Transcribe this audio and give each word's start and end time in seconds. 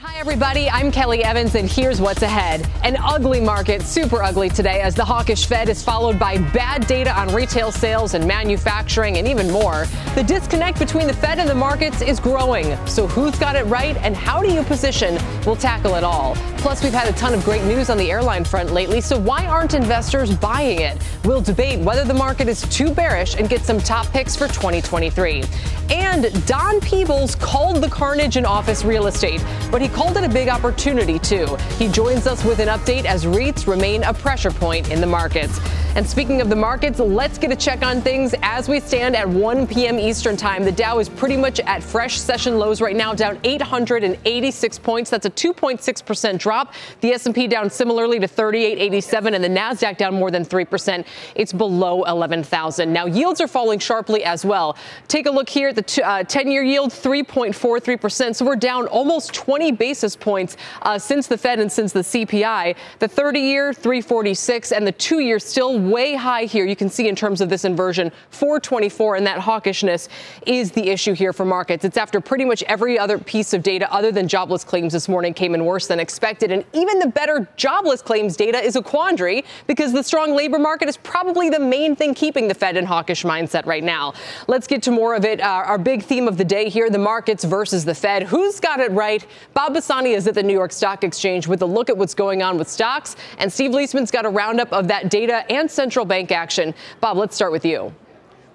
Hi, 0.00 0.18
everybody. 0.18 0.68
I'm 0.68 0.92
Kelly 0.92 1.24
Evans, 1.24 1.54
and 1.54 1.66
here's 1.70 2.02
what's 2.02 2.20
ahead. 2.20 2.68
An 2.84 2.98
ugly 3.02 3.40
market, 3.40 3.80
super 3.80 4.22
ugly 4.22 4.50
today, 4.50 4.82
as 4.82 4.94
the 4.94 5.06
hawkish 5.06 5.46
Fed 5.46 5.70
is 5.70 5.82
followed 5.82 6.18
by 6.18 6.36
bad 6.36 6.86
data 6.86 7.18
on 7.18 7.34
retail 7.34 7.72
sales 7.72 8.12
and 8.12 8.26
manufacturing 8.26 9.16
and 9.16 9.26
even 9.26 9.50
more. 9.50 9.86
The 10.14 10.22
disconnect 10.22 10.78
between 10.78 11.06
the 11.06 11.14
Fed 11.14 11.38
and 11.38 11.48
the 11.48 11.54
markets 11.54 12.02
is 12.02 12.20
growing. 12.20 12.76
So, 12.86 13.06
who's 13.06 13.38
got 13.38 13.56
it 13.56 13.64
right 13.64 13.96
and 13.96 14.14
how 14.14 14.42
do 14.42 14.52
you 14.52 14.62
position? 14.64 15.18
We'll 15.46 15.56
tackle 15.56 15.94
it 15.94 16.04
all. 16.04 16.34
Plus, 16.58 16.82
we've 16.84 16.92
had 16.92 17.08
a 17.08 17.16
ton 17.16 17.32
of 17.32 17.42
great 17.42 17.64
news 17.64 17.88
on 17.88 17.96
the 17.96 18.10
airline 18.10 18.44
front 18.44 18.72
lately, 18.72 19.00
so 19.00 19.18
why 19.18 19.46
aren't 19.46 19.72
investors 19.72 20.36
buying 20.36 20.82
it? 20.82 21.00
We'll 21.24 21.40
debate 21.40 21.80
whether 21.80 22.04
the 22.04 22.12
market 22.12 22.48
is 22.48 22.62
too 22.68 22.90
bearish 22.90 23.36
and 23.36 23.48
get 23.48 23.62
some 23.62 23.78
top 23.78 24.08
picks 24.08 24.36
for 24.36 24.46
2023. 24.48 25.42
And 25.88 26.46
Don 26.46 26.80
Peebles 26.80 27.36
called 27.36 27.76
the 27.76 27.88
carnage 27.88 28.36
in 28.36 28.44
office 28.44 28.84
real 28.84 29.06
estate, 29.06 29.42
but 29.70 29.80
he 29.80 29.85
called 29.88 30.16
it 30.16 30.24
a 30.24 30.28
big 30.28 30.48
opportunity, 30.48 31.18
too. 31.18 31.56
He 31.78 31.88
joins 31.88 32.26
us 32.26 32.44
with 32.44 32.58
an 32.60 32.68
update 32.68 33.04
as 33.04 33.24
REITs 33.24 33.66
remain 33.66 34.02
a 34.04 34.14
pressure 34.14 34.50
point 34.50 34.90
in 34.90 35.00
the 35.00 35.06
markets. 35.06 35.60
And 35.96 36.06
speaking 36.06 36.42
of 36.42 36.50
the 36.50 36.56
markets, 36.56 36.98
let's 36.98 37.38
get 37.38 37.50
a 37.52 37.56
check 37.56 37.82
on 37.82 38.02
things 38.02 38.34
as 38.42 38.68
we 38.68 38.80
stand 38.80 39.16
at 39.16 39.26
1 39.26 39.66
p.m. 39.66 39.98
Eastern 39.98 40.36
Time. 40.36 40.62
The 40.62 40.70
Dow 40.70 40.98
is 40.98 41.08
pretty 41.08 41.38
much 41.38 41.58
at 41.60 41.82
fresh 41.82 42.20
session 42.20 42.58
lows 42.58 42.82
right 42.82 42.94
now, 42.94 43.14
down 43.14 43.38
886 43.44 44.78
points. 44.80 45.08
That's 45.08 45.24
a 45.24 45.30
2.6% 45.30 46.38
drop. 46.38 46.74
The 47.00 47.12
S&P 47.12 47.46
down 47.46 47.70
similarly 47.70 48.20
to 48.20 48.28
3887 48.28 49.32
and 49.32 49.42
the 49.42 49.48
Nasdaq 49.48 49.96
down 49.96 50.12
more 50.12 50.30
than 50.30 50.44
3%. 50.44 51.06
It's 51.34 51.54
below 51.54 52.04
11,000. 52.04 52.92
Now 52.92 53.06
yields 53.06 53.40
are 53.40 53.48
falling 53.48 53.78
sharply 53.78 54.22
as 54.22 54.44
well. 54.44 54.76
Take 55.08 55.24
a 55.24 55.30
look 55.30 55.48
here 55.48 55.68
at 55.70 55.76
the 55.76 55.82
10-year 55.82 56.60
uh, 56.60 56.66
yield 56.66 56.90
3.43%. 56.90 58.34
So 58.34 58.44
we're 58.44 58.56
down 58.56 58.86
almost 58.88 59.32
20 59.32 59.72
basis 59.78 60.16
points 60.16 60.56
uh, 60.82 60.98
since 60.98 61.26
the 61.26 61.38
Fed 61.38 61.60
and 61.60 61.70
since 61.70 61.92
the 61.92 62.00
CPI. 62.00 62.76
The 62.98 63.08
30-year 63.08 63.72
346 63.72 64.72
and 64.72 64.86
the 64.86 64.92
2-year 64.92 65.38
still 65.38 65.78
way 65.78 66.14
high 66.14 66.44
here. 66.44 66.66
You 66.66 66.76
can 66.76 66.88
see 66.88 67.08
in 67.08 67.16
terms 67.16 67.40
of 67.40 67.48
this 67.48 67.64
inversion, 67.64 68.10
424, 68.30 69.16
and 69.16 69.26
that 69.26 69.40
hawkishness 69.40 70.08
is 70.46 70.72
the 70.72 70.88
issue 70.88 71.12
here 71.12 71.32
for 71.32 71.44
markets. 71.44 71.84
It's 71.84 71.96
after 71.96 72.20
pretty 72.20 72.44
much 72.44 72.62
every 72.64 72.98
other 72.98 73.18
piece 73.18 73.52
of 73.52 73.62
data 73.62 73.92
other 73.92 74.12
than 74.12 74.28
jobless 74.28 74.64
claims 74.64 74.92
this 74.92 75.08
morning 75.08 75.34
came 75.34 75.54
in 75.54 75.64
worse 75.64 75.86
than 75.86 76.00
expected. 76.00 76.50
And 76.50 76.64
even 76.72 76.98
the 76.98 77.08
better 77.08 77.48
jobless 77.56 78.02
claims 78.02 78.36
data 78.36 78.58
is 78.58 78.76
a 78.76 78.82
quandary 78.82 79.44
because 79.66 79.92
the 79.92 80.02
strong 80.02 80.34
labor 80.34 80.58
market 80.58 80.88
is 80.88 80.96
probably 80.96 81.50
the 81.50 81.60
main 81.60 81.96
thing 81.96 82.14
keeping 82.14 82.48
the 82.48 82.54
Fed 82.54 82.76
in 82.76 82.84
hawkish 82.84 83.24
mindset 83.24 83.66
right 83.66 83.84
now. 83.84 84.14
Let's 84.46 84.66
get 84.66 84.82
to 84.84 84.90
more 84.90 85.14
of 85.14 85.24
it. 85.24 85.40
Uh, 85.40 85.46
our 85.46 85.78
big 85.78 86.02
theme 86.02 86.28
of 86.28 86.36
the 86.36 86.44
day 86.44 86.68
here 86.68 86.90
the 86.90 86.98
markets 86.98 87.44
versus 87.44 87.84
the 87.84 87.94
Fed. 87.94 88.22
Who's 88.24 88.60
got 88.60 88.80
it 88.80 88.90
right? 88.92 89.26
Bob 89.54 89.65
Pisani 89.70 90.12
is 90.12 90.26
at 90.26 90.34
the 90.34 90.42
New 90.42 90.52
York 90.52 90.72
Stock 90.72 91.04
Exchange 91.04 91.46
with 91.46 91.62
a 91.62 91.66
look 91.66 91.90
at 91.90 91.96
what's 91.96 92.14
going 92.14 92.42
on 92.42 92.58
with 92.58 92.68
stocks. 92.68 93.16
And 93.38 93.52
Steve 93.52 93.72
Liesman's 93.72 94.10
got 94.10 94.24
a 94.24 94.28
roundup 94.28 94.72
of 94.72 94.88
that 94.88 95.10
data 95.10 95.50
and 95.50 95.70
central 95.70 96.04
bank 96.04 96.30
action. 96.32 96.74
Bob, 97.00 97.16
let's 97.16 97.34
start 97.34 97.52
with 97.52 97.64
you. 97.64 97.94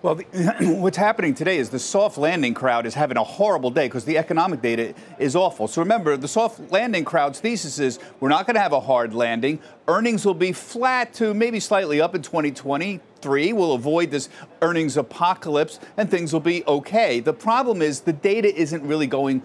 Well, 0.02 0.16
the, 0.16 0.24
what's 0.80 0.98
happening 0.98 1.36
today 1.36 1.58
is 1.58 1.70
the 1.70 1.80
soft 1.80 2.18
landing 2.18 2.54
crowd 2.54 2.86
is 2.86 2.96
having 2.96 3.18
a 3.18 3.24
horrible 3.24 3.70
day 3.70 3.88
because 3.88 4.06
the 4.06 4.18
economic 4.18 4.62
data 4.62 4.96
is 5.20 5.36
awful. 5.36 5.68
So 5.68 5.82
remember, 5.82 6.18
the 6.18 6.28
soft 6.28 6.72
landing 6.72 7.06
crowd's 7.06 7.40
thesis 7.40 7.78
is 7.78 8.00
we're 8.20 8.30
not 8.30 8.48
going 8.48 8.56
to 8.56 8.62
have 8.62 8.74
a 8.74 8.80
hard 8.80 9.14
landing. 9.14 9.60
Earnings 9.88 10.26
will 10.26 10.34
be 10.34 10.54
flat 10.54 11.14
to 11.16 11.34
maybe 11.34 11.60
slightly 11.60 12.02
up 12.02 12.16
in 12.16 12.22
2020 12.24 13.00
three. 13.22 13.54
We'll 13.54 13.74
avoid 13.74 14.12
this 14.12 14.30
earnings 14.62 14.98
apocalypse 14.98 15.80
and 15.98 16.10
things 16.10 16.34
will 16.34 16.40
be 16.40 16.64
okay. 16.68 17.20
The 17.20 17.34
problem 17.34 17.82
is 17.82 18.02
the 18.02 18.14
data 18.14 18.54
isn't 18.54 18.84
really 18.84 19.08
going 19.08 19.42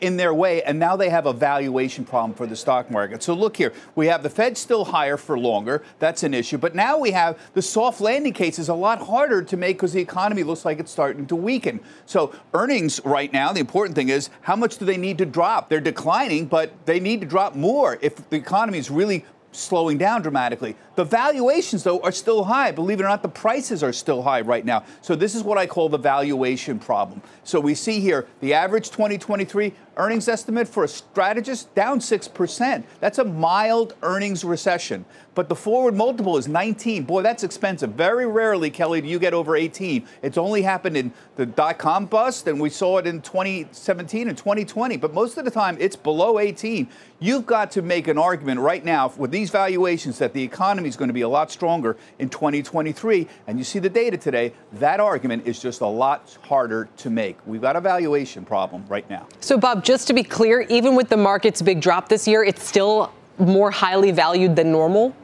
in 0.00 0.16
their 0.16 0.32
way, 0.32 0.62
and 0.62 0.78
now 0.78 0.96
they 0.96 1.10
have 1.10 1.26
a 1.26 1.32
valuation 1.32 2.04
problem 2.04 2.34
for 2.34 2.46
the 2.46 2.56
stock 2.56 2.90
market. 2.90 3.22
So 3.22 3.34
look 3.34 3.56
here, 3.56 3.72
we 3.94 4.06
have 4.06 4.22
the 4.22 4.30
Fed 4.30 4.56
still 4.56 4.86
higher 4.86 5.16
for 5.16 5.38
longer. 5.38 5.82
That's 5.98 6.22
an 6.22 6.32
issue. 6.32 6.58
But 6.58 6.74
now 6.74 6.98
we 6.98 7.10
have 7.10 7.38
the 7.52 7.62
soft 7.62 8.00
landing 8.00 8.32
case 8.32 8.58
is 8.58 8.68
a 8.68 8.74
lot 8.74 9.02
harder 9.02 9.42
to 9.42 9.56
make 9.56 9.76
because 9.76 9.92
the 9.92 10.00
economy 10.00 10.42
looks 10.42 10.64
like 10.64 10.78
it's 10.78 10.90
starting 10.90 11.26
to 11.26 11.36
weaken. 11.36 11.80
So 12.06 12.34
earnings 12.54 13.00
right 13.04 13.32
now, 13.32 13.52
the 13.52 13.60
important 13.60 13.96
thing 13.96 14.08
is 14.08 14.30
how 14.40 14.56
much 14.56 14.78
do 14.78 14.84
they 14.84 14.96
need 14.96 15.18
to 15.18 15.26
drop? 15.26 15.68
They're 15.68 15.80
declining, 15.80 16.46
but 16.46 16.72
they 16.86 17.00
need 17.00 17.20
to 17.20 17.26
drop 17.26 17.54
more 17.54 17.98
if 18.00 18.28
the 18.30 18.36
economy 18.36 18.78
is 18.78 18.90
really 18.90 19.24
slowing 19.56 19.98
down 19.98 20.22
dramatically. 20.22 20.76
The 20.94 21.04
valuations, 21.04 21.82
though, 21.82 22.00
are 22.00 22.12
still 22.12 22.44
high. 22.44 22.70
Believe 22.72 23.00
it 23.00 23.04
or 23.04 23.08
not, 23.08 23.22
the 23.22 23.28
prices 23.28 23.82
are 23.82 23.92
still 23.92 24.22
high 24.22 24.40
right 24.40 24.64
now. 24.64 24.84
So 25.02 25.14
this 25.14 25.34
is 25.34 25.42
what 25.42 25.58
I 25.58 25.66
call 25.66 25.88
the 25.88 25.98
valuation 25.98 26.78
problem. 26.78 27.22
So 27.44 27.60
we 27.60 27.74
see 27.74 28.00
here 28.00 28.26
the 28.40 28.54
average 28.54 28.90
2023 28.90 29.72
earnings 29.98 30.28
estimate 30.28 30.68
for 30.68 30.84
a 30.84 30.88
strategist 30.88 31.74
down 31.74 32.00
6%. 32.00 32.84
That's 33.00 33.18
a 33.18 33.24
mild 33.24 33.94
earnings 34.02 34.44
recession. 34.44 35.04
But 35.34 35.48
the 35.48 35.54
forward 35.54 35.94
multiple 35.94 36.38
is 36.38 36.48
19. 36.48 37.04
Boy, 37.04 37.22
that's 37.22 37.44
expensive. 37.44 37.90
Very 37.90 38.26
rarely, 38.26 38.70
Kelly, 38.70 39.00
do 39.02 39.08
you 39.08 39.18
get 39.18 39.34
over 39.34 39.54
18. 39.54 40.06
It's 40.22 40.38
only 40.38 40.62
happened 40.62 40.96
in 40.96 41.12
the 41.36 41.44
dot 41.44 41.78
com 41.78 42.06
bust, 42.06 42.46
and 42.46 42.58
we 42.58 42.70
saw 42.70 42.98
it 42.98 43.06
in 43.06 43.20
2017 43.20 44.28
and 44.28 44.36
2020. 44.36 44.96
But 44.96 45.12
most 45.12 45.36
of 45.36 45.44
the 45.44 45.50
time, 45.50 45.76
it's 45.78 45.96
below 45.96 46.38
18. 46.38 46.88
You've 47.18 47.46
got 47.46 47.70
to 47.72 47.82
make 47.82 48.08
an 48.08 48.18
argument 48.18 48.60
right 48.60 48.84
now 48.84 49.12
with 49.16 49.30
these 49.30 49.45
valuations 49.50 50.18
that 50.18 50.32
the 50.32 50.42
economy 50.42 50.88
is 50.88 50.96
going 50.96 51.08
to 51.08 51.14
be 51.14 51.22
a 51.22 51.28
lot 51.28 51.50
stronger 51.50 51.96
in 52.18 52.28
2023. 52.28 53.28
And 53.46 53.58
you 53.58 53.64
see 53.64 53.78
the 53.78 53.88
data 53.88 54.16
today. 54.16 54.52
That 54.74 55.00
argument 55.00 55.46
is 55.46 55.60
just 55.60 55.80
a 55.80 55.86
lot 55.86 56.36
harder 56.42 56.88
to 56.98 57.10
make. 57.10 57.38
We've 57.46 57.60
got 57.60 57.76
a 57.76 57.80
valuation 57.80 58.44
problem 58.44 58.84
right 58.88 59.08
now. 59.10 59.26
So, 59.40 59.58
Bob, 59.58 59.84
just 59.84 60.06
to 60.08 60.12
be 60.12 60.22
clear, 60.22 60.62
even 60.62 60.94
with 60.94 61.08
the 61.08 61.16
market's 61.16 61.62
big 61.62 61.80
drop 61.80 62.08
this 62.08 62.26
year, 62.28 62.44
it's 62.44 62.62
still 62.62 63.12
more 63.38 63.70
highly 63.70 64.12
valued 64.12 64.56
than 64.56 64.72
normal? 64.72 65.14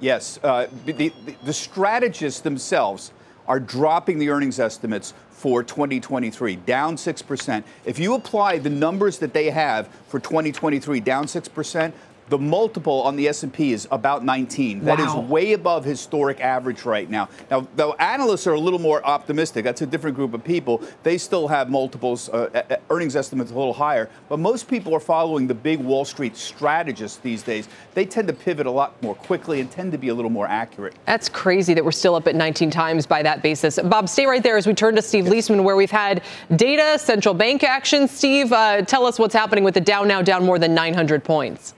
Yes. 0.00 0.38
Uh, 0.42 0.66
the, 0.84 0.92
the, 0.92 1.12
the 1.44 1.52
strategists 1.52 2.40
themselves 2.40 3.12
are 3.48 3.60
dropping 3.60 4.18
the 4.18 4.28
earnings 4.28 4.58
estimates 4.58 5.14
for 5.30 5.62
2023, 5.62 6.56
down 6.56 6.96
6%. 6.96 7.64
If 7.84 7.98
you 7.98 8.14
apply 8.14 8.58
the 8.58 8.70
numbers 8.70 9.18
that 9.18 9.32
they 9.32 9.50
have 9.50 9.88
for 10.08 10.18
2023, 10.18 11.00
down 11.00 11.26
6%, 11.26 11.92
the 12.28 12.38
multiple 12.38 13.02
on 13.02 13.16
the 13.16 13.28
S&P 13.28 13.72
is 13.72 13.86
about 13.90 14.24
19. 14.24 14.84
That 14.84 14.98
wow. 14.98 15.22
is 15.22 15.28
way 15.28 15.52
above 15.52 15.84
historic 15.84 16.40
average 16.40 16.84
right 16.84 17.08
now. 17.08 17.28
Now, 17.50 17.66
the 17.76 17.88
analysts 18.00 18.46
are 18.46 18.54
a 18.54 18.60
little 18.60 18.78
more 18.78 19.04
optimistic. 19.06 19.64
That's 19.64 19.82
a 19.82 19.86
different 19.86 20.16
group 20.16 20.34
of 20.34 20.42
people. 20.42 20.82
They 21.02 21.18
still 21.18 21.48
have 21.48 21.70
multiples, 21.70 22.28
uh, 22.28 22.78
earnings 22.90 23.16
estimates 23.16 23.50
a 23.50 23.54
little 23.54 23.72
higher. 23.72 24.10
But 24.28 24.38
most 24.38 24.68
people 24.68 24.94
are 24.94 25.00
following 25.00 25.46
the 25.46 25.54
big 25.54 25.80
Wall 25.80 26.04
Street 26.04 26.36
strategists 26.36 27.18
these 27.18 27.42
days. 27.42 27.68
They 27.94 28.04
tend 28.04 28.28
to 28.28 28.34
pivot 28.34 28.66
a 28.66 28.70
lot 28.70 29.00
more 29.02 29.14
quickly 29.14 29.60
and 29.60 29.70
tend 29.70 29.92
to 29.92 29.98
be 29.98 30.08
a 30.08 30.14
little 30.14 30.30
more 30.30 30.48
accurate. 30.48 30.94
That's 31.06 31.28
crazy 31.28 31.74
that 31.74 31.84
we're 31.84 31.92
still 31.92 32.16
up 32.16 32.26
at 32.26 32.34
19 32.34 32.70
times 32.70 33.06
by 33.06 33.22
that 33.22 33.42
basis. 33.42 33.78
Bob, 33.78 34.08
stay 34.08 34.26
right 34.26 34.42
there 34.42 34.56
as 34.56 34.66
we 34.66 34.74
turn 34.74 34.96
to 34.96 35.02
Steve 35.02 35.26
Liesman, 35.26 35.62
where 35.62 35.76
we've 35.76 35.90
had 35.90 36.22
data, 36.56 36.98
central 36.98 37.34
bank 37.34 37.62
action. 37.62 38.08
Steve, 38.08 38.52
uh, 38.52 38.82
tell 38.82 39.06
us 39.06 39.18
what's 39.18 39.34
happening 39.34 39.62
with 39.62 39.74
the 39.74 39.80
Dow 39.80 40.02
now 40.02 40.22
down 40.22 40.44
more 40.44 40.58
than 40.58 40.74
900 40.74 41.22
points. 41.22 41.75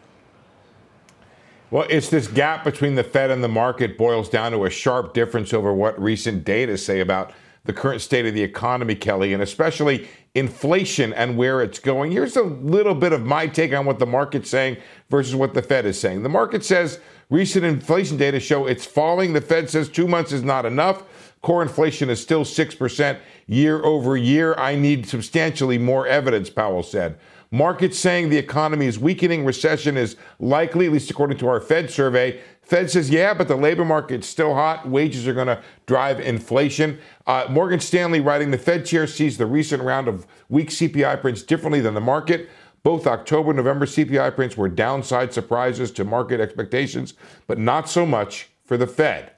Well, 1.70 1.86
it's 1.90 2.08
this 2.08 2.28
gap 2.28 2.64
between 2.64 2.94
the 2.94 3.04
Fed 3.04 3.30
and 3.30 3.44
the 3.44 3.48
market 3.48 3.98
boils 3.98 4.30
down 4.30 4.52
to 4.52 4.64
a 4.64 4.70
sharp 4.70 5.12
difference 5.12 5.52
over 5.52 5.70
what 5.72 6.00
recent 6.00 6.42
data 6.42 6.78
say 6.78 7.00
about 7.00 7.32
the 7.64 7.74
current 7.74 8.00
state 8.00 8.24
of 8.24 8.32
the 8.32 8.42
economy, 8.42 8.94
Kelly, 8.94 9.34
and 9.34 9.42
especially 9.42 10.08
inflation 10.34 11.12
and 11.12 11.36
where 11.36 11.60
it's 11.60 11.78
going. 11.78 12.10
Here's 12.10 12.36
a 12.36 12.42
little 12.42 12.94
bit 12.94 13.12
of 13.12 13.26
my 13.26 13.46
take 13.46 13.74
on 13.74 13.84
what 13.84 13.98
the 13.98 14.06
market's 14.06 14.48
saying 14.48 14.78
versus 15.10 15.34
what 15.34 15.52
the 15.52 15.60
Fed 15.60 15.84
is 15.84 16.00
saying. 16.00 16.22
The 16.22 16.30
market 16.30 16.64
says 16.64 17.00
recent 17.28 17.66
inflation 17.66 18.16
data 18.16 18.40
show 18.40 18.66
it's 18.66 18.86
falling. 18.86 19.34
The 19.34 19.42
Fed 19.42 19.68
says 19.68 19.90
two 19.90 20.08
months 20.08 20.32
is 20.32 20.42
not 20.42 20.64
enough. 20.64 21.02
core 21.42 21.60
inflation 21.60 22.08
is 22.08 22.18
still 22.22 22.44
6% 22.44 23.18
year 23.46 23.84
over 23.84 24.16
year. 24.16 24.54
I 24.54 24.74
need 24.74 25.06
substantially 25.06 25.76
more 25.76 26.06
evidence, 26.06 26.48
Powell 26.48 26.82
said. 26.82 27.18
Markets 27.50 27.98
saying 27.98 28.28
the 28.28 28.36
economy 28.36 28.86
is 28.86 28.98
weakening, 28.98 29.44
recession 29.44 29.96
is 29.96 30.16
likely, 30.38 30.86
at 30.86 30.92
least 30.92 31.10
according 31.10 31.38
to 31.38 31.48
our 31.48 31.60
Fed 31.60 31.90
survey. 31.90 32.40
Fed 32.60 32.90
says, 32.90 33.08
yeah, 33.08 33.32
but 33.32 33.48
the 33.48 33.56
labor 33.56 33.86
market's 33.86 34.28
still 34.28 34.52
hot. 34.52 34.86
Wages 34.86 35.26
are 35.26 35.32
going 35.32 35.46
to 35.46 35.62
drive 35.86 36.20
inflation. 36.20 36.98
Uh, 37.26 37.46
Morgan 37.48 37.80
Stanley, 37.80 38.20
writing, 38.20 38.50
the 38.50 38.58
Fed 38.58 38.84
chair 38.84 39.06
sees 39.06 39.38
the 39.38 39.46
recent 39.46 39.82
round 39.82 40.08
of 40.08 40.26
weak 40.50 40.68
CPI 40.68 41.22
prints 41.22 41.42
differently 41.42 41.80
than 41.80 41.94
the 41.94 42.00
market. 42.02 42.50
Both 42.82 43.06
October 43.06 43.50
and 43.50 43.56
November 43.56 43.86
CPI 43.86 44.34
prints 44.34 44.56
were 44.56 44.68
downside 44.68 45.32
surprises 45.32 45.90
to 45.92 46.04
market 46.04 46.40
expectations, 46.40 47.14
but 47.46 47.58
not 47.58 47.88
so 47.88 48.04
much 48.04 48.50
for 48.66 48.76
the 48.76 48.86
Fed. 48.86 49.32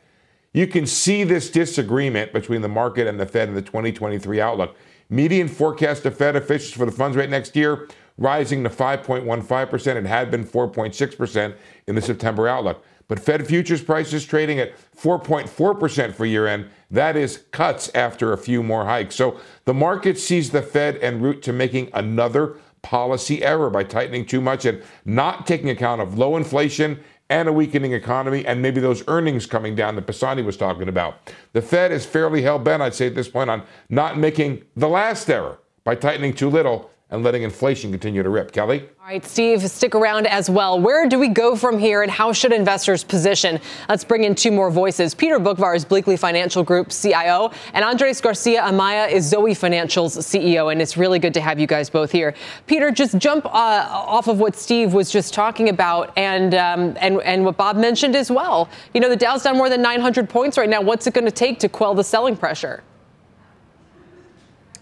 You 0.52 0.66
can 0.66 0.84
see 0.84 1.22
this 1.22 1.48
disagreement 1.48 2.32
between 2.32 2.62
the 2.62 2.68
market 2.68 3.06
and 3.06 3.20
the 3.20 3.26
Fed 3.26 3.48
in 3.48 3.54
the 3.54 3.62
2023 3.62 4.40
outlook. 4.40 4.74
Median 5.08 5.48
forecast 5.48 6.04
of 6.06 6.16
Fed 6.16 6.34
officials 6.34 6.72
for 6.72 6.86
the 6.86 6.92
funds 6.92 7.16
rate 7.16 7.30
next 7.30 7.54
year 7.54 7.88
rising 8.20 8.62
to 8.62 8.70
5.15%. 8.70 9.96
It 9.96 10.06
had 10.06 10.30
been 10.30 10.44
4.6% 10.44 11.54
in 11.88 11.94
the 11.96 12.02
September 12.02 12.46
outlook. 12.46 12.84
But 13.08 13.18
Fed 13.18 13.44
futures 13.44 13.82
prices 13.82 14.24
trading 14.24 14.60
at 14.60 14.72
4.4% 14.96 16.14
for 16.14 16.24
year 16.24 16.46
end. 16.46 16.70
That 16.92 17.16
is 17.16 17.44
cuts 17.50 17.90
after 17.92 18.32
a 18.32 18.38
few 18.38 18.62
more 18.62 18.84
hikes. 18.84 19.16
So 19.16 19.40
the 19.64 19.74
market 19.74 20.16
sees 20.16 20.50
the 20.50 20.62
Fed 20.62 20.96
en 21.02 21.20
route 21.20 21.42
to 21.42 21.52
making 21.52 21.90
another 21.92 22.58
policy 22.82 23.42
error 23.42 23.68
by 23.68 23.82
tightening 23.82 24.26
too 24.26 24.40
much 24.40 24.64
and 24.64 24.80
not 25.04 25.44
taking 25.46 25.70
account 25.70 26.00
of 26.00 26.16
low 26.16 26.36
inflation 26.36 27.00
and 27.28 27.48
a 27.48 27.52
weakening 27.52 27.92
economy 27.92 28.44
and 28.46 28.62
maybe 28.62 28.80
those 28.80 29.02
earnings 29.08 29.46
coming 29.46 29.74
down 29.74 29.96
that 29.96 30.06
Pisani 30.06 30.42
was 30.42 30.56
talking 30.56 30.88
about. 30.88 31.32
The 31.52 31.62
Fed 31.62 31.92
is 31.92 32.06
fairly 32.06 32.42
hell 32.42 32.58
bent, 32.58 32.82
I'd 32.82 32.94
say 32.94 33.06
at 33.06 33.14
this 33.14 33.28
point, 33.28 33.50
on 33.50 33.62
not 33.88 34.18
making 34.18 34.62
the 34.76 34.88
last 34.88 35.28
error 35.28 35.58
by 35.84 35.94
tightening 35.94 36.34
too 36.34 36.50
little 36.50 36.90
and 37.10 37.24
letting 37.24 37.42
inflation 37.42 37.90
continue 37.90 38.22
to 38.22 38.28
rip. 38.28 38.52
Kelly? 38.52 38.88
All 39.00 39.06
right, 39.06 39.24
Steve, 39.24 39.68
stick 39.68 39.96
around 39.96 40.28
as 40.28 40.48
well. 40.48 40.80
Where 40.80 41.08
do 41.08 41.18
we 41.18 41.26
go 41.28 41.56
from 41.56 41.78
here 41.78 42.02
and 42.02 42.10
how 42.10 42.32
should 42.32 42.52
investors 42.52 43.02
position? 43.02 43.60
Let's 43.88 44.04
bring 44.04 44.22
in 44.22 44.36
two 44.36 44.52
more 44.52 44.70
voices. 44.70 45.12
Peter 45.14 45.40
Boockvar 45.40 45.74
is 45.74 45.84
Bleakley 45.84 46.16
Financial 46.16 46.62
Group 46.62 46.90
CIO, 46.90 47.50
and 47.74 47.84
Andres 47.84 48.20
Garcia 48.20 48.62
Amaya 48.62 49.10
is 49.10 49.28
Zoe 49.28 49.54
Financial's 49.54 50.16
CEO. 50.16 50.70
And 50.70 50.80
it's 50.80 50.96
really 50.96 51.18
good 51.18 51.34
to 51.34 51.40
have 51.40 51.58
you 51.58 51.66
guys 51.66 51.90
both 51.90 52.12
here. 52.12 52.34
Peter, 52.68 52.92
just 52.92 53.18
jump 53.18 53.44
uh, 53.46 53.48
off 53.90 54.28
of 54.28 54.38
what 54.38 54.54
Steve 54.54 54.94
was 54.94 55.10
just 55.10 55.34
talking 55.34 55.68
about 55.68 56.16
and, 56.16 56.54
um, 56.54 56.96
and, 57.00 57.20
and 57.22 57.44
what 57.44 57.56
Bob 57.56 57.76
mentioned 57.76 58.14
as 58.14 58.30
well. 58.30 58.68
You 58.94 59.00
know, 59.00 59.08
the 59.08 59.16
Dow's 59.16 59.42
down 59.42 59.56
more 59.56 59.68
than 59.68 59.82
900 59.82 60.28
points 60.28 60.56
right 60.56 60.68
now. 60.68 60.80
What's 60.80 61.08
it 61.08 61.14
going 61.14 61.24
to 61.24 61.32
take 61.32 61.58
to 61.60 61.68
quell 61.68 61.94
the 61.94 62.04
selling 62.04 62.36
pressure? 62.36 62.84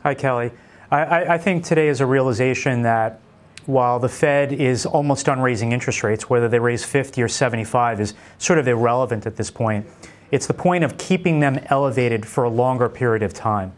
Hi, 0.02 0.14
Kelly. 0.14 0.52
I, 0.90 1.34
I 1.34 1.38
think 1.38 1.64
today 1.64 1.88
is 1.88 2.00
a 2.00 2.06
realization 2.06 2.82
that 2.82 3.20
while 3.66 3.98
the 3.98 4.08
Fed 4.08 4.52
is 4.52 4.86
almost 4.86 5.26
done 5.26 5.40
raising 5.40 5.72
interest 5.72 6.02
rates, 6.02 6.30
whether 6.30 6.48
they 6.48 6.58
raise 6.58 6.82
50 6.82 7.22
or 7.22 7.28
75 7.28 8.00
is 8.00 8.14
sort 8.38 8.58
of 8.58 8.66
irrelevant 8.66 9.26
at 9.26 9.36
this 9.36 9.50
point. 9.50 9.86
It's 10.30 10.46
the 10.46 10.54
point 10.54 10.84
of 10.84 10.96
keeping 10.96 11.40
them 11.40 11.60
elevated 11.66 12.24
for 12.24 12.44
a 12.44 12.48
longer 12.48 12.88
period 12.88 13.22
of 13.22 13.34
time. 13.34 13.72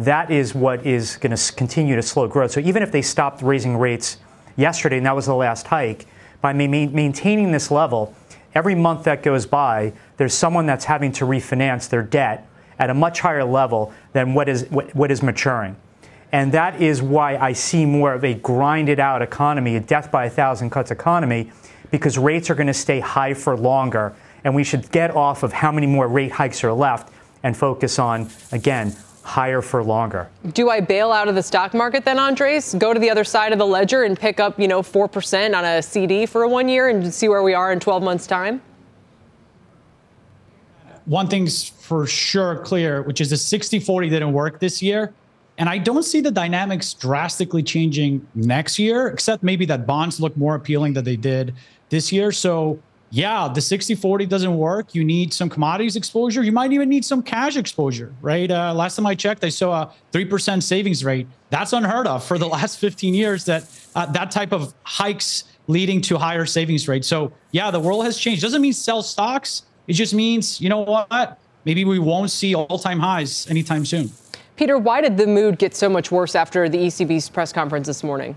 That 0.00 0.32
is 0.32 0.56
what 0.56 0.84
is 0.84 1.16
going 1.16 1.34
to 1.36 1.52
continue 1.52 1.94
to 1.94 2.02
slow 2.02 2.26
growth. 2.26 2.50
So 2.50 2.60
even 2.60 2.82
if 2.82 2.90
they 2.90 3.02
stopped 3.02 3.42
raising 3.42 3.76
rates 3.76 4.18
yesterday, 4.56 4.96
and 4.96 5.06
that 5.06 5.14
was 5.14 5.26
the 5.26 5.34
last 5.36 5.68
hike, 5.68 6.06
by 6.40 6.52
ma- 6.52 6.66
maintaining 6.66 7.52
this 7.52 7.70
level, 7.70 8.12
every 8.56 8.74
month 8.74 9.04
that 9.04 9.22
goes 9.22 9.46
by, 9.46 9.92
there's 10.16 10.34
someone 10.34 10.66
that's 10.66 10.84
having 10.84 11.12
to 11.12 11.24
refinance 11.24 11.88
their 11.88 12.02
debt 12.02 12.48
at 12.80 12.90
a 12.90 12.94
much 12.94 13.20
higher 13.20 13.44
level 13.44 13.92
than 14.12 14.34
what 14.34 14.48
is, 14.48 14.68
what, 14.70 14.92
what 14.96 15.12
is 15.12 15.22
maturing. 15.22 15.76
And 16.32 16.52
that 16.52 16.80
is 16.80 17.02
why 17.02 17.36
I 17.36 17.52
see 17.52 17.86
more 17.86 18.12
of 18.12 18.24
a 18.24 18.34
grinded 18.34 19.00
out 19.00 19.22
economy, 19.22 19.76
a 19.76 19.80
death 19.80 20.10
by 20.10 20.26
a 20.26 20.30
thousand 20.30 20.70
cuts 20.70 20.90
economy, 20.90 21.50
because 21.90 22.18
rates 22.18 22.50
are 22.50 22.54
going 22.54 22.66
to 22.66 22.74
stay 22.74 23.00
high 23.00 23.34
for 23.34 23.56
longer. 23.56 24.14
And 24.44 24.54
we 24.54 24.64
should 24.64 24.90
get 24.90 25.10
off 25.12 25.42
of 25.42 25.52
how 25.52 25.72
many 25.72 25.86
more 25.86 26.08
rate 26.08 26.32
hikes 26.32 26.62
are 26.64 26.72
left 26.72 27.12
and 27.42 27.56
focus 27.56 27.98
on, 27.98 28.28
again, 28.52 28.94
higher 29.22 29.60
for 29.60 29.82
longer. 29.82 30.28
Do 30.52 30.70
I 30.70 30.80
bail 30.80 31.10
out 31.10 31.26
of 31.26 31.34
the 31.34 31.42
stock 31.42 31.74
market 31.74 32.04
then, 32.04 32.18
Andres? 32.18 32.74
Go 32.74 32.94
to 32.94 33.00
the 33.00 33.10
other 33.10 33.24
side 33.24 33.52
of 33.52 33.58
the 33.58 33.66
ledger 33.66 34.04
and 34.04 34.18
pick 34.18 34.38
up, 34.38 34.58
you 34.58 34.68
know, 34.68 34.82
4% 34.82 35.56
on 35.56 35.64
a 35.64 35.82
CD 35.82 36.26
for 36.26 36.46
one 36.46 36.68
year 36.68 36.88
and 36.88 37.12
see 37.12 37.28
where 37.28 37.42
we 37.42 37.52
are 37.52 37.72
in 37.72 37.80
12 37.80 38.02
months' 38.04 38.26
time? 38.26 38.62
One 41.06 41.28
thing's 41.28 41.68
for 41.68 42.06
sure 42.06 42.58
clear, 42.58 43.02
which 43.02 43.20
is 43.20 43.30
the 43.30 43.36
60 43.36 43.80
40 43.80 44.08
didn't 44.08 44.32
work 44.32 44.60
this 44.60 44.80
year. 44.80 45.12
And 45.58 45.68
I 45.68 45.78
don't 45.78 46.02
see 46.02 46.20
the 46.20 46.30
dynamics 46.30 46.92
drastically 46.92 47.62
changing 47.62 48.26
next 48.34 48.78
year, 48.78 49.08
except 49.08 49.42
maybe 49.42 49.64
that 49.66 49.86
bonds 49.86 50.20
look 50.20 50.36
more 50.36 50.54
appealing 50.54 50.92
than 50.92 51.04
they 51.04 51.16
did 51.16 51.54
this 51.88 52.12
year. 52.12 52.30
So, 52.30 52.78
yeah, 53.10 53.48
the 53.48 53.60
60 53.60 53.94
40 53.94 54.26
doesn't 54.26 54.56
work. 54.56 54.94
You 54.94 55.04
need 55.04 55.32
some 55.32 55.48
commodities 55.48 55.96
exposure. 55.96 56.42
You 56.42 56.52
might 56.52 56.72
even 56.72 56.88
need 56.88 57.04
some 57.04 57.22
cash 57.22 57.56
exposure, 57.56 58.12
right? 58.20 58.50
Uh, 58.50 58.74
last 58.74 58.96
time 58.96 59.06
I 59.06 59.14
checked, 59.14 59.44
I 59.44 59.48
saw 59.48 59.84
a 59.84 59.92
3% 60.12 60.62
savings 60.62 61.04
rate. 61.04 61.26
That's 61.48 61.72
unheard 61.72 62.06
of 62.06 62.24
for 62.24 62.36
the 62.36 62.48
last 62.48 62.78
15 62.78 63.14
years 63.14 63.44
that 63.46 63.64
uh, 63.94 64.06
that 64.06 64.30
type 64.30 64.52
of 64.52 64.74
hikes 64.82 65.44
leading 65.68 66.00
to 66.02 66.18
higher 66.18 66.44
savings 66.44 66.86
rates. 66.86 67.08
So, 67.08 67.32
yeah, 67.52 67.70
the 67.70 67.80
world 67.80 68.04
has 68.04 68.18
changed. 68.18 68.42
Doesn't 68.42 68.60
mean 68.60 68.72
sell 68.72 69.02
stocks. 69.02 69.62
It 69.86 69.94
just 69.94 70.12
means, 70.12 70.60
you 70.60 70.68
know 70.68 70.80
what? 70.80 71.38
Maybe 71.64 71.84
we 71.84 71.98
won't 71.98 72.30
see 72.30 72.54
all 72.54 72.78
time 72.78 73.00
highs 73.00 73.48
anytime 73.48 73.84
soon. 73.84 74.10
Peter, 74.56 74.78
why 74.78 75.02
did 75.02 75.18
the 75.18 75.26
mood 75.26 75.58
get 75.58 75.74
so 75.74 75.88
much 75.88 76.10
worse 76.10 76.34
after 76.34 76.68
the 76.68 76.78
ECB's 76.78 77.28
press 77.28 77.52
conference 77.52 77.86
this 77.86 78.02
morning? 78.02 78.34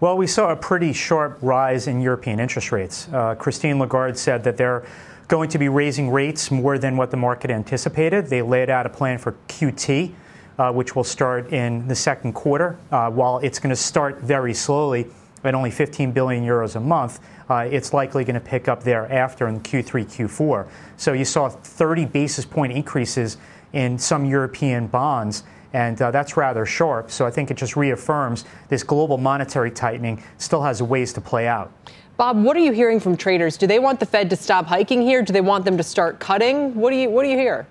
Well, 0.00 0.16
we 0.16 0.26
saw 0.26 0.50
a 0.50 0.56
pretty 0.56 0.92
sharp 0.92 1.38
rise 1.40 1.86
in 1.86 2.00
European 2.00 2.40
interest 2.40 2.72
rates. 2.72 3.08
Uh, 3.12 3.34
Christine 3.36 3.78
Lagarde 3.78 4.18
said 4.18 4.44
that 4.44 4.56
they're 4.56 4.84
going 5.28 5.48
to 5.50 5.58
be 5.58 5.68
raising 5.68 6.10
rates 6.10 6.50
more 6.50 6.78
than 6.78 6.96
what 6.96 7.10
the 7.10 7.16
market 7.16 7.50
anticipated. 7.50 8.26
They 8.26 8.42
laid 8.42 8.68
out 8.68 8.86
a 8.86 8.90
plan 8.90 9.18
for 9.18 9.36
QT, 9.48 10.12
uh, 10.58 10.72
which 10.72 10.94
will 10.94 11.04
start 11.04 11.52
in 11.52 11.86
the 11.88 11.94
second 11.94 12.34
quarter. 12.34 12.76
Uh, 12.90 13.10
while 13.10 13.38
it's 13.38 13.58
going 13.58 13.70
to 13.70 13.80
start 13.80 14.18
very 14.18 14.52
slowly 14.52 15.06
at 15.44 15.54
only 15.54 15.70
15 15.70 16.12
billion 16.12 16.44
euros 16.44 16.76
a 16.76 16.80
month, 16.80 17.20
uh, 17.48 17.68
it's 17.70 17.92
likely 17.92 18.24
going 18.24 18.34
to 18.34 18.40
pick 18.40 18.68
up 18.68 18.82
thereafter 18.82 19.48
in 19.48 19.60
Q3, 19.60 20.04
Q4. 20.04 20.68
So 20.96 21.12
you 21.12 21.24
saw 21.24 21.48
30 21.48 22.04
basis 22.06 22.44
point 22.44 22.72
increases 22.72 23.38
in 23.76 23.98
some 23.98 24.24
European 24.24 24.86
bonds. 24.86 25.44
And 25.74 26.00
uh, 26.00 26.10
that's 26.10 26.36
rather 26.36 26.64
sharp. 26.64 27.10
So 27.10 27.26
I 27.26 27.30
think 27.30 27.50
it 27.50 27.58
just 27.58 27.76
reaffirms 27.76 28.46
this 28.70 28.82
global 28.82 29.18
monetary 29.18 29.70
tightening 29.70 30.22
still 30.38 30.62
has 30.62 30.82
ways 30.82 31.12
to 31.12 31.20
play 31.20 31.46
out. 31.46 31.70
Bob, 32.16 32.42
what 32.42 32.56
are 32.56 32.60
you 32.60 32.72
hearing 32.72 32.98
from 32.98 33.14
traders? 33.14 33.58
Do 33.58 33.66
they 33.66 33.78
want 33.78 34.00
the 34.00 34.06
Fed 34.06 34.30
to 34.30 34.36
stop 34.36 34.64
hiking 34.64 35.02
here? 35.02 35.20
Do 35.20 35.34
they 35.34 35.42
want 35.42 35.66
them 35.66 35.76
to 35.76 35.82
start 35.82 36.18
cutting? 36.18 36.74
What 36.74 36.90
do 36.90 36.96
you 36.96 37.10
what 37.10 37.24
do 37.24 37.28
you 37.28 37.36
hear? 37.36 37.66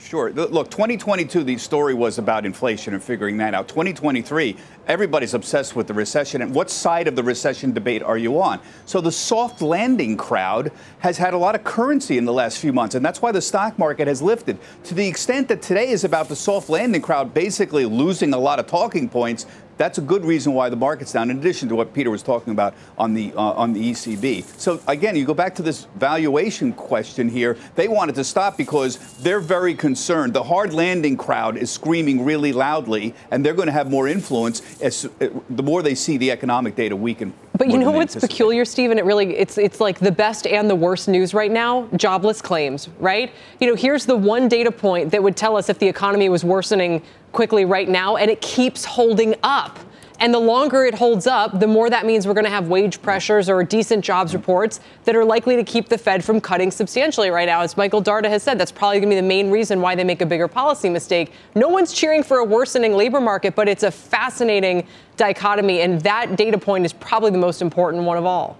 Sure. 0.00 0.32
Look, 0.32 0.70
2022, 0.70 1.44
the 1.44 1.58
story 1.58 1.92
was 1.92 2.16
about 2.16 2.46
inflation 2.46 2.94
and 2.94 3.02
figuring 3.02 3.36
that 3.36 3.54
out. 3.54 3.68
2023, 3.68 4.56
everybody's 4.88 5.34
obsessed 5.34 5.76
with 5.76 5.86
the 5.86 5.94
recession. 5.94 6.40
And 6.40 6.54
what 6.54 6.70
side 6.70 7.06
of 7.06 7.16
the 7.16 7.22
recession 7.22 7.72
debate 7.72 8.02
are 8.02 8.16
you 8.16 8.40
on? 8.40 8.60
So 8.86 9.02
the 9.02 9.12
soft 9.12 9.60
landing 9.60 10.16
crowd 10.16 10.72
has 11.00 11.18
had 11.18 11.34
a 11.34 11.38
lot 11.38 11.54
of 11.54 11.64
currency 11.64 12.16
in 12.16 12.24
the 12.24 12.32
last 12.32 12.58
few 12.58 12.72
months. 12.72 12.94
And 12.94 13.04
that's 13.04 13.20
why 13.20 13.30
the 13.30 13.42
stock 13.42 13.78
market 13.78 14.08
has 14.08 14.22
lifted. 14.22 14.58
To 14.84 14.94
the 14.94 15.06
extent 15.06 15.48
that 15.48 15.60
today 15.60 15.90
is 15.90 16.02
about 16.02 16.28
the 16.28 16.36
soft 16.36 16.70
landing 16.70 17.02
crowd 17.02 17.34
basically 17.34 17.84
losing 17.84 18.32
a 18.32 18.38
lot 18.38 18.58
of 18.58 18.66
talking 18.66 19.06
points, 19.06 19.44
that's 19.80 19.96
a 19.96 20.02
good 20.02 20.26
reason 20.26 20.52
why 20.52 20.68
the 20.68 20.76
market's 20.76 21.12
down, 21.12 21.30
in 21.30 21.38
addition 21.38 21.66
to 21.70 21.74
what 21.74 21.94
Peter 21.94 22.10
was 22.10 22.22
talking 22.22 22.52
about 22.52 22.74
on 22.98 23.14
the 23.14 23.32
uh, 23.34 23.40
on 23.40 23.72
the 23.72 23.92
ECB. 23.92 24.44
So 24.60 24.78
again, 24.86 25.16
you 25.16 25.24
go 25.24 25.32
back 25.32 25.54
to 25.54 25.62
this 25.62 25.86
valuation 25.96 26.74
question 26.74 27.30
here. 27.30 27.56
They 27.76 27.88
wanted 27.88 28.14
to 28.16 28.24
stop 28.24 28.58
because 28.58 28.98
they're 29.22 29.40
very 29.40 29.74
concerned. 29.74 30.34
The 30.34 30.42
hard 30.42 30.74
landing 30.74 31.16
crowd 31.16 31.56
is 31.56 31.70
screaming 31.70 32.26
really 32.26 32.52
loudly, 32.52 33.14
and 33.30 33.42
they're 33.42 33.54
going 33.54 33.68
to 33.68 33.72
have 33.72 33.90
more 33.90 34.06
influence 34.06 34.60
as 34.82 35.06
uh, 35.06 35.28
the 35.48 35.62
more 35.62 35.82
they 35.82 35.94
see 35.94 36.18
the 36.18 36.30
economic 36.30 36.76
data 36.76 36.94
weaken. 36.94 37.32
But 37.60 37.68
you 37.68 37.76
know 37.76 37.90
what's 37.90 38.16
peculiar, 38.16 38.64
Stephen? 38.64 38.96
It 38.96 39.04
really 39.04 39.36
it's 39.36 39.58
it's 39.58 39.80
like 39.80 39.98
the 39.98 40.10
best 40.10 40.46
and 40.46 40.70
the 40.70 40.74
worst 40.74 41.08
news 41.08 41.34
right 41.34 41.50
now. 41.50 41.86
Jobless 41.94 42.40
claims, 42.40 42.88
right? 42.98 43.30
You 43.60 43.66
know, 43.66 43.74
here's 43.74 44.06
the 44.06 44.16
one 44.16 44.48
data 44.48 44.72
point 44.72 45.10
that 45.10 45.22
would 45.22 45.36
tell 45.36 45.58
us 45.58 45.68
if 45.68 45.78
the 45.78 45.86
economy 45.86 46.30
was 46.30 46.42
worsening 46.42 47.02
quickly 47.32 47.66
right 47.66 47.86
now, 47.86 48.16
and 48.16 48.30
it 48.30 48.40
keeps 48.40 48.86
holding 48.86 49.34
up. 49.42 49.78
And 50.20 50.34
the 50.34 50.38
longer 50.38 50.84
it 50.84 50.94
holds 50.94 51.26
up, 51.26 51.58
the 51.58 51.66
more 51.66 51.88
that 51.88 52.04
means 52.04 52.26
we're 52.26 52.34
going 52.34 52.44
to 52.44 52.50
have 52.50 52.68
wage 52.68 53.00
pressures 53.00 53.48
or 53.48 53.64
decent 53.64 54.04
jobs 54.04 54.34
reports 54.34 54.78
that 55.04 55.16
are 55.16 55.24
likely 55.24 55.56
to 55.56 55.64
keep 55.64 55.88
the 55.88 55.96
Fed 55.96 56.22
from 56.22 56.42
cutting 56.42 56.70
substantially 56.70 57.30
right 57.30 57.46
now. 57.46 57.62
As 57.62 57.74
Michael 57.78 58.02
Darda 58.02 58.28
has 58.28 58.42
said, 58.42 58.58
that's 58.58 58.70
probably 58.70 58.98
going 58.98 59.08
to 59.08 59.16
be 59.16 59.20
the 59.20 59.26
main 59.26 59.50
reason 59.50 59.80
why 59.80 59.94
they 59.94 60.04
make 60.04 60.20
a 60.20 60.26
bigger 60.26 60.46
policy 60.46 60.90
mistake. 60.90 61.32
No 61.54 61.68
one's 61.68 61.94
cheering 61.94 62.22
for 62.22 62.36
a 62.38 62.44
worsening 62.44 62.92
labor 62.92 63.20
market, 63.20 63.54
but 63.54 63.66
it's 63.66 63.82
a 63.82 63.90
fascinating 63.90 64.86
dichotomy. 65.16 65.80
And 65.80 66.02
that 66.02 66.36
data 66.36 66.58
point 66.58 66.84
is 66.84 66.92
probably 66.92 67.30
the 67.30 67.38
most 67.38 67.62
important 67.62 68.04
one 68.04 68.18
of 68.18 68.26
all. 68.26 68.58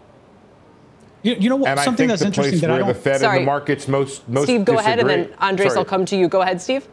You, 1.22 1.34
you 1.34 1.50
know 1.50 1.56
what? 1.56 1.68
And 1.68 1.80
something 1.80 2.08
that's 2.08 2.22
interesting 2.22 2.60
that 2.60 2.70
I 2.70 2.78
don't. 2.78 2.88
the 2.88 2.94
Fed 2.94 3.20
Sorry. 3.20 3.36
and 3.36 3.42
the 3.42 3.46
markets 3.46 3.86
most 3.86 4.26
most 4.26 4.44
Steve, 4.44 4.64
go 4.64 4.78
ahead, 4.78 4.98
and 4.98 5.08
then 5.10 5.34
Andres, 5.38 5.72
Sorry. 5.72 5.78
I'll 5.78 5.84
come 5.84 6.06
to 6.06 6.16
you. 6.16 6.28
Go 6.28 6.40
ahead, 6.40 6.62
Steve. 6.62 6.88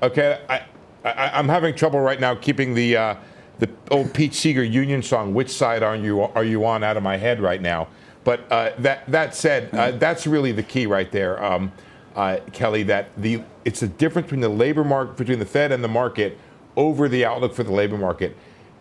Okay, 0.00 0.40
I, 0.48 0.62
I, 1.04 1.30
I'm 1.36 1.48
having 1.48 1.74
trouble 1.74 1.98
right 1.98 2.20
now 2.20 2.36
keeping 2.36 2.74
the 2.74 2.96
uh, 2.96 3.14
the 3.58 3.68
old 3.90 4.12
Pete 4.14 4.34
Seeger 4.34 4.64
Union 4.64 5.02
song 5.02 5.34
"Which 5.34 5.50
Side 5.50 5.82
Are 5.82 5.96
You 5.96 6.22
Are 6.22 6.44
You 6.44 6.64
On" 6.64 6.82
out 6.82 6.96
of 6.96 7.02
my 7.02 7.16
head 7.16 7.40
right 7.40 7.60
now. 7.60 7.88
But 8.24 8.50
uh, 8.50 8.72
that 8.78 9.10
that 9.10 9.34
said, 9.34 9.74
uh, 9.74 9.92
that's 9.92 10.26
really 10.26 10.52
the 10.52 10.62
key 10.62 10.86
right 10.86 11.10
there, 11.10 11.42
um, 11.42 11.72
uh, 12.14 12.38
Kelly. 12.52 12.82
That 12.82 13.10
the 13.16 13.42
it's 13.64 13.80
the 13.80 13.88
difference 13.88 14.26
between 14.26 14.40
the 14.40 14.48
labor 14.48 14.84
market 14.84 15.16
between 15.16 15.38
the 15.38 15.46
Fed 15.46 15.72
and 15.72 15.82
the 15.82 15.88
market 15.88 16.38
over 16.76 17.08
the 17.08 17.24
outlook 17.24 17.54
for 17.54 17.64
the 17.64 17.72
labor 17.72 17.98
market. 17.98 18.36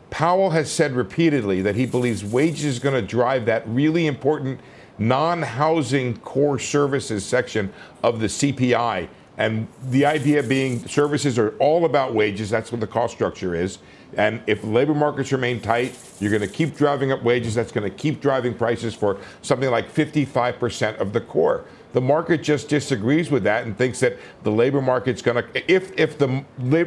Powell 0.09 0.51
has 0.51 0.71
said 0.71 0.93
repeatedly 0.93 1.61
that 1.61 1.75
he 1.75 1.85
believes 1.85 2.23
wages 2.23 2.65
is 2.65 2.79
going 2.79 2.95
to 2.95 3.01
drive 3.01 3.45
that 3.45 3.67
really 3.67 4.07
important 4.07 4.59
non-housing 4.97 6.17
core 6.19 6.59
services 6.59 7.25
section 7.25 7.71
of 8.03 8.19
the 8.19 8.27
CPI. 8.27 9.07
And 9.37 9.67
the 9.89 10.05
idea 10.05 10.41
being 10.41 10.85
services 10.87 11.37
are 11.37 11.49
all 11.59 11.85
about 11.85 12.15
wages. 12.15 12.49
That's 12.49 12.71
what 12.71 12.81
the 12.81 12.87
cost 12.87 13.13
structure 13.13 13.53
is. 13.53 13.77
And 14.15 14.41
if 14.47 14.63
labor 14.63 14.95
markets 14.95 15.31
remain 15.31 15.61
tight, 15.61 15.97
you're 16.19 16.31
going 16.31 16.41
to 16.41 16.47
keep 16.47 16.75
driving 16.75 17.11
up 17.11 17.21
wages. 17.23 17.53
That's 17.53 17.71
going 17.71 17.89
to 17.89 17.95
keep 17.95 18.19
driving 18.19 18.55
prices 18.55 18.95
for 18.95 19.17
something 19.43 19.69
like 19.69 19.93
55% 19.93 20.97
of 20.97 21.13
the 21.13 21.21
core. 21.21 21.65
The 21.93 22.01
market 22.01 22.41
just 22.41 22.67
disagrees 22.67 23.29
with 23.29 23.43
that 23.43 23.65
and 23.65 23.77
thinks 23.77 23.99
that 23.99 24.17
the 24.43 24.51
labor 24.51 24.81
market's 24.81 25.21
going 25.21 25.43
to, 25.43 25.71
if, 25.71 25.91
if 25.97 26.17
the 26.17 26.43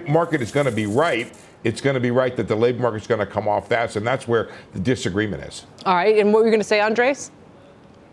market 0.09 0.43
is 0.43 0.51
going 0.51 0.67
to 0.67 0.73
be 0.73 0.87
right, 0.87 1.33
it's 1.63 1.81
going 1.81 1.95
to 1.95 2.01
be 2.01 2.11
right 2.11 2.37
that 2.37 2.49
the 2.49 2.57
labor 2.57 2.83
market's 2.83 3.07
going 3.07 3.21
to 3.21 3.27
come 3.27 3.47
off 3.47 3.69
that. 3.69 3.95
And 3.97 4.07
that's 4.07 4.27
where 4.27 4.51
the 4.73 4.81
disagreement 4.81 5.45
is. 5.45 5.67
All 5.87 5.95
right, 5.95 6.19
and 6.19 6.33
what 6.33 6.41
were 6.41 6.47
you 6.47 6.51
going 6.51 6.61
to 6.61 6.65
say, 6.65 6.81
Andres? 6.81 7.31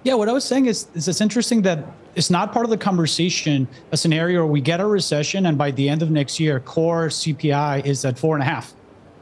Yeah, 0.04 0.14
what 0.14 0.30
I 0.30 0.34
was 0.34 0.46
saying 0.46 0.68
is, 0.68 0.88
is 0.94 1.08
it's 1.08 1.22
interesting 1.22 1.64
that 1.64 1.86
it's 2.18 2.32
not 2.32 2.52
part 2.52 2.66
of 2.66 2.72
the 2.72 2.78
conversation 2.78 3.68
a 3.92 3.98
scenario 3.98 4.40
where 4.40 4.52
we 4.52 4.60
get 4.60 4.82
a 4.82 4.86
recession 4.86 5.46
and 5.46 5.58
by 5.58 5.70
the 5.72 5.88
end 5.88 6.02
of 6.02 6.10
next 6.10 6.40
year, 6.40 6.60
core 6.60 7.08
CPI 7.08 7.86
is 7.86 8.04
at 8.04 8.18
four 8.18 8.36
and 8.36 8.42
a 8.42 8.46
half. 8.46 8.74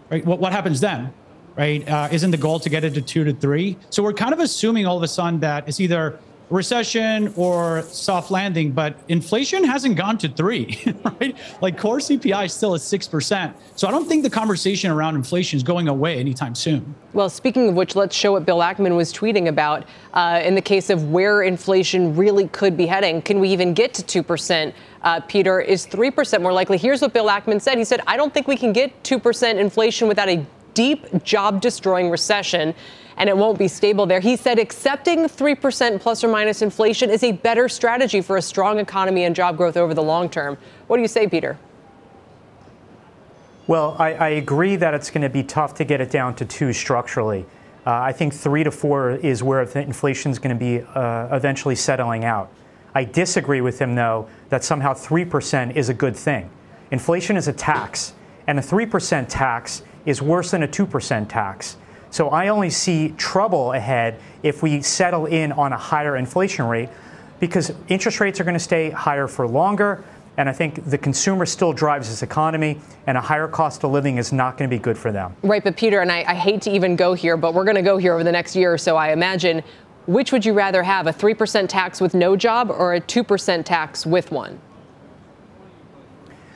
Right? 0.09 0.25
What 0.25 0.39
what 0.39 0.53
happens 0.53 0.79
then? 0.79 1.13
Right? 1.57 1.87
Uh, 1.87 2.07
isn't 2.11 2.31
the 2.31 2.37
goal 2.37 2.59
to 2.59 2.69
get 2.69 2.83
it 2.83 2.93
to 2.93 3.01
two 3.01 3.23
to 3.25 3.33
three? 3.33 3.77
So 3.89 4.01
we're 4.01 4.13
kind 4.13 4.33
of 4.33 4.39
assuming 4.39 4.85
all 4.85 4.97
of 4.97 5.03
a 5.03 5.07
sudden 5.07 5.39
that 5.41 5.67
it's 5.67 5.79
either 5.79 6.19
recession 6.49 7.33
or 7.35 7.81
soft 7.83 8.31
landing, 8.31 8.71
but 8.71 8.97
inflation 9.07 9.63
hasn't 9.63 9.95
gone 9.95 10.17
to 10.19 10.29
three, 10.29 10.79
right? 11.19 11.35
Like 11.61 11.77
core 11.77 11.97
CPI 11.97 12.45
is 12.45 12.53
still 12.53 12.75
at 12.75 12.81
six 12.81 13.07
percent. 13.07 13.55
So 13.75 13.87
I 13.87 13.91
don't 13.91 14.07
think 14.07 14.23
the 14.23 14.29
conversation 14.29 14.91
around 14.91 15.15
inflation 15.15 15.57
is 15.57 15.63
going 15.63 15.87
away 15.87 16.19
anytime 16.19 16.55
soon. 16.55 16.95
Well, 17.13 17.29
speaking 17.29 17.69
of 17.69 17.75
which, 17.75 17.95
let's 17.95 18.15
show 18.15 18.33
what 18.33 18.45
Bill 18.45 18.59
Ackman 18.59 18.95
was 18.95 19.13
tweeting 19.13 19.47
about 19.47 19.85
uh, 20.13 20.41
in 20.43 20.53
the 20.53 20.61
case 20.61 20.89
of 20.89 21.11
where 21.11 21.43
inflation 21.43 22.15
really 22.15 22.47
could 22.49 22.75
be 22.75 22.85
heading. 22.85 23.21
Can 23.21 23.39
we 23.39 23.49
even 23.49 23.73
get 23.73 23.93
to 23.93 24.23
2%? 24.23 24.73
Uh, 25.01 25.21
Peter, 25.21 25.61
is 25.61 25.87
3% 25.87 26.41
more 26.41 26.51
likely? 26.51 26.77
Here's 26.77 27.01
what 27.01 27.13
Bill 27.13 27.27
Ackman 27.27 27.61
said. 27.61 27.77
He 27.77 27.85
said, 27.85 28.01
I 28.05 28.17
don't 28.17 28.33
think 28.33 28.47
we 28.47 28.57
can 28.57 28.73
get 28.73 29.03
2% 29.03 29.55
inflation 29.55 30.07
without 30.09 30.27
a 30.27 30.45
deep 30.73 31.23
job 31.23 31.61
destroying 31.61 32.09
recession. 32.09 32.75
And 33.17 33.29
it 33.29 33.37
won't 33.37 33.57
be 33.57 33.67
stable 33.67 34.05
there. 34.05 34.19
He 34.19 34.35
said 34.35 34.59
accepting 34.59 35.19
3% 35.19 36.01
plus 36.01 36.23
or 36.23 36.27
minus 36.27 36.61
inflation 36.61 37.09
is 37.09 37.23
a 37.23 37.31
better 37.31 37.69
strategy 37.69 38.21
for 38.21 38.37
a 38.37 38.41
strong 38.41 38.79
economy 38.79 39.23
and 39.23 39.35
job 39.35 39.55
growth 39.55 39.77
over 39.77 39.93
the 39.93 40.03
long 40.03 40.29
term. 40.29 40.57
What 40.87 40.97
do 40.97 41.01
you 41.01 41.07
say, 41.07 41.27
Peter? 41.27 41.57
Well, 43.67 43.95
I, 43.97 44.13
I 44.13 44.29
agree 44.29 44.75
that 44.75 44.93
it's 44.93 45.09
going 45.09 45.23
to 45.23 45.29
be 45.29 45.43
tough 45.43 45.73
to 45.75 45.85
get 45.85 46.01
it 46.01 46.11
down 46.11 46.35
to 46.35 46.45
two 46.45 46.71
structurally. 46.73 47.45
Uh, 47.85 47.91
I 47.93 48.11
think 48.11 48.33
three 48.33 48.63
to 48.63 48.71
four 48.71 49.11
is 49.11 49.43
where 49.43 49.61
inflation 49.61 50.31
is 50.31 50.39
going 50.39 50.55
to 50.55 50.59
be 50.59 50.81
uh, 50.93 51.35
eventually 51.35 51.75
settling 51.75 52.25
out. 52.25 52.51
I 52.93 53.03
disagree 53.03 53.61
with 53.61 53.79
him, 53.79 53.95
though, 53.95 54.27
that 54.49 54.63
somehow 54.63 54.93
3% 54.93 55.75
is 55.75 55.89
a 55.89 55.93
good 55.93 56.15
thing. 56.15 56.49
Inflation 56.91 57.37
is 57.37 57.47
a 57.47 57.53
tax, 57.53 58.13
and 58.47 58.57
a 58.57 58.61
3% 58.61 59.25
tax 59.27 59.83
is 60.05 60.21
worse 60.21 60.51
than 60.51 60.63
a 60.63 60.67
2% 60.67 61.27
tax. 61.27 61.77
So 62.15 62.29
I 62.29 62.47
only 62.47 62.69
see 62.69 63.09
trouble 63.17 63.73
ahead 63.73 64.21
if 64.41 64.63
we 64.63 64.81
settle 64.81 65.25
in 65.25 65.51
on 65.51 65.73
a 65.73 65.77
higher 65.77 66.15
inflation 66.15 66.65
rate 66.65 66.87
because 67.41 67.73
interest 67.89 68.21
rates 68.21 68.39
are 68.39 68.45
going 68.45 68.53
to 68.53 68.59
stay 68.59 68.89
higher 68.89 69.27
for 69.27 69.45
longer. 69.45 70.01
And 70.37 70.47
I 70.47 70.53
think 70.53 70.85
the 70.85 70.97
consumer 70.97 71.45
still 71.45 71.73
drives 71.73 72.07
this 72.07 72.23
economy, 72.23 72.79
and 73.05 73.17
a 73.17 73.21
higher 73.21 73.49
cost 73.49 73.83
of 73.83 73.91
living 73.91 74.17
is 74.17 74.31
not 74.31 74.57
going 74.57 74.69
to 74.69 74.73
be 74.73 74.81
good 74.81 74.97
for 74.97 75.11
them. 75.11 75.35
Right, 75.43 75.61
but 75.61 75.75
Peter, 75.75 75.99
and 75.99 76.09
I, 76.09 76.23
I 76.25 76.35
hate 76.35 76.61
to 76.61 76.71
even 76.71 76.95
go 76.95 77.15
here, 77.15 77.35
but 77.35 77.53
we're 77.53 77.65
going 77.65 77.75
to 77.75 77.81
go 77.81 77.97
here 77.97 78.13
over 78.13 78.23
the 78.23 78.31
next 78.31 78.55
year 78.55 78.73
or 78.73 78.77
so, 78.77 78.95
I 78.95 79.11
imagine. 79.11 79.61
Which 80.07 80.31
would 80.31 80.45
you 80.45 80.53
rather 80.53 80.83
have, 80.83 81.07
a 81.07 81.11
3% 81.11 81.67
tax 81.67 81.99
with 81.99 82.13
no 82.13 82.37
job 82.37 82.71
or 82.71 82.93
a 82.93 83.01
2% 83.01 83.65
tax 83.65 84.05
with 84.05 84.31
one? 84.31 84.61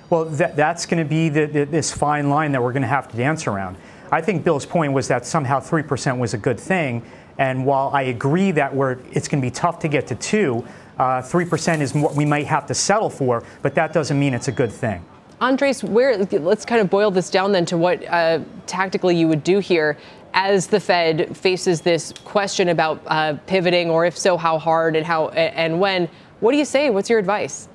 Well, 0.10 0.24
that, 0.24 0.56
that's 0.56 0.86
going 0.86 1.04
to 1.04 1.10
be 1.10 1.28
the, 1.28 1.48
the, 1.48 1.66
this 1.66 1.92
fine 1.92 2.30
line 2.30 2.54
that 2.54 2.63
we're 2.63 2.72
going 2.72 2.84
to 2.84 2.88
have 2.88 3.12
to 3.12 3.18
dance 3.18 3.46
around. 3.46 3.75
I 4.12 4.22
think 4.22 4.44
Bill's 4.44 4.66
point 4.66 4.94
was 4.94 5.08
that 5.10 5.25
somehow 5.25 5.60
3% 5.60 6.18
was 6.18 6.34
a 6.34 6.38
good 6.38 6.60
thing. 6.60 7.04
And 7.38 7.66
while 7.66 7.89
I 7.94 8.04
agree 8.04 8.51
that 8.51 8.74
it's 9.12 9.28
going 9.28 9.42
to 9.42 9.46
be 9.46 9.51
tough 9.51 9.80
to 9.80 9.88
get 9.88 10.08
to 10.08 10.16
2, 10.16 10.66
uh, 10.98 11.04
3% 11.22 11.80
is 11.80 11.94
what 11.94 12.16
we 12.16 12.25
might 12.25 12.48
have 12.48 12.66
to 12.68 12.74
settle 12.74 13.10
for, 13.10 13.44
but 13.62 13.75
that 13.75 13.94
doesn't 13.94 14.20
mean 14.20 14.34
it's 14.34 14.50
a 14.50 14.51
good 14.51 14.72
thing. 14.72 15.04
Andres, 15.39 15.82
where 15.82 16.18
let's 16.18 16.66
kind 16.66 16.82
of 16.82 16.89
boil 16.89 17.12
this 17.12 17.30
down 17.30 17.54
then 17.54 17.66
to 17.66 17.78
what 17.78 18.06
uh, 18.10 18.39
tactically 18.68 19.16
you 19.16 19.30
would 19.30 19.44
do 19.44 19.60
here 19.60 19.98
as 20.34 20.68
the 20.68 20.82
Fed 20.82 21.36
faces 21.36 21.80
this 21.80 22.13
question 22.25 22.70
about 22.70 23.01
uh, 23.08 23.36
pivoting, 23.48 23.89
or 23.89 24.06
if 24.06 24.18
so, 24.18 24.36
how 24.36 24.60
hard 24.60 24.98
and 24.98 25.06
how 25.06 25.30
and 25.30 25.80
when. 25.80 26.10
What 26.42 26.51
do 26.51 26.58
you 26.58 26.66
say? 26.66 26.89
What's 26.89 27.10
your 27.10 27.20
advice? 27.20 27.69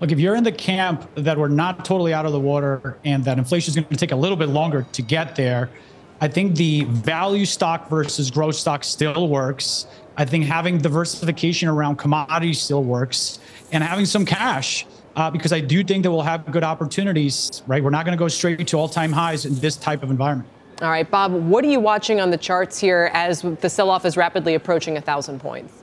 Look, 0.00 0.12
if 0.12 0.20
you're 0.20 0.36
in 0.36 0.44
the 0.44 0.52
camp 0.52 1.08
that 1.16 1.36
we're 1.36 1.48
not 1.48 1.84
totally 1.84 2.14
out 2.14 2.24
of 2.24 2.32
the 2.32 2.38
water 2.38 2.98
and 3.04 3.24
that 3.24 3.36
inflation 3.36 3.72
is 3.72 3.74
going 3.74 3.88
to 3.88 3.96
take 3.96 4.12
a 4.12 4.16
little 4.16 4.36
bit 4.36 4.48
longer 4.48 4.86
to 4.92 5.02
get 5.02 5.34
there, 5.34 5.70
I 6.20 6.28
think 6.28 6.56
the 6.56 6.84
value 6.84 7.44
stock 7.44 7.88
versus 7.90 8.30
growth 8.30 8.54
stock 8.54 8.84
still 8.84 9.28
works. 9.28 9.86
I 10.16 10.24
think 10.24 10.44
having 10.44 10.78
diversification 10.78 11.68
around 11.68 11.96
commodities 11.96 12.60
still 12.60 12.84
works, 12.84 13.40
and 13.72 13.82
having 13.84 14.06
some 14.06 14.24
cash. 14.24 14.86
Uh, 15.16 15.28
because 15.28 15.52
I 15.52 15.58
do 15.58 15.82
think 15.82 16.04
that 16.04 16.12
we'll 16.12 16.22
have 16.22 16.46
good 16.52 16.62
opportunities, 16.62 17.62
right? 17.66 17.82
We're 17.82 17.90
not 17.90 18.04
going 18.04 18.16
to 18.16 18.18
go 18.18 18.28
straight 18.28 18.68
to 18.68 18.78
all 18.78 18.88
time 18.88 19.10
highs 19.10 19.46
in 19.46 19.56
this 19.56 19.76
type 19.76 20.04
of 20.04 20.10
environment. 20.10 20.48
All 20.80 20.90
right, 20.90 21.10
Bob, 21.10 21.32
what 21.32 21.64
are 21.64 21.68
you 21.68 21.80
watching 21.80 22.20
on 22.20 22.30
the 22.30 22.38
charts 22.38 22.78
here 22.78 23.10
as 23.12 23.42
the 23.42 23.68
sell 23.68 23.90
off 23.90 24.04
is 24.04 24.16
rapidly 24.16 24.54
approaching 24.54 24.94
1,000 24.94 25.40
points? 25.40 25.82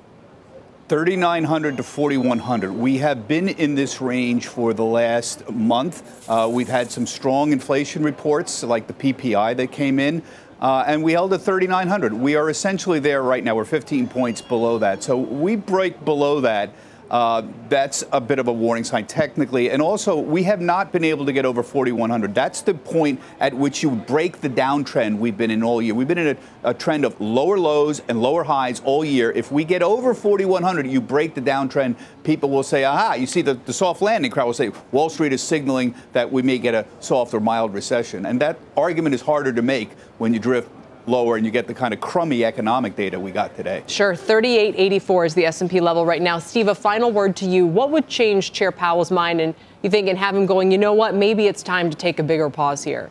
3,900 0.87 1.77
to 1.77 1.83
4,100. 1.83 2.71
We 2.71 2.99
have 2.99 3.27
been 3.27 3.49
in 3.49 3.73
this 3.73 4.01
range 4.01 4.45
for 4.45 4.71
the 4.71 4.83
last 4.83 5.49
month. 5.49 6.29
Uh, 6.29 6.47
we've 6.51 6.67
had 6.67 6.91
some 6.91 7.07
strong 7.07 7.51
inflation 7.51 8.03
reports, 8.03 8.61
like 8.61 8.85
the 8.85 8.93
PPI 8.93 9.57
that 9.57 9.71
came 9.71 9.97
in. 9.97 10.21
Uh, 10.61 10.83
and 10.85 11.01
we 11.01 11.13
held 11.13 11.33
at 11.33 11.41
3,900. 11.41 12.13
We 12.13 12.35
are 12.35 12.51
essentially 12.51 12.99
there 12.99 13.23
right 13.23 13.43
now. 13.43 13.55
We're 13.55 13.65
15 13.65 14.07
points 14.07 14.41
below 14.41 14.77
that. 14.77 15.01
So 15.01 15.17
we 15.17 15.55
break 15.55 16.05
below 16.05 16.41
that. 16.41 16.69
Uh, 17.09 17.43
that's 17.69 18.03
a 18.11 18.19
bit 18.19 18.39
of 18.39 18.47
a 18.47 18.53
warning 18.53 18.83
sign 18.83 19.05
technically. 19.05 19.69
And 19.69 19.81
also, 19.81 20.19
we 20.19 20.43
have 20.43 20.59
not 20.59 20.91
been 20.91 21.03
able 21.03 21.25
to 21.25 21.33
get 21.33 21.45
over 21.45 21.61
4,100. 21.61 22.33
That's 22.33 22.61
the 22.61 22.73
point 22.73 23.21
at 23.39 23.53
which 23.53 23.83
you 23.83 23.91
break 23.91 24.41
the 24.41 24.49
downtrend 24.49 25.19
we've 25.19 25.37
been 25.37 25.51
in 25.51 25.63
all 25.63 25.81
year. 25.81 25.93
We've 25.93 26.07
been 26.07 26.17
in 26.17 26.37
a, 26.63 26.69
a 26.69 26.73
trend 26.73 27.05
of 27.05 27.19
lower 27.21 27.59
lows 27.59 28.01
and 28.07 28.21
lower 28.21 28.43
highs 28.43 28.79
all 28.81 29.05
year. 29.05 29.31
If 29.31 29.51
we 29.51 29.63
get 29.63 29.83
over 29.83 30.13
4,100, 30.13 30.87
you 30.87 30.99
break 30.99 31.35
the 31.35 31.41
downtrend. 31.41 31.95
People 32.23 32.49
will 32.49 32.63
say, 32.63 32.83
aha, 32.83 33.13
you 33.13 33.27
see 33.27 33.41
the, 33.41 33.53
the 33.53 33.73
soft 33.73 34.01
landing 34.01 34.31
crowd 34.31 34.47
will 34.47 34.53
say, 34.53 34.71
Wall 34.91 35.09
Street 35.09 35.33
is 35.33 35.43
signaling 35.43 35.93
that 36.13 36.31
we 36.31 36.41
may 36.41 36.57
get 36.57 36.73
a 36.73 36.85
soft 36.99 37.33
or 37.33 37.39
mild 37.39 37.73
recession. 37.73 38.25
And 38.25 38.41
that 38.41 38.57
argument 38.75 39.13
is 39.13 39.21
harder 39.21 39.53
to 39.53 39.61
make 39.61 39.91
when 40.17 40.33
you 40.33 40.39
drift 40.39 40.69
lower 41.07 41.37
and 41.37 41.45
you 41.45 41.51
get 41.51 41.67
the 41.67 41.73
kind 41.73 41.93
of 41.93 42.01
crummy 42.01 42.43
economic 42.43 42.95
data 42.95 43.19
we 43.19 43.31
got 43.31 43.55
today. 43.55 43.83
Sure, 43.87 44.15
3884 44.15 45.25
is 45.25 45.33
the 45.33 45.45
S&P 45.45 45.79
level 45.79 46.05
right 46.05 46.21
now. 46.21 46.39
Steve, 46.39 46.67
a 46.67 46.75
final 46.75 47.11
word 47.11 47.35
to 47.37 47.45
you. 47.45 47.65
What 47.65 47.91
would 47.91 48.07
change 48.07 48.51
Chair 48.51 48.71
Powell's 48.71 49.11
mind 49.11 49.41
and 49.41 49.53
you 49.81 49.89
think 49.89 50.07
and 50.07 50.17
have 50.17 50.35
him 50.35 50.45
going, 50.45 50.71
you 50.71 50.77
know 50.77 50.93
what, 50.93 51.15
maybe 51.15 51.47
it's 51.47 51.63
time 51.63 51.89
to 51.89 51.97
take 51.97 52.19
a 52.19 52.23
bigger 52.23 52.49
pause 52.49 52.83
here? 52.83 53.09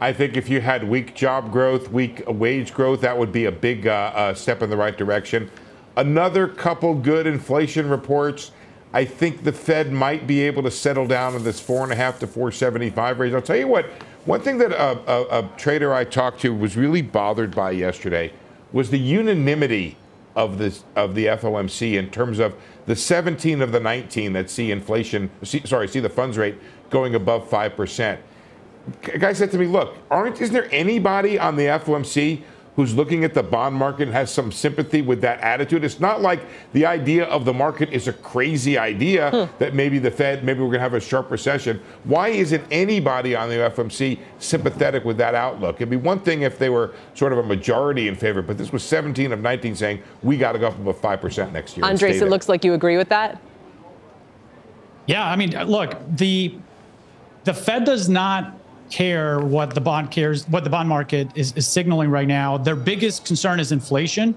I 0.00 0.12
think 0.12 0.36
if 0.36 0.48
you 0.48 0.60
had 0.60 0.82
weak 0.82 1.14
job 1.14 1.52
growth, 1.52 1.88
weak 1.92 2.24
wage 2.26 2.74
growth, 2.74 3.00
that 3.02 3.16
would 3.16 3.30
be 3.30 3.44
a 3.44 3.52
big 3.52 3.86
uh, 3.86 4.12
uh, 4.14 4.34
step 4.34 4.60
in 4.62 4.68
the 4.68 4.76
right 4.76 4.96
direction. 4.96 5.48
Another 5.96 6.48
couple 6.48 6.94
good 6.94 7.26
inflation 7.26 7.88
reports. 7.88 8.50
I 8.92 9.04
think 9.04 9.44
the 9.44 9.52
Fed 9.52 9.90
might 9.90 10.26
be 10.26 10.40
able 10.42 10.62
to 10.64 10.70
settle 10.70 11.06
down 11.06 11.34
in 11.34 11.44
this 11.44 11.60
four 11.60 11.82
and 11.82 11.92
a 11.92 11.96
half 11.96 12.18
to 12.20 12.26
475 12.26 13.18
range. 13.18 13.34
I'll 13.34 13.40
tell 13.40 13.56
you 13.56 13.68
what, 13.68 13.86
one 14.24 14.40
thing 14.40 14.58
that 14.58 14.72
a, 14.72 14.98
a, 15.10 15.40
a, 15.40 15.50
trader 15.56 15.94
I 15.94 16.04
talked 16.04 16.40
to 16.42 16.54
was 16.54 16.76
really 16.76 17.02
bothered 17.02 17.54
by 17.54 17.70
yesterday 17.72 18.32
was 18.72 18.90
the 18.90 18.98
unanimity 18.98 19.96
of 20.36 20.58
this 20.58 20.84
of 20.96 21.14
the 21.14 21.26
FOMC 21.26 21.94
in 21.94 22.08
terms 22.10 22.38
of 22.38 22.54
the 22.86 22.96
17 22.96 23.60
of 23.60 23.72
the 23.72 23.80
19 23.80 24.32
that 24.32 24.48
see 24.48 24.70
inflation, 24.70 25.30
see, 25.42 25.60
sorry, 25.66 25.88
see 25.88 26.00
the 26.00 26.08
funds 26.08 26.38
rate 26.38 26.56
going 26.88 27.14
above 27.14 27.48
five 27.48 27.76
percent. 27.76 28.20
A 29.12 29.18
guy 29.18 29.32
said 29.32 29.50
to 29.52 29.58
me, 29.58 29.66
"Look, 29.66 29.96
aren't 30.10 30.40
isn't 30.40 30.54
there 30.54 30.68
anybody 30.72 31.38
on 31.38 31.56
the 31.56 31.64
FOMC 31.64 32.42
who's 32.76 32.94
looking 32.94 33.22
at 33.22 33.34
the 33.34 33.42
bond 33.42 33.74
market 33.76 34.04
and 34.04 34.12
has 34.12 34.30
some 34.30 34.50
sympathy 34.50 35.02
with 35.02 35.20
that 35.20 35.40
attitude? 35.40 35.84
It's 35.84 36.00
not 36.00 36.22
like 36.22 36.40
the 36.72 36.86
idea 36.86 37.24
of 37.24 37.44
the 37.44 37.52
market 37.52 37.90
is 37.90 38.08
a 38.08 38.12
crazy 38.12 38.78
idea 38.78 39.30
hmm. 39.30 39.58
that 39.58 39.74
maybe 39.74 39.98
the 39.98 40.10
Fed, 40.10 40.44
maybe 40.44 40.60
we're 40.60 40.66
going 40.66 40.78
to 40.78 40.80
have 40.80 40.94
a 40.94 41.00
sharp 41.00 41.30
recession. 41.30 41.80
Why 42.04 42.28
isn't 42.28 42.64
anybody 42.70 43.36
on 43.36 43.48
the 43.48 43.56
FOMC 43.56 44.18
sympathetic 44.38 45.04
with 45.04 45.18
that 45.18 45.34
outlook? 45.34 45.76
It'd 45.76 45.90
be 45.90 45.96
one 45.96 46.20
thing 46.20 46.42
if 46.42 46.58
they 46.58 46.70
were 46.70 46.94
sort 47.14 47.32
of 47.32 47.38
a 47.38 47.42
majority 47.42 48.08
in 48.08 48.14
favor, 48.14 48.42
but 48.42 48.56
this 48.56 48.72
was 48.72 48.82
17 48.82 49.32
of 49.32 49.40
19 49.40 49.76
saying 49.76 50.02
we 50.22 50.36
got 50.36 50.52
to 50.52 50.58
go 50.58 50.68
up 50.68 50.78
above 50.78 51.00
5% 51.00 51.52
next 51.52 51.76
year. 51.76 51.84
Andres, 51.84 52.22
it 52.22 52.28
looks 52.28 52.48
like 52.48 52.64
you 52.64 52.74
agree 52.74 52.96
with 52.96 53.08
that. 53.10 53.40
Yeah, 55.06 55.28
I 55.28 55.36
mean, 55.36 55.50
look, 55.66 55.94
the 56.16 56.54
the 57.44 57.52
Fed 57.52 57.84
does 57.84 58.08
not 58.08 58.54
care 58.92 59.40
what 59.40 59.74
the 59.74 59.80
bond 59.80 60.10
cares 60.10 60.46
what 60.48 60.64
the 60.64 60.70
bond 60.70 60.88
market 60.88 61.28
is, 61.34 61.52
is 61.56 61.66
signaling 61.66 62.10
right 62.10 62.28
now. 62.28 62.58
Their 62.58 62.76
biggest 62.76 63.24
concern 63.24 63.58
is 63.58 63.72
inflation. 63.72 64.34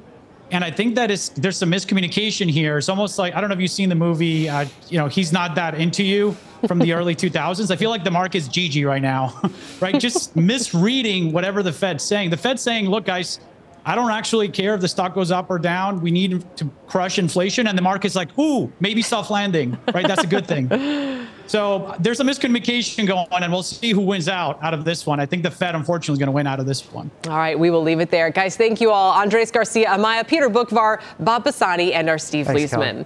And 0.52 0.64
I 0.64 0.72
think 0.72 0.96
that 0.96 1.12
is 1.12 1.30
there's 1.30 1.58
some 1.58 1.72
miscommunication 1.72 2.50
here. 2.50 2.78
It's 2.78 2.88
almost 2.88 3.18
like 3.18 3.36
I 3.36 3.42
don't 3.42 3.50
know 3.50 3.56
if 3.56 3.62
you've 3.62 3.72
seen 3.72 3.90
the 3.90 3.96
movie. 3.96 4.48
Uh, 4.48 4.66
you 4.90 4.98
know, 4.98 5.08
he's 5.08 5.34
not 5.34 5.56
that 5.56 5.76
into 5.76 6.04
you 6.04 6.38
from 6.68 6.80
the 6.80 6.94
early 6.98 7.16
2000s. 7.16 7.72
I 7.72 7.76
feel 7.76 7.90
like 7.90 8.04
the 8.04 8.12
market's 8.12 8.48
Gigi 8.48 8.86
right 8.86 9.02
now, 9.02 9.40
right? 9.80 10.00
Just 10.00 10.36
misreading 10.36 11.32
whatever 11.32 11.64
the 11.64 11.74
Fed's 11.74 12.04
saying. 12.04 12.30
The 12.30 12.38
Fed's 12.38 12.62
saying, 12.62 12.88
"Look, 12.88 13.06
guys, 13.06 13.40
I 13.86 13.96
don't 13.96 14.12
actually 14.12 14.50
care 14.50 14.76
if 14.76 14.82
the 14.82 14.88
stock 14.88 15.16
goes 15.16 15.32
up 15.32 15.50
or 15.50 15.58
down. 15.60 16.00
We 16.00 16.12
need 16.12 16.46
to 16.58 16.72
crush 16.88 17.18
inflation." 17.18 17.68
And 17.68 17.76
the 17.76 17.82
market's 17.82 18.16
like, 18.16 18.38
"Ooh, 18.38 18.72
maybe 18.80 19.02
soft 19.02 19.32
landing." 19.32 19.78
Right? 19.94 20.08
That's 20.08 20.24
a 20.24 20.28
good 20.28 20.48
thing. 20.48 20.68
So 21.48 21.96
there's 22.00 22.20
a 22.20 22.24
miscommunication 22.24 23.08
going 23.08 23.28
on, 23.32 23.44
and 23.44 23.52
we'll 23.52 23.64
see 23.64 23.92
who 23.92 24.02
wins 24.02 24.28
out 24.28 24.62
out 24.64 24.74
of 24.74 24.86
this 24.86 25.06
one. 25.06 25.20
I 25.20 25.26
think 25.26 25.44
the 25.44 25.52
Fed, 25.52 25.76
unfortunately, 25.76 26.14
is 26.14 26.20
going 26.20 26.28
to 26.28 26.32
win 26.32 26.48
out 26.48 26.60
of 26.60 26.66
this 26.66 26.92
one. 26.92 27.12
All 27.28 27.38
right, 27.38 27.58
we 27.58 27.70
will 27.70 27.84
leave 27.84 28.00
it 28.00 28.10
there. 28.10 28.30
Guys, 28.30 28.58
thank 28.58 28.82
you 28.82 28.92
all. 28.92 29.12
Andres 29.14 29.52
Garcia, 29.52 29.88
Amaya, 29.88 30.28
Peter 30.28 30.50
Boockvar, 30.50 31.02
Bob 31.20 31.44
Pisani, 31.44 31.94
and 31.94 32.10
our 32.10 32.18
Steve 32.18 32.48
Thanks, 32.48 32.74
Liesman. 32.74 33.06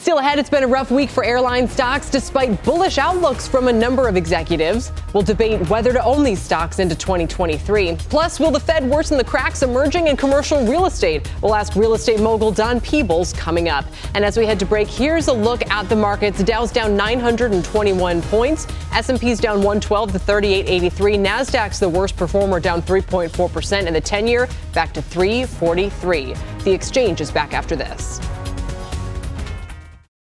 Still 0.00 0.16
ahead, 0.16 0.38
it's 0.38 0.48
been 0.48 0.64
a 0.64 0.66
rough 0.66 0.90
week 0.90 1.10
for 1.10 1.22
airline 1.24 1.68
stocks 1.68 2.08
despite 2.08 2.64
bullish 2.64 2.96
outlooks 2.96 3.46
from 3.46 3.68
a 3.68 3.72
number 3.72 4.08
of 4.08 4.16
executives. 4.16 4.92
We'll 5.12 5.22
debate 5.22 5.68
whether 5.68 5.92
to 5.92 6.02
own 6.02 6.24
these 6.24 6.40
stocks 6.40 6.78
into 6.78 6.94
2023. 6.94 7.96
Plus, 8.08 8.40
will 8.40 8.50
the 8.50 8.58
Fed 8.58 8.88
worsen 8.88 9.18
the 9.18 9.24
cracks 9.24 9.62
emerging 9.62 10.06
in 10.06 10.16
commercial 10.16 10.64
real 10.64 10.86
estate? 10.86 11.30
We'll 11.42 11.54
ask 11.54 11.76
real 11.76 11.92
estate 11.92 12.18
mogul 12.18 12.50
Don 12.50 12.80
Peebles 12.80 13.34
coming 13.34 13.68
up. 13.68 13.84
And 14.14 14.24
as 14.24 14.38
we 14.38 14.46
head 14.46 14.58
to 14.60 14.64
break, 14.64 14.88
here's 14.88 15.28
a 15.28 15.34
look 15.34 15.68
at 15.70 15.86
the 15.90 15.96
markets. 15.96 16.42
Dow's 16.42 16.72
down 16.72 16.96
921 16.96 18.22
points, 18.22 18.66
S&P's 18.94 19.38
down 19.38 19.56
112 19.56 20.12
to 20.12 20.18
3883, 20.18 21.18
Nasdaq's 21.18 21.78
the 21.78 21.86
worst 21.86 22.16
performer 22.16 22.58
down 22.58 22.80
3.4% 22.80 23.86
and 23.86 23.94
the 23.94 24.00
10-year 24.00 24.48
back 24.72 24.94
to 24.94 25.02
343. 25.02 26.34
The 26.64 26.72
exchange 26.72 27.20
is 27.20 27.30
back 27.30 27.52
after 27.52 27.76
this. 27.76 28.18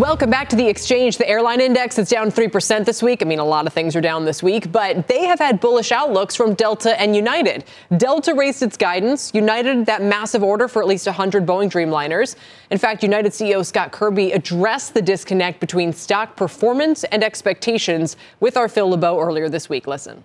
Welcome 0.00 0.30
back 0.30 0.48
to 0.48 0.56
the 0.56 0.66
exchange. 0.66 1.18
The 1.18 1.28
airline 1.28 1.60
index 1.60 1.98
is 1.98 2.08
down 2.08 2.30
3% 2.30 2.86
this 2.86 3.02
week. 3.02 3.20
I 3.20 3.26
mean, 3.26 3.38
a 3.38 3.44
lot 3.44 3.66
of 3.66 3.74
things 3.74 3.94
are 3.94 4.00
down 4.00 4.24
this 4.24 4.42
week, 4.42 4.72
but 4.72 5.06
they 5.08 5.26
have 5.26 5.38
had 5.38 5.60
bullish 5.60 5.92
outlooks 5.92 6.34
from 6.34 6.54
Delta 6.54 6.98
and 6.98 7.14
United. 7.14 7.66
Delta 7.98 8.32
raised 8.32 8.62
its 8.62 8.78
guidance. 8.78 9.30
United, 9.34 9.84
that 9.84 10.02
massive 10.02 10.42
order 10.42 10.68
for 10.68 10.80
at 10.80 10.88
least 10.88 11.04
100 11.04 11.44
Boeing 11.44 11.70
Dreamliners. 11.70 12.36
In 12.70 12.78
fact, 12.78 13.02
United 13.02 13.32
CEO 13.32 13.62
Scott 13.62 13.92
Kirby 13.92 14.32
addressed 14.32 14.94
the 14.94 15.02
disconnect 15.02 15.60
between 15.60 15.92
stock 15.92 16.34
performance 16.34 17.04
and 17.04 17.22
expectations 17.22 18.16
with 18.40 18.56
our 18.56 18.70
Phil 18.70 18.88
LeBeau 18.88 19.20
earlier 19.20 19.50
this 19.50 19.68
week. 19.68 19.86
Listen. 19.86 20.22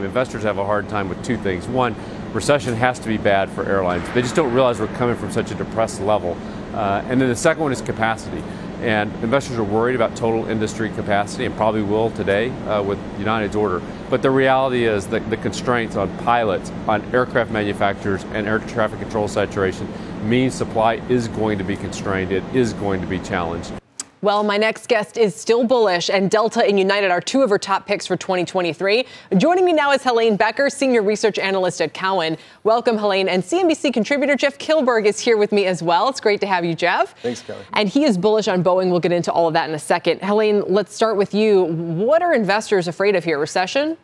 Investors 0.00 0.42
have 0.42 0.58
a 0.58 0.64
hard 0.64 0.88
time 0.88 1.08
with 1.08 1.24
two 1.24 1.36
things. 1.36 1.68
One, 1.68 1.94
recession 2.32 2.74
has 2.74 2.98
to 2.98 3.06
be 3.06 3.16
bad 3.16 3.48
for 3.48 3.64
airlines. 3.64 4.08
They 4.12 4.22
just 4.22 4.34
don't 4.34 4.52
realize 4.52 4.80
we're 4.80 4.88
coming 4.88 5.14
from 5.14 5.30
such 5.30 5.52
a 5.52 5.54
depressed 5.54 6.00
level. 6.00 6.36
Uh, 6.74 7.04
and 7.08 7.20
then 7.20 7.28
the 7.28 7.36
second 7.36 7.62
one 7.62 7.72
is 7.72 7.80
capacity. 7.80 8.42
And 8.80 9.12
investors 9.22 9.58
are 9.58 9.64
worried 9.64 9.94
about 9.94 10.16
total 10.16 10.46
industry 10.48 10.88
capacity 10.90 11.44
and 11.44 11.54
probably 11.54 11.82
will 11.82 12.10
today 12.10 12.50
uh, 12.66 12.82
with 12.82 12.98
United's 13.18 13.54
order. 13.54 13.82
But 14.08 14.22
the 14.22 14.30
reality 14.30 14.86
is 14.86 15.06
that 15.08 15.28
the 15.28 15.36
constraints 15.36 15.96
on 15.96 16.16
pilots, 16.18 16.72
on 16.88 17.02
aircraft 17.14 17.50
manufacturers, 17.50 18.24
and 18.32 18.46
air 18.46 18.58
traffic 18.60 18.98
control 18.98 19.28
saturation 19.28 19.86
means 20.28 20.54
supply 20.54 20.94
is 21.08 21.28
going 21.28 21.58
to 21.58 21.64
be 21.64 21.76
constrained. 21.76 22.32
It 22.32 22.44
is 22.54 22.72
going 22.72 23.02
to 23.02 23.06
be 23.06 23.18
challenged. 23.18 23.79
Well, 24.22 24.44
my 24.44 24.58
next 24.58 24.86
guest 24.88 25.16
is 25.16 25.34
still 25.34 25.64
bullish, 25.64 26.10
and 26.10 26.30
Delta 26.30 26.62
and 26.62 26.78
United 26.78 27.10
are 27.10 27.22
two 27.22 27.40
of 27.40 27.48
her 27.48 27.56
top 27.56 27.86
picks 27.86 28.06
for 28.06 28.18
2023. 28.18 29.06
Joining 29.38 29.64
me 29.64 29.72
now 29.72 29.92
is 29.92 30.02
Helene 30.02 30.36
Becker, 30.36 30.68
Senior 30.68 31.00
Research 31.00 31.38
Analyst 31.38 31.80
at 31.80 31.94
Cowen. 31.94 32.36
Welcome, 32.62 32.98
Helene. 32.98 33.30
And 33.30 33.42
CNBC 33.42 33.94
contributor 33.94 34.36
Jeff 34.36 34.58
Kilburg 34.58 35.06
is 35.06 35.18
here 35.18 35.38
with 35.38 35.52
me 35.52 35.64
as 35.64 35.82
well. 35.82 36.06
It's 36.10 36.20
great 36.20 36.42
to 36.42 36.46
have 36.46 36.66
you, 36.66 36.74
Jeff. 36.74 37.18
Thanks, 37.22 37.40
Kelly. 37.40 37.64
And 37.72 37.88
he 37.88 38.04
is 38.04 38.18
bullish 38.18 38.46
on 38.46 38.62
Boeing. 38.62 38.90
We'll 38.90 39.00
get 39.00 39.12
into 39.12 39.32
all 39.32 39.48
of 39.48 39.54
that 39.54 39.70
in 39.70 39.74
a 39.74 39.78
second. 39.78 40.20
Helene, 40.20 40.64
let's 40.66 40.94
start 40.94 41.16
with 41.16 41.32
you. 41.32 41.64
What 41.64 42.20
are 42.20 42.34
investors 42.34 42.88
afraid 42.88 43.16
of 43.16 43.24
here? 43.24 43.38
Recession? 43.38 43.96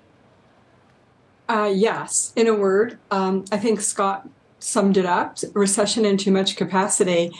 Uh, 1.46 1.70
yes, 1.74 2.32
in 2.36 2.46
a 2.46 2.54
word. 2.54 2.98
Um, 3.10 3.44
I 3.52 3.58
think 3.58 3.82
Scott 3.82 4.26
summed 4.58 4.96
it 4.96 5.04
up 5.04 5.36
recession 5.52 6.04
and 6.04 6.18
too 6.18 6.30
much 6.30 6.56
capacity. 6.56 7.30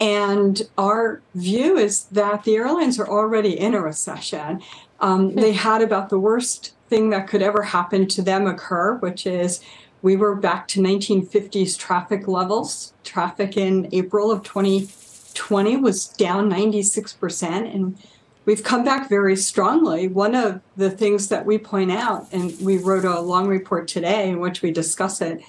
And 0.00 0.62
our 0.76 1.20
view 1.34 1.76
is 1.76 2.04
that 2.04 2.44
the 2.44 2.56
airlines 2.56 2.98
are 2.98 3.08
already 3.08 3.58
in 3.58 3.74
a 3.74 3.80
recession. 3.80 4.62
Um, 5.00 5.30
hmm. 5.30 5.40
they 5.40 5.52
had 5.52 5.82
about 5.82 6.08
the 6.08 6.18
worst 6.18 6.74
thing 6.88 7.10
that 7.10 7.28
could 7.28 7.42
ever 7.42 7.62
happen 7.62 8.06
to 8.08 8.22
them 8.22 8.46
occur, 8.46 8.94
which 8.96 9.26
is 9.26 9.60
we 10.00 10.16
were 10.16 10.34
back 10.34 10.68
to 10.68 10.80
1950s 10.80 11.76
traffic 11.76 12.28
levels. 12.28 12.92
Traffic 13.04 13.56
in 13.56 13.88
April 13.92 14.30
of 14.30 14.42
2020 14.42 15.76
was 15.76 16.08
down 16.08 16.48
96%. 16.50 17.74
And 17.74 17.98
we've 18.44 18.62
come 18.62 18.84
back 18.84 19.08
very 19.08 19.36
strongly. 19.36 20.08
One 20.08 20.34
of 20.34 20.60
the 20.76 20.90
things 20.90 21.28
that 21.28 21.44
we 21.44 21.58
point 21.58 21.90
out, 21.90 22.28
and 22.32 22.58
we 22.60 22.78
wrote 22.78 23.04
a 23.04 23.20
long 23.20 23.48
report 23.48 23.88
today 23.88 24.30
in 24.30 24.40
which 24.40 24.62
we 24.62 24.70
discuss 24.70 25.20
it, 25.20 25.42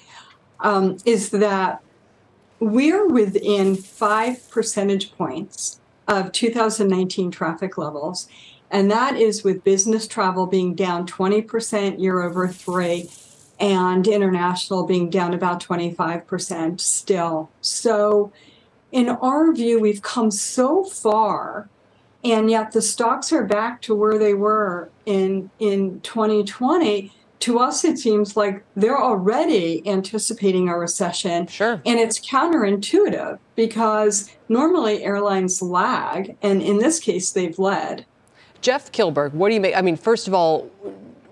um, 0.62 0.98
is 1.06 1.30
that 1.30 1.82
we're 2.60 3.08
within 3.08 3.76
five 3.76 4.50
percentage 4.50 5.12
points 5.14 5.80
of 6.08 6.32
2019 6.32 7.32
traffic 7.32 7.78
levels. 7.78 8.28
And 8.72 8.92
that 8.92 9.16
is 9.16 9.44
with 9.44 9.64
business 9.64 10.08
travel 10.08 10.46
being 10.46 10.76
down 10.76 11.08
20% 11.08 12.00
year 12.00 12.22
over 12.22 12.48
three 12.48 13.10
and 13.60 14.08
international 14.08 14.86
being 14.86 15.10
down 15.10 15.34
about 15.34 15.64
25% 15.64 16.80
still. 16.80 17.50
So, 17.62 18.32
in 18.92 19.10
our 19.10 19.54
view, 19.54 19.80
we've 19.80 20.02
come 20.02 20.32
so 20.32 20.84
far, 20.84 21.70
and 22.24 22.50
yet 22.50 22.72
the 22.72 22.82
stocks 22.82 23.32
are 23.32 23.44
back 23.44 23.82
to 23.84 23.94
where 23.94 24.18
they 24.18 24.34
were 24.34 24.90
in, 25.06 25.52
in 25.60 26.02
2020 26.02 27.12
to 27.42 27.60
us, 27.60 27.84
it 27.86 27.98
seems 27.98 28.36
like 28.36 28.64
they're 28.76 29.02
already 29.02 29.88
anticipating 29.88 30.68
a 30.68 30.78
recession. 30.78 31.48
Sure. 31.48 31.82
And 31.86 32.00
it's 32.00 32.20
counterintuitive 32.20 33.40
because 33.56 34.32
normally 34.50 35.04
airlines 35.04 35.62
lag, 35.62 36.36
and 36.42 36.62
in 36.62 36.80
this 36.80 37.00
case, 37.00 37.32
they've 37.32 37.58
led. 37.58 38.06
Jeff 38.62 38.92
Kilburg, 38.92 39.34
what 39.34 39.50
do 39.50 39.56
you 39.56 39.62
make? 39.62 39.76
I 39.76 39.82
mean, 39.82 39.96
first 39.96 40.28
of 40.28 40.34
all, 40.34 40.70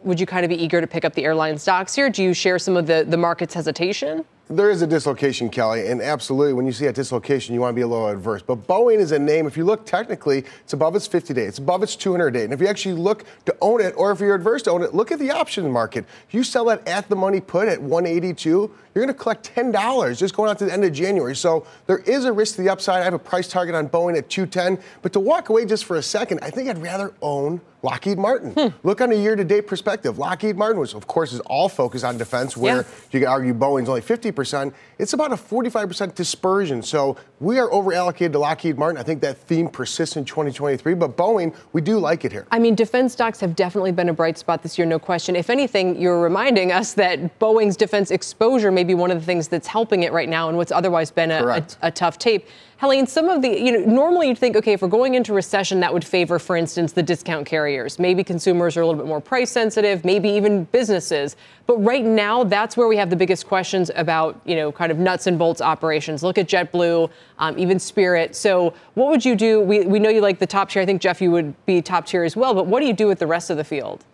would 0.04 0.20
you 0.20 0.26
kind 0.26 0.46
of 0.46 0.50
be 0.50 0.62
eager 0.62 0.80
to 0.80 0.88
pick 0.88 1.04
up 1.04 1.14
the 1.14 1.26
airline 1.26 1.58
stocks 1.58 1.94
here? 1.94 2.10
Do 2.10 2.24
you 2.24 2.34
share 2.34 2.58
some 2.58 2.78
of 2.78 2.88
the, 2.88 3.06
the 3.08 3.18
market's 3.18 3.54
hesitation? 3.54 4.24
There 4.50 4.70
is 4.70 4.82
a 4.82 4.88
dislocation, 4.88 5.50
Kelly, 5.50 5.88
and 5.88 6.02
absolutely, 6.02 6.54
when 6.54 6.66
you 6.66 6.72
see 6.72 6.86
a 6.86 6.94
dislocation, 6.94 7.54
you 7.54 7.60
want 7.60 7.72
to 7.72 7.76
be 7.76 7.82
a 7.82 7.88
little 7.88 8.08
adverse. 8.08 8.42
But 8.42 8.66
Boeing 8.66 9.00
is 9.00 9.12
a 9.12 9.20
name. 9.20 9.46
If 9.46 9.58
you 9.58 9.66
look 9.66 9.86
technically, 9.86 10.46
it's 10.62 10.72
above 10.72 10.96
its 10.96 11.06
50 11.06 11.34
day, 11.34 11.44
it's 11.44 11.58
above 11.58 11.84
its 11.84 11.98
200 11.98 12.32
day. 12.32 12.46
And 12.46 12.54
if 12.54 12.62
you 12.62 12.68
actually 12.68 12.96
look 12.96 13.26
to 13.46 13.54
own 13.60 13.82
it, 13.82 13.94
or 13.98 14.10
if 14.12 14.22
you're 14.22 14.36
adverse 14.36 14.64
to 14.64 14.72
own 14.72 14.84
it, 14.84 14.96
look 14.96 15.12
at 15.12 15.20
the 15.20 15.32
option 15.32 15.70
market. 15.70 16.06
You 16.32 16.44
sell 16.44 16.64
that 16.66 16.88
at 16.88 17.10
the 17.10 17.16
money 17.18 17.42
put 17.42 17.68
at 17.68 17.82
182, 17.82 18.50
you're 18.50 18.72
going 19.06 19.14
to 19.14 19.14
collect 19.14 19.54
$10 19.54 20.18
just 20.18 20.34
going 20.34 20.50
out 20.50 20.58
to 20.60 20.66
the 20.66 20.72
end 20.72 20.86
of 20.86 20.94
January. 20.94 21.36
So 21.36 21.68
there 21.86 22.00
is 22.00 22.24
a 22.24 22.32
risk 22.32 22.56
to 22.56 22.62
the 22.62 22.70
upside. 22.70 23.02
I 23.02 23.04
have 23.04 23.14
a 23.14 23.20
price 23.20 23.50
target 23.50 23.76
on 23.76 23.90
Boeing 23.90 24.18
at 24.18 24.30
210. 24.30 24.82
But 25.02 25.12
to 25.12 25.20
walk 25.20 25.50
away 25.50 25.66
just 25.66 25.84
for 25.84 25.98
a 25.98 26.02
second, 26.02 26.40
I 26.42 26.52
think 26.52 26.70
I'd 26.70 26.82
rather 26.82 27.14
own 27.22 27.60
Lockheed 27.88 28.18
Martin. 28.18 28.52
Hmm. 28.52 28.68
Look 28.86 29.00
on 29.00 29.14
a 29.14 29.16
year 29.16 29.38
to 29.38 29.46
date 29.46 29.66
perspective. 29.66 30.18
Lockheed 30.18 30.58
Martin, 30.58 30.82
which 30.82 30.94
of 30.94 31.08
course 31.08 31.32
is 31.32 31.40
all 31.42 31.70
focused 31.70 32.04
on 32.04 32.18
defense, 32.18 32.58
where 32.58 32.78
yeah. 32.78 32.84
you 33.12 33.20
could 33.22 33.30
argue 33.30 33.54
Boeing's 33.54 33.88
only 33.88 34.02
50%, 34.02 34.74
it's 35.00 35.14
about 35.14 35.32
a 35.32 35.38
45% 35.38 36.14
dispersion. 36.14 36.82
So 36.84 37.16
we 37.40 37.60
are 37.60 37.72
over 37.72 37.94
allocated 37.94 38.34
to 38.34 38.40
Lockheed 38.40 38.78
Martin. 38.78 38.98
I 38.98 39.04
think 39.04 39.22
that 39.22 39.38
theme 39.38 39.70
persists 39.70 40.18
in 40.18 40.26
2023, 40.26 40.96
but 40.96 41.16
Boeing, 41.16 41.56
we 41.72 41.80
do 41.80 41.98
like 41.98 42.26
it 42.26 42.34
here. 42.34 42.46
I 42.52 42.60
mean, 42.60 42.76
defense 42.76 43.14
stocks 43.14 43.40
have 43.40 43.56
definitely 43.56 43.94
been 43.94 44.10
a 44.10 44.14
bright 44.14 44.38
spot 44.38 44.64
this 44.64 44.78
year, 44.78 44.86
no 44.86 45.00
question. 45.00 45.38
If 45.38 45.50
anything, 45.50 45.98
you're 45.98 46.20
reminding 46.20 46.74
us 46.74 46.94
that 46.96 47.40
Boeing's 47.40 47.78
defense 47.78 48.12
exposure 48.12 48.70
may 48.70 48.84
be 48.84 48.96
one 48.96 49.12
of 49.12 49.20
the 49.22 49.26
things 49.26 49.48
that's 49.48 49.68
helping 49.68 50.04
it 50.04 50.12
right 50.12 50.28
now 50.28 50.50
in 50.50 50.58
what's 50.58 50.74
otherwise 50.74 51.10
been 51.10 51.32
a, 51.32 51.46
a, 51.46 51.66
a 51.84 51.92
tough 51.92 52.18
tape. 52.20 52.48
Helene, 52.80 53.08
some 53.08 53.28
of 53.28 53.42
the, 53.42 53.50
you 53.50 53.72
know, 53.72 53.80
normally 53.92 54.28
you'd 54.28 54.38
think, 54.38 54.56
okay, 54.56 54.74
if 54.74 54.84
we're 54.84 54.88
going 54.88 55.16
into 55.16 55.34
recession, 55.34 55.80
that 55.80 55.92
would 55.92 56.06
favor, 56.06 56.38
for 56.38 56.56
instance, 56.56 56.92
the 56.92 57.02
discount 57.02 57.48
carriers. 57.48 57.98
Maybe 57.98 58.24
consumers 58.24 58.78
are 58.78 58.82
a 58.82 58.86
little 58.86 59.02
bit 59.02 59.08
more 59.08 59.20
price 59.20 59.50
sensitive, 59.50 60.06
maybe 60.06 60.30
even 60.30 60.66
businesses. 60.66 61.36
But 61.66 61.78
right 61.78 62.06
now, 62.06 62.44
that's 62.44 62.78
where 62.78 62.88
we 62.88 62.96
have 62.98 63.10
the 63.10 63.16
biggest 63.16 63.48
questions 63.48 63.90
about, 63.96 64.40
you 64.46 64.56
know, 64.56 64.72
kind 64.72 64.92
of 64.92 65.00
nuts 65.00 65.26
and 65.26 65.40
bolts 65.40 65.60
operations. 65.60 66.22
Look 66.22 66.38
at 66.38 66.48
JetBlue, 66.48 67.10
um, 67.40 67.58
even 67.58 67.80
Spirit. 67.80 68.36
So, 68.36 68.76
what 68.94 69.10
would 69.10 69.26
you 69.26 69.36
do? 69.36 69.60
We, 69.60 69.88
we 69.88 69.98
know 69.98 70.10
you 70.10 70.22
like 70.22 70.38
the 70.38 70.46
top 70.46 70.70
tier. 70.70 70.84
I 70.84 70.86
think, 70.86 71.02
Jeff, 71.02 71.20
you 71.20 71.32
would 71.32 71.66
be 71.66 71.82
top 71.82 72.06
tier 72.06 72.24
as 72.24 72.36
well. 72.36 72.54
But 72.54 72.68
what 72.68 72.82
do 72.82 72.86
you 72.86 72.94
do 72.94 73.08
with 73.08 73.18
the 73.18 73.28
rest 73.28 73.50
of 73.50 73.58
the 73.58 73.64
field? 73.64 74.06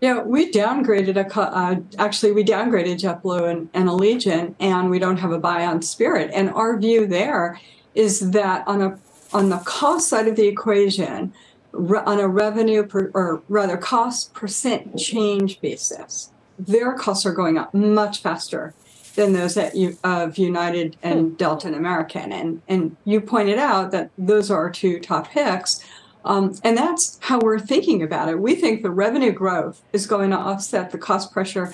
Yeah, 0.00 0.22
we 0.22 0.50
downgraded 0.50 1.16
a 1.16 1.40
uh, 1.40 1.76
actually 1.98 2.32
we 2.32 2.44
downgraded 2.44 3.00
JetBlue 3.00 3.50
and, 3.50 3.68
and 3.72 3.88
Allegiant, 3.88 4.54
and 4.60 4.90
we 4.90 4.98
don't 4.98 5.16
have 5.16 5.32
a 5.32 5.38
buy 5.38 5.64
on 5.64 5.80
Spirit. 5.80 6.30
And 6.34 6.50
our 6.50 6.78
view 6.78 7.06
there 7.06 7.58
is 7.94 8.30
that 8.32 8.66
on 8.68 8.82
a 8.82 8.98
on 9.32 9.48
the 9.48 9.58
cost 9.58 10.08
side 10.08 10.28
of 10.28 10.36
the 10.36 10.46
equation, 10.46 11.32
re, 11.72 12.00
on 12.04 12.20
a 12.20 12.28
revenue 12.28 12.82
per, 12.82 13.10
or 13.14 13.42
rather 13.48 13.78
cost 13.78 14.34
percent 14.34 14.98
change 14.98 15.60
basis, 15.62 16.30
their 16.58 16.92
costs 16.92 17.24
are 17.24 17.32
going 17.32 17.56
up 17.56 17.72
much 17.72 18.20
faster 18.20 18.74
than 19.14 19.32
those 19.32 19.56
at, 19.56 19.74
of 20.04 20.36
United 20.36 20.96
and 21.02 21.30
hmm. 21.30 21.34
Delta 21.36 21.68
and 21.68 21.76
American. 21.76 22.32
And 22.32 22.60
and 22.68 22.96
you 23.06 23.22
pointed 23.22 23.58
out 23.58 23.92
that 23.92 24.10
those 24.18 24.50
are 24.50 24.58
our 24.58 24.70
two 24.70 25.00
top 25.00 25.30
picks. 25.30 25.82
Um, 26.26 26.58
and 26.64 26.76
that's 26.76 27.18
how 27.22 27.38
we're 27.38 27.60
thinking 27.60 28.02
about 28.02 28.28
it. 28.28 28.38
We 28.38 28.56
think 28.56 28.82
the 28.82 28.90
revenue 28.90 29.32
growth 29.32 29.82
is 29.92 30.06
going 30.06 30.30
to 30.30 30.36
offset 30.36 30.90
the 30.90 30.98
cost 30.98 31.32
pressure 31.32 31.72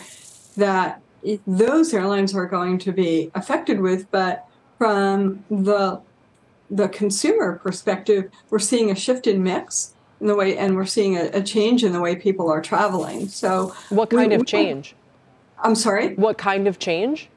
that 0.56 1.00
those 1.46 1.94
airlines 1.94 2.34
are 2.34 2.46
going 2.46 2.78
to 2.78 2.92
be 2.92 3.30
affected 3.34 3.80
with. 3.80 4.10
But 4.10 4.46
from 4.78 5.44
the 5.50 6.00
the 6.70 6.88
consumer 6.88 7.58
perspective, 7.62 8.30
we're 8.48 8.58
seeing 8.58 8.90
a 8.90 8.94
shift 8.94 9.26
in 9.26 9.42
mix 9.42 9.94
in 10.20 10.26
the 10.26 10.34
way, 10.34 10.56
and 10.56 10.74
we're 10.74 10.86
seeing 10.86 11.16
a, 11.16 11.24
a 11.34 11.42
change 11.42 11.84
in 11.84 11.92
the 11.92 12.00
way 12.00 12.16
people 12.16 12.50
are 12.50 12.62
traveling. 12.62 13.28
So, 13.28 13.74
what 13.90 14.10
kind 14.10 14.30
we, 14.30 14.36
of 14.36 14.46
change? 14.46 14.94
I'm 15.62 15.74
sorry. 15.74 16.14
What 16.14 16.38
kind 16.38 16.66
of 16.66 16.78
change? 16.78 17.28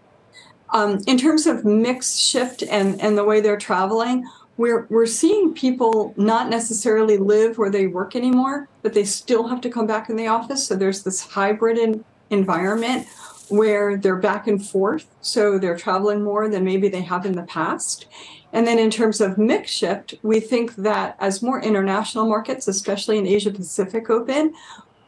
Um, 0.71 0.99
in 1.05 1.17
terms 1.17 1.47
of 1.47 1.63
mix 1.63 2.15
shift 2.15 2.63
and 2.63 2.99
and 3.01 3.17
the 3.17 3.23
way 3.23 3.39
they're 3.41 3.57
traveling, 3.57 4.25
we're 4.57 4.85
we're 4.89 5.05
seeing 5.05 5.53
people 5.53 6.13
not 6.17 6.49
necessarily 6.49 7.17
live 7.17 7.57
where 7.57 7.69
they 7.69 7.87
work 7.87 8.15
anymore, 8.15 8.67
but 8.81 8.93
they 8.93 9.03
still 9.03 9.47
have 9.47 9.61
to 9.61 9.69
come 9.69 9.87
back 9.87 10.09
in 10.09 10.15
the 10.15 10.27
office. 10.27 10.65
So 10.65 10.75
there's 10.75 11.03
this 11.03 11.21
hybrid 11.21 11.77
in, 11.77 12.05
environment 12.29 13.07
where 13.49 13.97
they're 13.97 14.15
back 14.15 14.47
and 14.47 14.65
forth, 14.65 15.05
so 15.21 15.59
they're 15.59 15.77
traveling 15.77 16.23
more 16.23 16.49
than 16.49 16.63
maybe 16.63 16.87
they 16.87 17.01
have 17.01 17.25
in 17.25 17.33
the 17.33 17.43
past. 17.43 18.07
And 18.53 18.65
then 18.65 18.79
in 18.79 18.89
terms 18.89 19.21
of 19.21 19.37
mix 19.37 19.69
shift, 19.69 20.15
we 20.23 20.39
think 20.39 20.75
that 20.75 21.15
as 21.19 21.43
more 21.43 21.61
international 21.61 22.25
markets, 22.25 22.67
especially 22.67 23.17
in 23.17 23.27
Asia 23.27 23.51
Pacific, 23.51 24.09
open, 24.09 24.53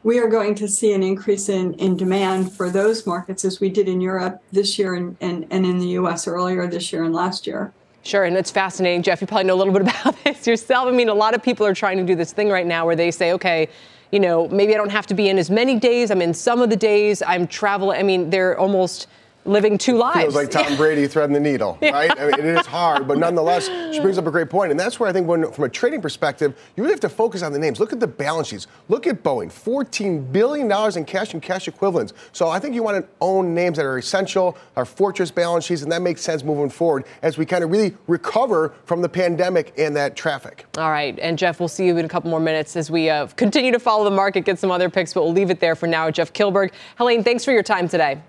we 0.04 0.20
are 0.20 0.28
going 0.28 0.54
to 0.56 0.68
see 0.68 0.94
an 0.94 1.02
increase 1.02 1.50
in, 1.50 1.74
in 1.76 1.98
demand 1.98 2.54
for 2.54 2.70
those 2.70 3.08
markets 3.08 3.44
as 3.44 3.60
we 3.60 3.70
did 3.70 3.88
in 3.88 4.02
Europe 4.02 4.42
this 4.52 4.78
year 4.78 4.96
and, 4.96 5.18
and, 5.22 5.48
and 5.50 5.66
in 5.66 5.80
the 5.80 5.90
US 6.00 6.28
earlier 6.28 6.68
this 6.68 6.94
year 6.94 7.04
and 7.04 7.14
last 7.14 7.48
year. 7.48 7.74
Sure, 8.08 8.24
and 8.24 8.38
it's 8.38 8.50
fascinating, 8.50 9.04
Jeff. 9.04 9.20
You 9.20 9.28
probably 9.28 9.44
know 9.44 9.56
a 9.56 9.60
little 9.62 9.74
bit 9.74 9.82
about 10.02 10.16
this 10.24 10.48
yourself. 10.48 10.88
I 10.88 10.92
mean, 10.92 11.10
a 11.10 11.14
lot 11.14 11.36
of 11.36 11.44
people 11.44 11.66
are 11.66 11.74
trying 11.74 11.98
to 11.98 12.06
do 12.06 12.16
this 12.16 12.32
thing 12.32 12.48
right 12.48 12.66
now 12.66 12.86
where 12.86 12.96
they 12.96 13.12
say, 13.12 13.34
okay, 13.34 13.68
you 14.14 14.22
know, 14.22 14.48
maybe 14.48 14.74
I 14.74 14.78
don't 14.78 14.92
have 14.92 15.08
to 15.08 15.14
be 15.14 15.28
in 15.28 15.38
as 15.38 15.50
many 15.50 15.78
days. 15.78 16.10
I'm 16.10 16.22
in 16.22 16.34
some 16.34 16.62
of 16.62 16.70
the 16.70 16.78
days. 16.78 17.22
I'm 17.22 17.48
traveling. 17.48 18.00
I 18.00 18.04
mean, 18.04 18.30
they're 18.30 18.58
almost 18.58 19.08
living 19.48 19.78
two 19.78 19.96
lives. 19.96 20.22
Feels 20.22 20.36
like 20.36 20.52
Tom 20.52 20.76
Brady 20.76 21.08
threading 21.08 21.34
the 21.34 21.40
needle, 21.40 21.78
right? 21.82 22.12
I 22.12 22.26
mean, 22.26 22.34
it 22.40 22.46
is 22.46 22.66
hard, 22.66 23.08
but 23.08 23.18
nonetheless, 23.18 23.68
she 23.94 24.00
brings 24.00 24.18
up 24.18 24.28
a 24.28 24.32
great 24.32 24.50
point, 24.50 24.72
and 24.72 24.80
that's 24.80 25.00
where 25.00 25.10
I 25.10 25.14
think, 25.14 25.28
when, 25.28 25.52
from 25.52 25.64
a 25.64 25.70
trading 25.70 26.02
perspective, 26.02 26.58
you 26.76 26.84
really 26.84 26.94
have 26.94 27.00
to 27.02 27.10
focus 27.10 27.42
on 27.42 27.54
the 27.54 27.60
names. 27.60 27.80
Look 27.80 27.94
at 27.94 28.00
the 28.00 28.08
balance 28.08 28.50
sheets. 28.50 28.68
Look 28.90 29.08
at 29.08 29.24
Boeing, 29.24 29.52
fourteen 29.52 30.24
billion 30.24 30.68
dollars 30.68 30.98
in 30.98 31.06
cash 31.06 31.34
and 31.34 31.42
cash 31.42 31.68
equivalents. 31.68 32.14
So 32.32 32.50
I 32.50 32.60
think 32.60 32.76
you 32.76 32.84
want 32.84 33.04
to 33.04 33.10
own 33.22 33.54
names 33.54 33.78
that 33.78 33.86
are 33.86 33.98
essential, 33.98 34.58
are 34.76 34.86
fortress 34.86 35.32
balance 35.32 35.66
sheets, 35.66 35.82
and 35.82 35.92
that 35.92 36.02
makes 36.02 36.22
sense 36.22 36.44
moving 36.44 36.70
forward 36.70 37.06
as 37.22 37.38
we 37.38 37.46
kind 37.46 37.64
of 37.64 37.72
really 37.72 37.96
recover 38.08 38.74
from 38.86 39.02
the 39.02 39.10
pandemic 39.10 39.74
and 39.78 39.96
that 39.96 40.16
traffic. 40.16 40.66
All 40.78 40.92
right, 40.92 41.18
and 41.20 41.38
Jeff, 41.38 41.60
we'll 41.60 41.70
see 41.70 41.86
you 41.86 41.98
in 41.98 42.06
a 42.06 42.10
couple 42.10 42.30
more 42.30 42.40
minutes 42.40 42.76
as 42.76 42.92
we 42.92 43.10
uh, 43.10 43.28
continue 43.28 43.72
to 43.72 43.80
follow 43.80 44.04
the 44.04 44.16
market, 44.16 44.42
get 44.46 44.60
some 44.60 44.72
other 44.72 44.90
picks, 44.90 45.14
but 45.14 45.24
we'll 45.24 45.34
leave 45.34 45.50
it 45.50 45.60
there 45.60 45.76
for 45.76 45.88
now. 45.88 46.12
Jeff 46.12 46.34
Kilburg, 46.34 46.72
Helene, 46.98 47.24
thanks 47.24 47.46
for 47.46 47.52
your 47.52 47.64
time 47.64 47.88
today. 47.88 48.22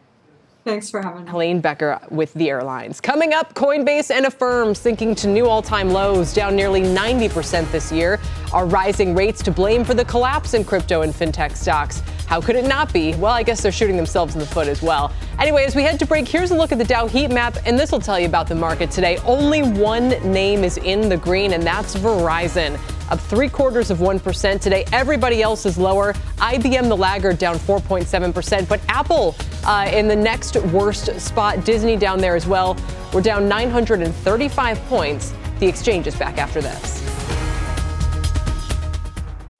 Thanks 0.68 0.90
for 0.90 1.00
having 1.00 1.24
me. 1.24 1.30
Helene 1.30 1.62
Becker 1.62 1.98
with 2.10 2.34
the 2.34 2.50
airlines. 2.50 3.00
Coming 3.00 3.32
up, 3.32 3.54
Coinbase 3.54 4.10
and 4.10 4.26
Affirm 4.26 4.74
sinking 4.74 5.14
to 5.14 5.26
new 5.26 5.46
all 5.46 5.62
time 5.62 5.88
lows, 5.88 6.34
down 6.34 6.54
nearly 6.54 6.82
90% 6.82 7.72
this 7.72 7.90
year. 7.90 8.20
Are 8.52 8.66
rising 8.66 9.14
rates 9.14 9.42
to 9.44 9.50
blame 9.50 9.82
for 9.82 9.94
the 9.94 10.04
collapse 10.04 10.52
in 10.52 10.64
crypto 10.64 11.00
and 11.00 11.14
fintech 11.14 11.56
stocks? 11.56 12.00
How 12.26 12.42
could 12.42 12.54
it 12.54 12.66
not 12.66 12.92
be? 12.92 13.14
Well, 13.14 13.32
I 13.32 13.42
guess 13.42 13.62
they're 13.62 13.72
shooting 13.72 13.96
themselves 13.96 14.34
in 14.34 14.40
the 14.40 14.46
foot 14.46 14.68
as 14.68 14.82
well. 14.82 15.10
Anyway, 15.38 15.64
as 15.64 15.74
we 15.74 15.82
head 15.82 15.98
to 16.00 16.06
break, 16.06 16.28
here's 16.28 16.50
a 16.50 16.54
look 16.54 16.70
at 16.70 16.76
the 16.76 16.84
Dow 16.84 17.06
heat 17.06 17.30
map, 17.30 17.56
and 17.64 17.78
this 17.78 17.90
will 17.90 18.00
tell 18.00 18.20
you 18.20 18.26
about 18.26 18.46
the 18.46 18.54
market 18.54 18.90
today. 18.90 19.16
Only 19.24 19.62
one 19.62 20.10
name 20.30 20.64
is 20.64 20.76
in 20.76 21.08
the 21.08 21.16
green, 21.16 21.54
and 21.54 21.62
that's 21.62 21.96
Verizon 21.96 22.78
up 23.10 23.18
three 23.20 23.48
quarters 23.48 23.90
of 23.90 23.98
1% 23.98 24.60
today. 24.60 24.84
Everybody 24.92 25.42
else 25.42 25.66
is 25.66 25.78
lower. 25.78 26.12
IBM, 26.36 26.88
the 26.88 26.96
laggard, 26.96 27.38
down 27.38 27.56
4.7%. 27.56 28.68
But 28.68 28.80
Apple 28.88 29.32
uh, 29.68 29.88
in 29.92 30.08
the 30.08 30.16
next 30.16 30.56
worst 30.72 31.20
spot. 31.20 31.64
Disney 31.64 31.96
down 31.96 32.18
there 32.18 32.34
as 32.34 32.46
well. 32.46 32.76
We're 33.12 33.20
down 33.20 33.48
935 33.48 34.78
points. 34.86 35.34
The 35.60 35.66
exchange 35.66 36.06
is 36.06 36.16
back 36.16 36.38
after 36.38 36.60
this. 36.60 37.04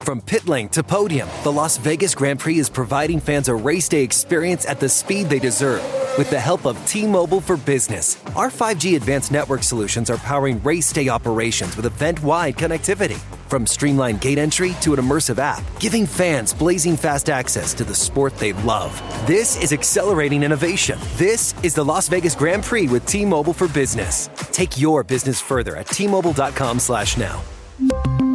From 0.01 0.21
pit 0.21 0.47
lane 0.47 0.69
to 0.69 0.81
podium, 0.81 1.29
the 1.43 1.51
Las 1.51 1.77
Vegas 1.77 2.15
Grand 2.15 2.39
Prix 2.39 2.57
is 2.57 2.67
providing 2.67 3.19
fans 3.19 3.47
a 3.47 3.53
race 3.53 3.87
day 3.87 4.01
experience 4.01 4.65
at 4.65 4.79
the 4.79 4.89
speed 4.89 5.29
they 5.29 5.37
deserve. 5.37 5.83
With 6.17 6.31
the 6.31 6.39
help 6.39 6.65
of 6.65 6.83
T 6.87 7.05
Mobile 7.05 7.39
for 7.39 7.57
Business, 7.57 8.17
our 8.35 8.49
5G 8.49 8.95
advanced 8.95 9.31
network 9.31 9.61
solutions 9.61 10.09
are 10.09 10.17
powering 10.17 10.63
race 10.63 10.91
day 10.91 11.09
operations 11.09 11.77
with 11.77 11.85
event 11.85 12.23
wide 12.23 12.57
connectivity. 12.57 13.19
From 13.49 13.65
streamlined 13.65 14.21
gate 14.21 14.37
entry 14.37 14.75
to 14.81 14.93
an 14.93 14.99
immersive 14.99 15.39
app, 15.39 15.63
giving 15.79 16.05
fans 16.05 16.53
blazing 16.53 16.95
fast 16.95 17.31
access 17.31 17.73
to 17.73 17.83
the 17.83 17.95
sport 17.95 18.37
they 18.37 18.53
love. 18.53 18.93
This 19.25 19.59
is 19.63 19.73
accelerating 19.73 20.43
innovation. 20.43 20.99
This 21.15 21.55
is 21.63 21.73
the 21.73 21.83
Las 21.83 22.09
Vegas 22.09 22.35
Grand 22.35 22.63
Prix 22.63 22.87
with 22.87 23.07
T-Mobile 23.07 23.53
for 23.53 23.67
Business. 23.67 24.29
Take 24.51 24.79
your 24.79 25.03
business 25.03 25.41
further 25.41 25.75
at 25.75 25.87
T-Mobile.com/now. 25.87 28.28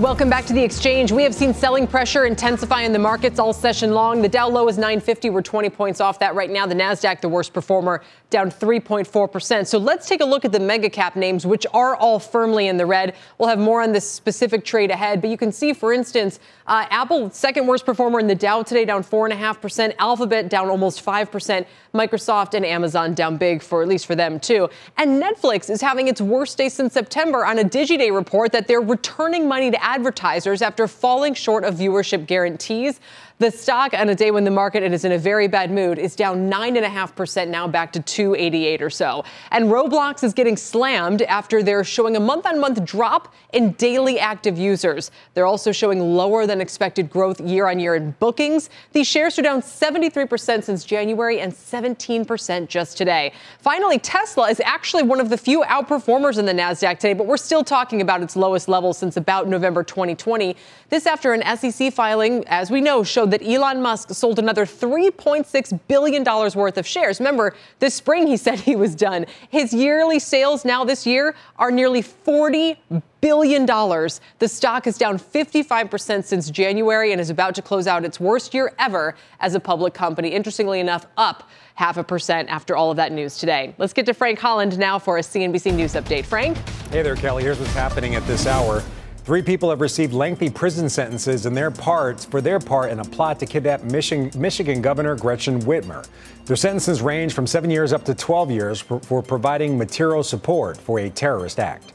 Welcome 0.00 0.28
back 0.28 0.44
to 0.46 0.52
the 0.52 0.62
exchange. 0.62 1.12
We 1.12 1.22
have 1.22 1.32
seen 1.32 1.54
selling 1.54 1.86
pressure 1.86 2.24
intensify 2.24 2.80
in 2.80 2.92
the 2.92 2.98
markets 2.98 3.38
all 3.38 3.52
session 3.52 3.92
long. 3.92 4.22
The 4.22 4.28
Dow 4.28 4.48
low 4.48 4.66
is 4.66 4.76
950. 4.76 5.30
We're 5.30 5.40
20 5.40 5.70
points 5.70 6.00
off 6.00 6.18
that 6.18 6.34
right 6.34 6.50
now. 6.50 6.66
The 6.66 6.74
Nasdaq, 6.74 7.20
the 7.20 7.28
worst 7.28 7.52
performer, 7.52 8.02
down 8.28 8.50
3.4%. 8.50 9.68
So 9.68 9.78
let's 9.78 10.08
take 10.08 10.20
a 10.20 10.24
look 10.24 10.44
at 10.44 10.50
the 10.50 10.58
mega 10.58 10.90
cap 10.90 11.14
names, 11.14 11.46
which 11.46 11.64
are 11.72 11.94
all 11.94 12.18
firmly 12.18 12.66
in 12.66 12.76
the 12.76 12.86
red. 12.86 13.14
We'll 13.38 13.48
have 13.48 13.60
more 13.60 13.82
on 13.82 13.92
this 13.92 14.10
specific 14.10 14.64
trade 14.64 14.90
ahead, 14.90 15.20
but 15.20 15.30
you 15.30 15.36
can 15.36 15.52
see, 15.52 15.72
for 15.72 15.92
instance, 15.92 16.40
uh, 16.66 16.86
Apple, 16.90 17.30
second 17.30 17.68
worst 17.68 17.86
performer 17.86 18.18
in 18.18 18.26
the 18.26 18.34
Dow 18.34 18.64
today, 18.64 18.84
down 18.84 19.04
4.5%. 19.04 19.94
Alphabet 20.00 20.48
down 20.48 20.70
almost 20.70 21.06
5%. 21.06 21.66
Microsoft 21.94 22.54
and 22.54 22.66
Amazon 22.66 23.14
down 23.14 23.36
big 23.36 23.62
for 23.62 23.80
at 23.80 23.88
least 23.88 24.06
for 24.06 24.16
them 24.16 24.40
too. 24.40 24.68
And 24.96 25.22
Netflix 25.22 25.70
is 25.70 25.80
having 25.80 26.08
its 26.08 26.20
worst 26.20 26.58
day 26.58 26.68
since 26.68 26.92
September 26.92 27.46
on 27.46 27.60
a 27.60 27.64
DigiDay 27.64 28.12
report 28.12 28.50
that 28.50 28.66
they're 28.66 28.80
returning 28.80 29.46
money 29.46 29.70
to 29.70 29.83
advertisers 29.84 30.62
after 30.62 30.88
falling 30.88 31.34
short 31.34 31.62
of 31.62 31.74
viewership 31.76 32.26
guarantees. 32.26 32.98
The 33.38 33.50
stock 33.50 33.94
on 33.94 34.08
a 34.08 34.14
day 34.14 34.30
when 34.30 34.44
the 34.44 34.52
market 34.52 34.84
is 34.84 35.04
in 35.04 35.10
a 35.10 35.18
very 35.18 35.48
bad 35.48 35.72
mood 35.72 35.98
is 35.98 36.14
down 36.14 36.48
9.5% 36.48 37.48
now 37.48 37.66
back 37.66 37.92
to 37.94 38.00
288 38.00 38.80
or 38.80 38.90
so. 38.90 39.24
And 39.50 39.64
Roblox 39.64 40.22
is 40.22 40.32
getting 40.32 40.56
slammed 40.56 41.20
after 41.22 41.60
they're 41.60 41.82
showing 41.82 42.14
a 42.14 42.20
month 42.20 42.46
on 42.46 42.60
month 42.60 42.84
drop 42.84 43.34
in 43.52 43.72
daily 43.72 44.20
active 44.20 44.56
users. 44.56 45.10
They're 45.34 45.46
also 45.46 45.72
showing 45.72 45.98
lower 45.98 46.46
than 46.46 46.60
expected 46.60 47.10
growth 47.10 47.40
year 47.40 47.66
on 47.66 47.80
year 47.80 47.96
in 47.96 48.12
bookings. 48.20 48.70
These 48.92 49.08
shares 49.08 49.36
are 49.36 49.42
down 49.42 49.62
73% 49.62 50.62
since 50.62 50.84
January 50.84 51.40
and 51.40 51.52
17% 51.52 52.68
just 52.68 52.96
today. 52.96 53.32
Finally, 53.58 53.98
Tesla 53.98 54.48
is 54.48 54.60
actually 54.60 55.02
one 55.02 55.18
of 55.18 55.28
the 55.28 55.36
few 55.36 55.62
outperformers 55.62 56.38
in 56.38 56.46
the 56.46 56.52
NASDAQ 56.52 57.00
today, 57.00 57.14
but 57.14 57.26
we're 57.26 57.36
still 57.36 57.64
talking 57.64 58.00
about 58.00 58.22
its 58.22 58.36
lowest 58.36 58.68
level 58.68 58.92
since 58.92 59.16
about 59.16 59.48
November 59.48 59.82
2020. 59.82 60.54
This 60.88 61.04
after 61.06 61.32
an 61.32 61.42
SEC 61.56 61.92
filing, 61.92 62.44
as 62.46 62.70
we 62.70 62.80
know, 62.80 63.02
showed 63.24 63.30
that 63.30 63.46
Elon 63.46 63.80
Musk 63.80 64.10
sold 64.10 64.38
another 64.38 64.66
$3.6 64.66 65.80
billion 65.88 66.24
worth 66.24 66.76
of 66.76 66.86
shares. 66.86 67.20
Remember, 67.20 67.54
this 67.78 67.94
spring 67.94 68.26
he 68.26 68.36
said 68.44 68.60
he 68.60 68.76
was 68.76 68.94
done. 68.94 69.26
His 69.48 69.72
yearly 69.72 70.18
sales 70.18 70.64
now 70.64 70.84
this 70.84 71.06
year 71.06 71.34
are 71.56 71.70
nearly 71.70 72.02
$40 72.02 72.76
billion. 73.20 73.64
The 73.64 74.48
stock 74.48 74.86
is 74.86 74.98
down 74.98 75.18
55% 75.18 76.24
since 76.24 76.50
January 76.50 77.12
and 77.12 77.20
is 77.20 77.30
about 77.30 77.54
to 77.54 77.62
close 77.62 77.86
out 77.86 78.04
its 78.04 78.20
worst 78.20 78.52
year 78.52 78.72
ever 78.78 79.14
as 79.40 79.54
a 79.54 79.60
public 79.60 79.94
company. 79.94 80.28
Interestingly 80.28 80.80
enough, 80.80 81.06
up 81.16 81.48
half 81.76 81.96
a 81.96 82.04
percent 82.04 82.48
after 82.50 82.76
all 82.76 82.90
of 82.90 82.96
that 82.98 83.10
news 83.10 83.38
today. 83.38 83.74
Let's 83.78 83.94
get 83.94 84.06
to 84.06 84.14
Frank 84.14 84.38
Holland 84.38 84.78
now 84.78 84.98
for 84.98 85.18
a 85.18 85.22
CNBC 85.22 85.74
News 85.74 85.94
update. 85.94 86.26
Frank? 86.26 86.56
Hey 86.90 87.02
there, 87.02 87.16
Kelly. 87.16 87.42
Here's 87.42 87.58
what's 87.58 87.72
happening 87.72 88.14
at 88.14 88.24
this 88.26 88.46
hour. 88.46 88.82
Three 89.24 89.40
people 89.40 89.70
have 89.70 89.80
received 89.80 90.12
lengthy 90.12 90.50
prison 90.50 90.90
sentences 90.90 91.46
in 91.46 91.54
their 91.54 91.70
parts 91.70 92.26
for 92.26 92.42
their 92.42 92.58
part 92.58 92.90
in 92.90 93.00
a 93.00 93.04
plot 93.04 93.40
to 93.40 93.46
kidnap 93.46 93.82
Michigan, 93.82 94.82
Governor 94.82 95.16
Gretchen 95.16 95.62
Whitmer. 95.62 96.06
Their 96.44 96.56
sentences 96.56 97.00
range 97.00 97.32
from 97.32 97.46
seven 97.46 97.70
years 97.70 97.94
up 97.94 98.04
to 98.04 98.14
12 98.14 98.50
years 98.50 98.82
for, 98.82 99.00
for 99.00 99.22
providing 99.22 99.78
material 99.78 100.22
support 100.22 100.76
for 100.76 100.98
a 100.98 101.08
terrorist 101.08 101.58
act. 101.58 101.94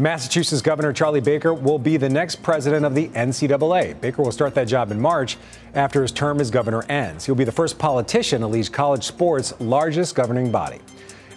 Massachusetts 0.00 0.62
Governor 0.62 0.92
Charlie 0.92 1.20
Baker 1.20 1.54
will 1.54 1.78
be 1.78 1.96
the 1.96 2.08
next 2.08 2.42
president 2.42 2.84
of 2.84 2.96
the 2.96 3.06
NCAA. 3.10 4.00
Baker 4.00 4.22
will 4.22 4.32
start 4.32 4.52
that 4.56 4.66
job 4.66 4.90
in 4.90 5.00
March 5.00 5.36
after 5.74 6.02
his 6.02 6.10
term 6.10 6.40
as 6.40 6.50
governor 6.50 6.82
ends. 6.88 7.24
He'll 7.24 7.36
be 7.36 7.44
the 7.44 7.52
first 7.52 7.78
politician 7.78 8.40
to 8.40 8.48
lead 8.48 8.72
college 8.72 9.04
sports' 9.04 9.54
largest 9.60 10.16
governing 10.16 10.50
body. 10.50 10.80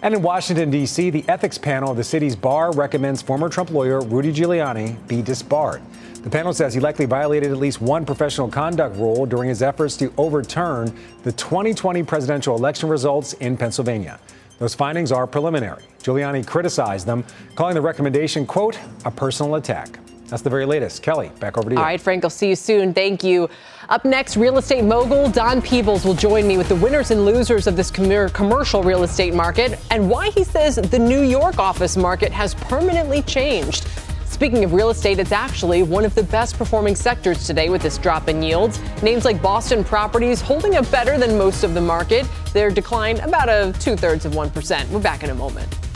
And 0.03 0.13
in 0.13 0.21
Washington, 0.21 0.69
D.C., 0.69 1.10
the 1.10 1.25
ethics 1.27 1.57
panel 1.57 1.91
of 1.91 1.97
the 1.97 2.03
city's 2.03 2.36
bar 2.36 2.71
recommends 2.71 3.21
former 3.21 3.49
Trump 3.49 3.71
lawyer 3.71 4.01
Rudy 4.01 4.31
Giuliani 4.31 4.95
be 5.07 5.23
disbarred. 5.23 5.81
The 6.21 6.29
panel 6.29 6.53
says 6.53 6.73
he 6.73 6.79
likely 6.79 7.05
violated 7.05 7.51
at 7.51 7.57
least 7.57 7.81
one 7.81 8.05
professional 8.05 8.47
conduct 8.47 8.95
rule 8.97 9.25
during 9.25 9.49
his 9.49 9.63
efforts 9.63 9.97
to 9.97 10.13
overturn 10.17 10.93
the 11.23 11.31
2020 11.31 12.03
presidential 12.03 12.55
election 12.55 12.89
results 12.89 13.33
in 13.33 13.57
Pennsylvania. 13.57 14.19
Those 14.60 14.75
findings 14.75 15.12
are 15.12 15.25
preliminary. 15.25 15.83
Giuliani 16.03 16.45
criticized 16.45 17.07
them, 17.07 17.23
calling 17.55 17.75
the 17.75 17.81
recommendation, 17.81 18.45
quote, 18.45 18.79
a 19.05 19.12
personal 19.12 19.55
attack. 19.55 19.99
That's 20.28 20.42
the 20.42 20.50
very 20.50 20.66
latest. 20.66 21.02
Kelly, 21.02 21.32
back 21.40 21.58
over 21.58 21.70
to 21.70 21.76
you. 21.76 21.80
All 21.80 21.86
right, 21.86 22.00
Frank, 22.00 22.24
I'll 22.24 22.30
see 22.30 22.50
you 22.50 22.56
soon. 22.56 22.94
Thank 22.94 23.24
you. 23.24 23.50
Up 23.90 24.04
next, 24.04 24.36
real 24.36 24.58
estate 24.58 24.84
mogul 24.84 25.30
Don 25.30 25.62
Peebles 25.62 26.04
will 26.04 26.13
join 26.13 26.46
me 26.48 26.58
with 26.58 26.68
the 26.68 26.76
winners 26.76 27.12
and 27.12 27.26
losers 27.26 27.66
of 27.68 27.78
this 27.78 27.90
commercial 27.90 28.84
real 28.84 29.04
estate 29.04 29.34
market 29.34 29.80
and 29.92 30.10
why 30.10 30.30
he 30.32 30.44
says 30.44 30.76
the 30.76 31.00
New 31.00 31.22
York 31.22 31.60
office 31.60 31.96
market 31.96 32.32
has 32.34 32.54
permanently 32.56 33.22
changed. 33.22 33.88
Speaking 34.26 34.66
of 34.66 34.74
real 34.74 34.90
estate, 34.90 35.18
it's 35.20 35.32
actually 35.32 35.82
one 35.84 36.04
of 36.04 36.13
the 36.13 36.24
best 36.24 36.58
performing 36.58 36.96
sectors 36.96 37.48
today 37.48 37.70
with 37.70 37.82
this 37.82 37.98
drop 37.98 38.28
in 38.28 38.44
yields. 38.44 38.80
Names 39.02 39.24
like 39.24 39.42
Boston 39.42 39.84
Properties 39.84 40.42
holding 40.42 40.76
up 40.76 40.90
better 40.92 41.18
than 41.18 41.38
most 41.38 41.63
of 41.63 41.74
the 41.74 41.82
market. 41.82 42.28
Their 42.54 42.70
decline 42.70 43.20
about 43.22 43.48
a 43.50 43.74
two 43.80 43.96
thirds 43.96 44.26
of 44.26 44.34
1%. 44.34 44.90
We're 44.90 45.00
back 45.00 45.24
in 45.24 45.30
a 45.30 45.36
moment. 45.36 45.87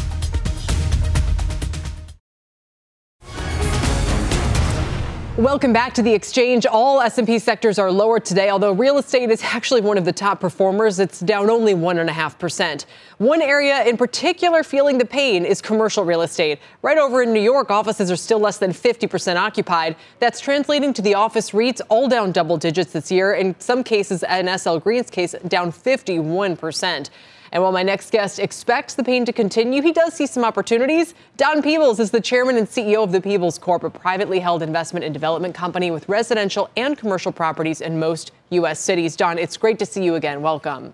Welcome 5.41 5.73
back 5.73 5.95
to 5.95 6.03
the 6.03 6.13
exchange. 6.13 6.67
All 6.67 7.01
S&P 7.01 7.39
sectors 7.39 7.79
are 7.79 7.91
lower 7.91 8.19
today, 8.19 8.51
although 8.51 8.73
real 8.73 8.99
estate 8.99 9.31
is 9.31 9.41
actually 9.41 9.81
one 9.81 9.97
of 9.97 10.05
the 10.05 10.13
top 10.13 10.39
performers. 10.39 10.99
It's 10.99 11.19
down 11.19 11.49
only 11.49 11.73
1.5%. 11.73 12.85
One 13.17 13.41
area 13.41 13.83
in 13.85 13.97
particular 13.97 14.61
feeling 14.61 14.99
the 14.99 15.05
pain 15.05 15.43
is 15.43 15.59
commercial 15.59 16.05
real 16.05 16.21
estate. 16.21 16.59
Right 16.83 16.99
over 16.99 17.23
in 17.23 17.33
New 17.33 17.41
York, 17.41 17.71
offices 17.71 18.11
are 18.11 18.15
still 18.17 18.37
less 18.37 18.59
than 18.59 18.69
50% 18.69 19.35
occupied. 19.35 19.95
That's 20.19 20.39
translating 20.39 20.93
to 20.93 21.01
the 21.01 21.15
office 21.15 21.49
REITs 21.49 21.81
all 21.89 22.07
down 22.07 22.31
double 22.31 22.57
digits 22.57 22.91
this 22.91 23.11
year. 23.11 23.33
In 23.33 23.59
some 23.59 23.83
cases, 23.83 24.21
in 24.21 24.59
SL 24.59 24.77
Green's 24.77 25.09
case, 25.09 25.33
down 25.47 25.71
51%. 25.71 27.09
And 27.51 27.61
while 27.61 27.71
my 27.71 27.83
next 27.83 28.11
guest 28.11 28.39
expects 28.39 28.93
the 28.93 29.03
pain 29.03 29.25
to 29.25 29.33
continue, 29.33 29.81
he 29.81 29.91
does 29.91 30.13
see 30.13 30.25
some 30.25 30.45
opportunities. 30.45 31.13
Don 31.35 31.61
Peebles 31.61 31.99
is 31.99 32.09
the 32.09 32.21
chairman 32.21 32.55
and 32.55 32.67
CEO 32.67 33.03
of 33.03 33.11
the 33.11 33.19
Peebles 33.19 33.57
Corp, 33.57 33.83
a 33.83 33.89
privately 33.89 34.39
held 34.39 34.63
investment 34.63 35.03
and 35.03 35.13
development 35.13 35.53
company 35.53 35.91
with 35.91 36.07
residential 36.07 36.69
and 36.77 36.97
commercial 36.97 37.31
properties 37.31 37.81
in 37.81 37.99
most 37.99 38.31
U.S. 38.51 38.79
cities. 38.79 39.17
Don, 39.17 39.37
it's 39.37 39.57
great 39.57 39.79
to 39.79 39.85
see 39.85 40.03
you 40.03 40.15
again. 40.15 40.41
Welcome. 40.41 40.93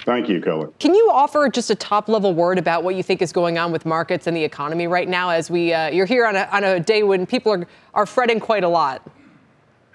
Thank 0.00 0.28
you, 0.28 0.40
Keller. 0.40 0.68
Can 0.78 0.94
you 0.94 1.10
offer 1.12 1.48
just 1.48 1.70
a 1.70 1.74
top 1.74 2.08
level 2.08 2.32
word 2.32 2.58
about 2.58 2.84
what 2.84 2.94
you 2.94 3.02
think 3.02 3.22
is 3.22 3.32
going 3.32 3.58
on 3.58 3.72
with 3.72 3.84
markets 3.84 4.28
and 4.28 4.36
the 4.36 4.44
economy 4.44 4.86
right 4.86 5.08
now 5.08 5.30
as 5.30 5.50
we 5.50 5.72
uh, 5.72 5.88
you're 5.88 6.06
here 6.06 6.26
on 6.26 6.36
a, 6.36 6.48
on 6.52 6.62
a 6.62 6.78
day 6.78 7.02
when 7.02 7.26
people 7.26 7.50
are, 7.50 7.66
are 7.94 8.06
fretting 8.06 8.38
quite 8.38 8.62
a 8.62 8.68
lot? 8.68 9.02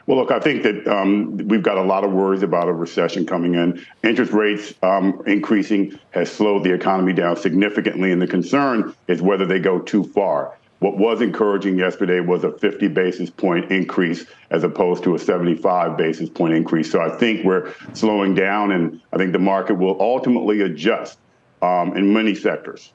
Well, 0.07 0.17
look, 0.17 0.31
I 0.31 0.39
think 0.39 0.63
that 0.63 0.87
um, 0.87 1.37
we've 1.37 1.63
got 1.63 1.77
a 1.77 1.83
lot 1.83 2.03
of 2.03 2.11
worries 2.11 2.43
about 2.43 2.67
a 2.67 2.73
recession 2.73 3.25
coming 3.25 3.55
in. 3.55 3.85
Interest 4.03 4.31
rates 4.31 4.73
um, 4.81 5.21
increasing 5.27 5.99
has 6.11 6.31
slowed 6.31 6.63
the 6.63 6.73
economy 6.73 7.13
down 7.13 7.37
significantly, 7.37 8.11
and 8.11 8.21
the 8.21 8.27
concern 8.27 8.95
is 9.07 9.21
whether 9.21 9.45
they 9.45 9.59
go 9.59 9.79
too 9.79 10.03
far. 10.03 10.57
What 10.79 10.97
was 10.97 11.21
encouraging 11.21 11.77
yesterday 11.77 12.21
was 12.21 12.43
a 12.43 12.51
50 12.51 12.87
basis 12.87 13.29
point 13.29 13.71
increase 13.71 14.25
as 14.49 14.63
opposed 14.63 15.03
to 15.03 15.13
a 15.13 15.19
75 15.19 15.95
basis 15.95 16.27
point 16.27 16.55
increase. 16.55 16.91
So 16.91 16.99
I 16.99 17.15
think 17.17 17.45
we're 17.45 17.71
slowing 17.93 18.33
down, 18.33 18.71
and 18.71 18.99
I 19.13 19.17
think 19.17 19.31
the 19.31 19.39
market 19.39 19.75
will 19.75 20.01
ultimately 20.01 20.61
adjust 20.61 21.19
um, 21.61 21.95
in 21.95 22.11
many 22.11 22.33
sectors. 22.33 22.93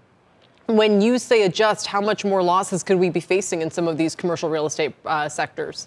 When 0.67 1.01
you 1.01 1.21
say 1.21 1.45
adjust, 1.45 1.87
how 1.87 2.01
much 2.01 2.25
more 2.25 2.43
losses 2.43 2.83
could 2.83 2.99
we 2.99 3.09
be 3.09 3.21
facing 3.21 3.63
in 3.63 3.71
some 3.71 3.87
of 3.87 3.97
these 3.97 4.17
commercial 4.17 4.51
real 4.51 4.67
estate 4.67 4.93
uh, 5.05 5.29
sectors? 5.29 5.87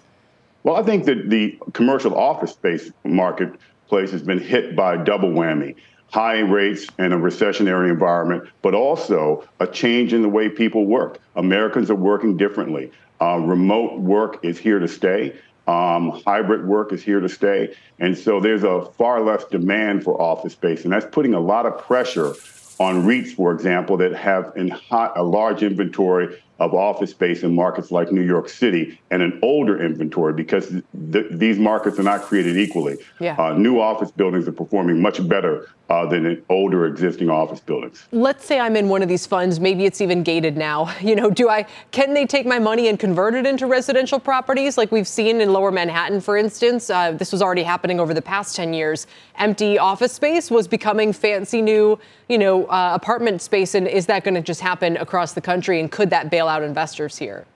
Well, 0.62 0.76
I 0.76 0.82
think 0.82 1.04
that 1.06 1.30
the 1.30 1.58
commercial 1.72 2.14
office 2.16 2.52
space 2.52 2.90
marketplace 3.04 4.10
has 4.10 4.22
been 4.22 4.38
hit 4.38 4.76
by 4.76 4.94
a 4.94 5.04
double 5.04 5.30
whammy 5.30 5.76
high 6.12 6.40
rates 6.40 6.86
and 6.98 7.14
a 7.14 7.16
recessionary 7.16 7.90
environment, 7.90 8.48
but 8.62 8.74
also 8.74 9.48
a 9.60 9.66
change 9.66 10.12
in 10.12 10.22
the 10.22 10.28
way 10.28 10.48
people 10.48 10.86
work. 10.86 11.20
Americans 11.36 11.90
are 11.90 11.94
working 11.94 12.36
differently. 12.36 12.90
Uh, 13.20 13.38
remote 13.38 14.00
work 14.00 14.44
is 14.44 14.58
here 14.58 14.78
to 14.78 14.88
stay. 14.88 15.36
Um, 15.68 16.20
hybrid 16.26 16.66
work 16.66 16.92
is 16.92 17.02
here 17.02 17.20
to 17.20 17.28
stay. 17.28 17.76
And 18.00 18.18
so 18.18 18.40
there's 18.40 18.64
a 18.64 18.86
far 18.98 19.20
less 19.20 19.44
demand 19.44 20.02
for 20.02 20.20
office 20.20 20.52
space. 20.52 20.82
And 20.84 20.92
that's 20.92 21.06
putting 21.06 21.34
a 21.34 21.40
lot 21.40 21.64
of 21.64 21.78
pressure 21.78 22.34
on 22.80 23.04
REITs, 23.04 23.34
for 23.34 23.52
example, 23.52 23.96
that 23.98 24.12
have 24.12 24.52
hot, 24.88 25.12
a 25.16 25.22
large 25.22 25.62
inventory 25.62 26.42
of 26.60 26.74
office 26.74 27.10
space 27.10 27.42
in 27.42 27.54
markets 27.54 27.90
like 27.90 28.12
New 28.12 28.20
York 28.22 28.48
City 28.48 29.00
and 29.10 29.22
an 29.22 29.38
older 29.42 29.82
inventory 29.82 30.34
because 30.34 30.68
th- 30.68 31.26
these 31.30 31.58
markets 31.58 31.98
are 31.98 32.02
not 32.02 32.20
created 32.20 32.58
equally. 32.58 32.98
Yeah. 33.18 33.34
Uh, 33.38 33.54
new 33.54 33.80
office 33.80 34.10
buildings 34.10 34.46
are 34.46 34.52
performing 34.52 35.00
much 35.00 35.26
better 35.26 35.70
uh, 35.90 36.06
than 36.06 36.40
older 36.48 36.86
existing 36.86 37.28
office 37.28 37.58
buildings. 37.58 38.06
Let's 38.12 38.44
say 38.44 38.60
I'm 38.60 38.76
in 38.76 38.88
one 38.88 39.02
of 39.02 39.08
these 39.08 39.26
funds, 39.26 39.58
maybe 39.58 39.84
it's 39.86 40.00
even 40.00 40.22
gated 40.22 40.56
now. 40.56 40.94
You 41.10 41.16
know, 41.16 41.30
do 41.30 41.48
I 41.48 41.66
can 41.90 42.14
they 42.14 42.24
take 42.24 42.46
my 42.46 42.60
money 42.60 42.86
and 42.86 42.96
convert 42.96 43.34
it 43.34 43.44
into 43.44 43.66
residential 43.66 44.20
properties 44.20 44.78
like 44.78 44.92
we've 44.92 45.08
seen 45.08 45.40
in 45.40 45.52
Lower 45.52 45.72
Manhattan, 45.72 46.20
for 46.20 46.36
instance? 46.36 46.88
Uh, 46.88 47.10
this 47.12 47.32
was 47.32 47.42
already 47.42 47.64
happening 47.64 47.98
over 47.98 48.14
the 48.14 48.22
past 48.22 48.54
10 48.54 48.72
years. 48.72 49.08
Empty 49.36 49.78
office 49.78 50.12
space 50.12 50.50
was 50.50 50.68
becoming 50.68 51.12
fancy 51.12 51.62
new, 51.62 51.98
you 52.28 52.38
know, 52.38 52.66
uh, 52.66 52.92
apartment 52.94 53.42
space, 53.42 53.74
and 53.74 53.88
is 53.88 54.06
that 54.06 54.22
going 54.22 54.34
to 54.34 54.42
just 54.42 54.60
happen 54.60 54.98
across 54.98 55.32
the 55.32 55.40
country? 55.40 55.80
And 55.80 55.90
could 55.90 56.10
that 56.10 56.30
bail 56.30 56.46
out 56.50 56.62
investors 56.62 57.16
here? 57.16 57.46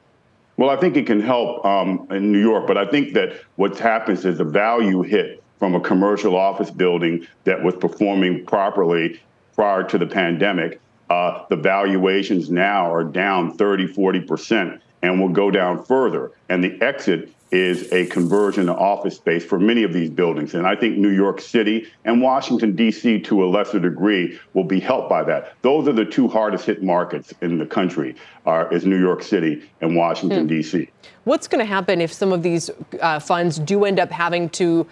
Well, 0.57 0.71
I 0.71 0.77
think 0.77 0.97
it 0.97 1.07
can 1.07 1.21
help 1.21 1.65
um, 1.67 2.07
in 2.11 2.31
New 2.31 2.41
York, 2.41 2.67
but 2.67 2.79
I 2.79 2.87
think 2.87 3.13
that 3.15 3.41
what 3.57 3.77
happens 3.79 4.25
is 4.25 4.39
a 4.39 4.45
value 4.45 5.03
hit 5.03 5.43
from 5.59 5.75
a 5.75 5.81
commercial 5.81 6.37
office 6.37 6.71
building 6.71 7.27
that 7.43 7.63
was 7.63 7.75
performing 7.75 8.47
properly 8.47 9.21
prior 9.55 9.83
to 9.83 9.99
the 9.99 10.07
pandemic. 10.07 10.81
Uh, 11.11 11.45
the 11.51 11.57
valuations 11.57 12.51
now 12.51 12.93
are 12.93 13.05
down 13.05 13.57
30, 13.57 13.89
40% 13.89 14.81
and 15.03 15.21
will 15.21 15.29
go 15.29 15.51
down 15.51 15.85
further. 15.85 16.33
And 16.49 16.63
the 16.63 16.81
exit 16.81 17.31
is 17.51 17.93
a 17.93 18.07
conversion 18.07 18.67
to 18.67 18.75
office 18.75 19.17
space 19.17 19.45
for 19.45 19.59
many 19.59 19.83
of 19.83 19.93
these 19.93 20.11
buildings. 20.11 20.55
And 20.55 20.67
I 20.67 20.75
think 20.75 20.97
New 20.97 21.11
York 21.11 21.41
City 21.41 21.87
and 22.05 22.21
Washington, 22.21 22.75
D.C., 22.75 23.21
to 23.21 23.45
a 23.45 23.47
lesser 23.47 23.79
degree, 23.79 24.39
will 24.55 24.65
be 24.65 24.81
helped 24.81 25.09
by 25.09 25.23
that. 25.25 25.55
Those 25.63 25.87
are 25.87 25.93
the 25.93 26.05
two 26.05 26.27
hardest 26.27 26.67
hit 26.67 26.83
markets 26.83 27.33
in 27.43 27.59
the 27.59 27.67
country, 27.67 28.17
are, 28.47 28.73
is 28.73 28.85
New 28.85 28.99
York 28.99 29.23
City 29.23 29.71
and 29.81 29.95
Washington, 29.95 30.43
hmm. 30.43 30.47
D.C. 30.49 30.91
What's 31.25 31.47
going 31.47 31.61
to 31.61 31.65
happen 31.65 32.01
if 32.01 32.13
some 32.13 32.33
of 32.33 32.43
these 32.43 32.71
uh, 33.01 33.19
funds 33.19 33.59
do 33.59 33.85
end 33.85 34.01
up 34.01 34.11
having 34.11 34.49
to 34.51 34.87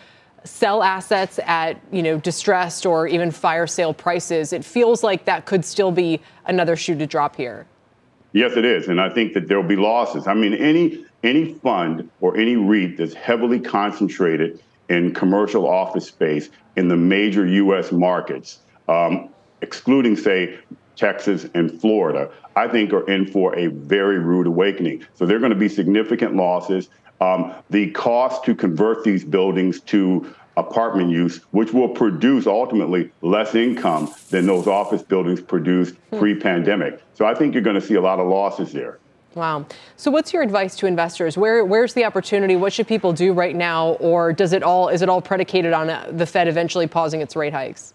sell 0.44 0.82
assets 0.82 1.38
at 1.46 1.80
you 1.92 2.02
know 2.02 2.18
distressed 2.18 2.84
or 2.84 3.06
even 3.06 3.30
fire 3.30 3.66
sale 3.66 3.94
prices? 3.94 4.52
It 4.52 4.64
feels 4.64 5.02
like 5.02 5.24
that 5.24 5.46
could 5.46 5.64
still 5.64 5.90
be 5.90 6.20
another 6.46 6.76
shoe 6.76 6.96
to 6.96 7.06
drop 7.06 7.36
here. 7.36 7.66
Yes, 8.32 8.56
it 8.56 8.64
is, 8.64 8.88
and 8.88 9.00
I 9.00 9.10
think 9.10 9.34
that 9.34 9.46
there'll 9.46 9.62
be 9.62 9.76
losses. 9.76 10.26
I 10.26 10.34
mean, 10.34 10.54
any 10.54 11.04
any 11.22 11.54
fund 11.54 12.10
or 12.20 12.36
any 12.36 12.56
REIT 12.56 12.96
that's 12.96 13.14
heavily 13.14 13.60
concentrated 13.60 14.62
in 14.88 15.14
commercial 15.14 15.68
office 15.68 16.06
space 16.06 16.50
in 16.76 16.88
the 16.88 16.96
major 16.96 17.46
U.S. 17.46 17.92
markets, 17.92 18.58
um, 18.88 19.28
excluding, 19.60 20.16
say, 20.16 20.58
Texas 20.96 21.46
and 21.54 21.80
Florida, 21.80 22.30
I 22.54 22.68
think 22.68 22.92
are 22.92 23.08
in 23.08 23.26
for 23.26 23.58
a 23.58 23.68
very 23.68 24.18
rude 24.18 24.46
awakening. 24.46 25.06
So 25.14 25.24
they're 25.24 25.38
going 25.38 25.52
to 25.52 25.58
be 25.58 25.68
significant 25.68 26.36
losses. 26.36 26.88
Um, 27.20 27.54
the 27.70 27.90
cost 27.92 28.44
to 28.44 28.54
convert 28.54 29.04
these 29.04 29.24
buildings 29.24 29.80
to 29.82 30.34
apartment 30.56 31.10
use, 31.10 31.38
which 31.52 31.72
will 31.72 31.88
produce 31.88 32.46
ultimately 32.46 33.10
less 33.22 33.54
income 33.54 34.12
than 34.30 34.46
those 34.46 34.66
office 34.66 35.02
buildings 35.02 35.40
produced 35.40 35.94
hmm. 36.10 36.18
pre 36.18 36.34
pandemic. 36.34 37.02
So 37.14 37.24
I 37.24 37.34
think 37.34 37.54
you're 37.54 37.62
going 37.62 37.80
to 37.80 37.86
see 37.86 37.94
a 37.94 38.02
lot 38.02 38.18
of 38.18 38.26
losses 38.26 38.72
there. 38.72 38.98
Wow. 39.34 39.66
So 39.96 40.10
what's 40.10 40.32
your 40.32 40.42
advice 40.42 40.76
to 40.76 40.86
investors? 40.86 41.38
Where 41.38 41.64
where's 41.64 41.94
the 41.94 42.04
opportunity? 42.04 42.56
What 42.56 42.72
should 42.72 42.86
people 42.86 43.12
do 43.12 43.32
right 43.32 43.56
now 43.56 43.92
or 43.94 44.32
does 44.32 44.52
it 44.52 44.62
all 44.62 44.88
is 44.88 45.02
it 45.02 45.08
all 45.08 45.22
predicated 45.22 45.72
on 45.72 45.88
uh, 45.88 46.10
the 46.12 46.26
Fed 46.26 46.48
eventually 46.48 46.86
pausing 46.86 47.20
its 47.20 47.34
rate 47.34 47.52
hikes? 47.52 47.94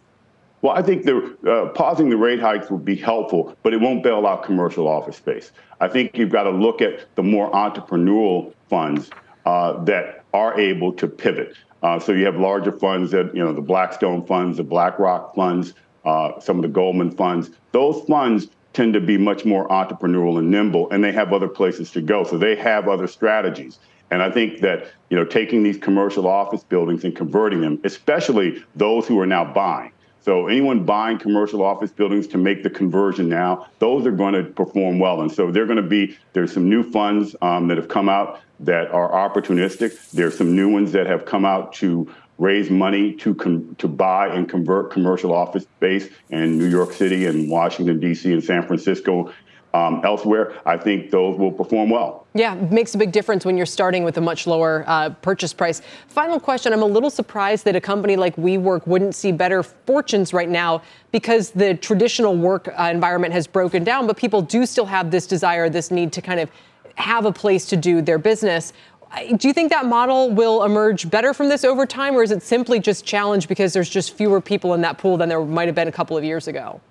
Well, 0.62 0.76
I 0.76 0.82
think 0.82 1.04
the 1.04 1.38
uh, 1.48 1.70
pausing 1.70 2.10
the 2.10 2.18
rate 2.18 2.40
hikes 2.40 2.72
would 2.72 2.84
be 2.84 2.96
helpful, 2.96 3.56
but 3.62 3.74
it 3.74 3.80
won't 3.80 4.02
bail 4.02 4.26
out 4.26 4.44
commercial 4.44 4.88
office 4.88 5.18
space. 5.18 5.52
I 5.80 5.88
think 5.88 6.18
you've 6.18 6.32
got 6.32 6.44
to 6.44 6.50
look 6.50 6.82
at 6.82 7.14
the 7.16 7.24
more 7.24 7.52
entrepreneurial 7.52 8.54
funds 8.68 9.12
uh, 9.46 9.84
that 9.84 10.24
are 10.34 10.60
able 10.60 10.92
to 10.94 11.08
pivot. 11.08 11.56
Uh, 11.84 12.00
so 12.00 12.12
you 12.12 12.26
have 12.26 12.38
larger 12.38 12.72
funds 12.72 13.12
that 13.12 13.36
you 13.36 13.44
know 13.44 13.54
the 13.54 13.62
Blackstone 13.62 14.26
funds, 14.26 14.58
the 14.58 14.64
BlackRock 14.64 15.36
funds, 15.36 15.76
uh, 16.06 16.40
some 16.40 16.56
of 16.56 16.64
the 16.64 16.68
Goldman 16.70 17.12
funds. 17.12 17.52
Those 17.72 18.04
funds 18.06 18.48
tend 18.78 18.94
to 18.94 19.02
be 19.02 19.18
much 19.18 19.44
more 19.44 19.68
entrepreneurial 19.70 20.38
and 20.38 20.52
nimble, 20.52 20.88
and 20.92 21.04
they 21.04 21.12
have 21.12 21.34
other 21.34 21.48
places 21.48 21.90
to 21.90 22.00
go. 22.00 22.24
So 22.24 22.38
they 22.38 22.56
have 22.56 22.88
other 22.88 23.08
strategies. 23.08 23.80
And 24.12 24.22
I 24.22 24.30
think 24.30 24.62
that 24.62 24.92
you 25.10 25.18
know 25.18 25.26
taking 25.26 25.64
these 25.64 25.78
commercial 25.78 26.28
office 26.28 26.64
buildings 26.64 27.04
and 27.04 27.16
converting 27.16 27.60
them, 27.60 27.82
especially 27.84 28.64
those 28.76 29.08
who 29.08 29.20
are 29.20 29.26
now 29.26 29.52
buying. 29.52 29.92
So 30.22 30.48
anyone 30.48 30.84
buying 30.84 31.18
commercial 31.18 31.64
office 31.64 31.90
buildings 31.90 32.28
to 32.28 32.38
make 32.38 32.62
the 32.62 32.70
conversion 32.70 33.28
now, 33.30 33.68
those 33.80 34.06
are 34.06 34.12
going 34.12 34.36
to 34.36 34.44
perform 34.44 35.00
well. 35.00 35.22
And 35.22 35.32
so 35.32 35.52
they're 35.52 35.66
going 35.66 35.78
to 35.78 35.90
be 35.98 36.16
there's 36.34 36.54
some 36.54 36.70
new 36.70 36.84
funds 36.84 37.36
um, 37.42 37.68
that 37.70 37.78
have 37.78 37.88
come 37.88 38.10
out 38.10 38.42
that 38.60 38.92
are 38.92 39.10
opportunistic. 39.10 40.12
There's 40.12 40.38
some 40.38 40.56
new 40.56 40.70
ones 40.70 40.92
that 40.92 41.08
have 41.08 41.26
come 41.26 41.46
out 41.46 41.74
to 41.74 42.14
raise 42.38 42.70
money 42.70 43.14
to 43.14 43.34
com- 43.36 43.76
to 43.76 43.88
buy 43.88 44.28
and 44.28 44.48
convert 44.50 44.92
commercial 44.92 45.34
office 45.34 45.64
space 45.64 46.10
in 46.30 46.58
New 46.58 46.68
York 46.68 46.94
City 46.94 47.26
and 47.26 47.50
Washington 47.50 48.00
D.C. 48.00 48.32
and 48.32 48.44
San 48.44 48.66
Francisco. 48.66 49.34
Um, 49.74 50.02
elsewhere, 50.04 50.54
I 50.66 50.78
think 50.78 51.12
those 51.12 51.38
will 51.38 51.52
perform 51.52 51.90
well. 51.90 52.26
Yeah, 52.34 52.56
makes 52.56 52.96
a 52.96 52.98
big 52.98 53.12
difference 53.12 53.46
when 53.46 53.58
you're 53.58 53.66
starting 53.66 54.04
with 54.04 54.18
a 54.18 54.22
much 54.22 54.48
lower 54.48 54.84
uh, 54.88 55.10
purchase 55.10 55.54
price. 55.54 55.82
Final 56.08 56.40
question 56.40 56.72
I'm 56.72 56.82
a 56.82 56.86
little 56.86 57.10
surprised 57.10 57.66
that 57.66 57.76
a 57.76 57.82
company 57.82 58.16
like 58.16 58.38
WeWork 58.38 58.88
wouldn't 58.88 59.14
see 59.14 59.32
better 59.32 59.62
fortunes 59.62 60.34
right 60.34 60.50
now 60.50 60.82
because 61.12 61.52
the 61.52 61.76
traditional 61.76 62.36
work 62.36 62.70
uh, 62.70 62.90
environment 62.92 63.34
has 63.34 63.46
broken 63.46 63.84
down, 63.84 64.08
but 64.08 64.18
people 64.18 64.42
do 64.42 64.66
still 64.66 64.86
have 64.86 65.12
this 65.12 65.28
desire, 65.28 65.70
this 65.70 65.92
need 65.92 66.14
to 66.14 66.22
kind 66.22 66.40
of 66.40 66.50
have 66.96 67.26
a 67.26 67.32
place 67.32 67.66
to 67.68 67.78
do 67.78 68.02
their 68.02 68.18
business. 68.18 68.74
Do 69.38 69.48
you 69.48 69.54
think 69.54 69.72
that 69.72 69.86
model 69.86 70.30
will 70.32 70.64
emerge 70.64 71.10
better 71.10 71.34
from 71.34 71.50
this 71.50 71.64
over 71.64 71.86
time, 71.86 72.16
or 72.16 72.24
is 72.24 72.32
it 72.32 72.44
simply 72.44 72.80
just 72.80 73.06
challenged 73.06 73.48
because 73.48 73.74
there's 73.74 73.90
just 73.90 74.16
fewer 74.16 74.42
people 74.42 74.74
in 74.74 74.82
that 74.82 74.98
pool 74.98 75.18
than 75.18 75.30
there 75.30 75.44
might 75.44 75.68
have 75.68 75.76
been 75.76 75.88
a 75.88 75.92
couple 75.92 76.18
of 76.18 76.24
years 76.24 76.48
ago? 76.48 76.82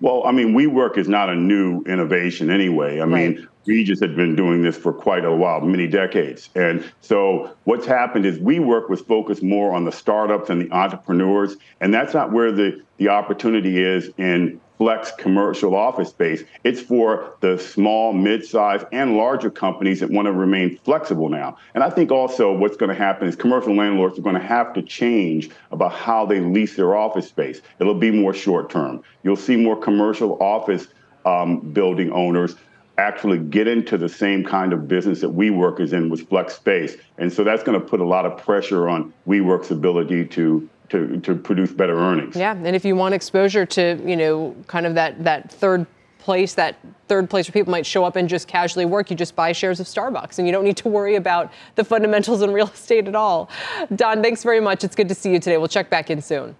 Well, 0.00 0.22
I 0.26 0.32
mean, 0.32 0.54
WeWork 0.54 0.98
is 0.98 1.08
not 1.08 1.30
a 1.30 1.34
new 1.34 1.82
innovation 1.82 2.50
anyway. 2.50 3.00
I 3.00 3.04
right. 3.04 3.36
mean, 3.36 3.48
Regus 3.66 3.98
had 4.00 4.14
been 4.14 4.36
doing 4.36 4.62
this 4.62 4.76
for 4.76 4.92
quite 4.92 5.24
a 5.24 5.34
while, 5.34 5.60
many 5.60 5.86
decades. 5.86 6.50
And 6.54 6.84
so 7.00 7.56
what's 7.64 7.86
happened 7.86 8.26
is 8.26 8.38
WeWork 8.38 8.88
was 8.88 9.00
focused 9.00 9.42
more 9.42 9.74
on 9.74 9.84
the 9.84 9.92
startups 9.92 10.50
and 10.50 10.60
the 10.60 10.72
entrepreneurs, 10.72 11.56
and 11.80 11.92
that's 11.92 12.14
not 12.14 12.30
where 12.30 12.52
the, 12.52 12.82
the 12.98 13.08
opportunity 13.08 13.82
is 13.82 14.10
in 14.18 14.60
flex 14.78 15.12
commercial 15.12 15.74
office 15.74 16.10
space. 16.10 16.44
It's 16.64 16.80
for 16.80 17.34
the 17.40 17.58
small, 17.58 18.12
mid-sized, 18.12 18.86
and 18.92 19.16
larger 19.16 19.50
companies 19.50 20.00
that 20.00 20.10
want 20.10 20.26
to 20.26 20.32
remain 20.32 20.78
flexible 20.78 21.28
now. 21.28 21.56
And 21.74 21.82
I 21.82 21.90
think 21.90 22.10
also 22.10 22.52
what's 22.52 22.76
going 22.76 22.90
to 22.90 22.94
happen 22.94 23.28
is 23.28 23.36
commercial 23.36 23.74
landlords 23.74 24.18
are 24.18 24.22
going 24.22 24.34
to 24.34 24.46
have 24.46 24.72
to 24.74 24.82
change 24.82 25.50
about 25.70 25.92
how 25.92 26.26
they 26.26 26.40
lease 26.40 26.76
their 26.76 26.96
office 26.96 27.28
space. 27.28 27.60
It'll 27.78 27.94
be 27.94 28.10
more 28.10 28.34
short 28.34 28.70
term. 28.70 29.02
You'll 29.22 29.36
see 29.36 29.56
more 29.56 29.76
commercial 29.76 30.40
office 30.42 30.88
um, 31.24 31.60
building 31.72 32.12
owners 32.12 32.56
actually 32.98 33.38
get 33.38 33.66
into 33.66 33.98
the 33.98 34.08
same 34.08 34.42
kind 34.42 34.72
of 34.72 34.88
business 34.88 35.20
that 35.20 35.36
WeWork 35.36 35.80
is 35.80 35.92
in 35.92 36.08
with 36.08 36.26
flex 36.28 36.54
space. 36.54 36.96
And 37.18 37.30
so 37.30 37.44
that's 37.44 37.62
going 37.62 37.78
to 37.78 37.86
put 37.86 38.00
a 38.00 38.06
lot 38.06 38.24
of 38.24 38.38
pressure 38.38 38.88
on 38.88 39.12
WeWork's 39.26 39.70
ability 39.70 40.26
to 40.28 40.68
to, 40.90 41.20
to 41.20 41.34
produce 41.34 41.72
better 41.72 41.98
earnings. 41.98 42.36
Yeah, 42.36 42.52
and 42.52 42.74
if 42.74 42.84
you 42.84 42.96
want 42.96 43.14
exposure 43.14 43.66
to, 43.66 44.00
you 44.04 44.16
know, 44.16 44.54
kind 44.66 44.86
of 44.86 44.94
that, 44.94 45.22
that 45.24 45.50
third 45.50 45.86
place, 46.18 46.54
that 46.54 46.76
third 47.06 47.30
place 47.30 47.46
where 47.46 47.52
people 47.52 47.70
might 47.70 47.86
show 47.86 48.04
up 48.04 48.16
and 48.16 48.28
just 48.28 48.48
casually 48.48 48.84
work, 48.84 49.10
you 49.10 49.16
just 49.16 49.36
buy 49.36 49.52
shares 49.52 49.78
of 49.78 49.86
Starbucks 49.86 50.38
and 50.38 50.46
you 50.46 50.52
don't 50.52 50.64
need 50.64 50.76
to 50.76 50.88
worry 50.88 51.14
about 51.14 51.52
the 51.76 51.84
fundamentals 51.84 52.42
in 52.42 52.50
real 52.50 52.66
estate 52.74 53.06
at 53.06 53.14
all. 53.14 53.48
Don, 53.94 54.22
thanks 54.22 54.42
very 54.42 54.60
much. 54.60 54.84
It's 54.84 54.96
good 54.96 55.08
to 55.08 55.14
see 55.14 55.32
you 55.32 55.38
today. 55.38 55.56
We'll 55.56 55.68
check 55.68 55.88
back 55.88 56.10
in 56.10 56.20
soon. 56.20 56.56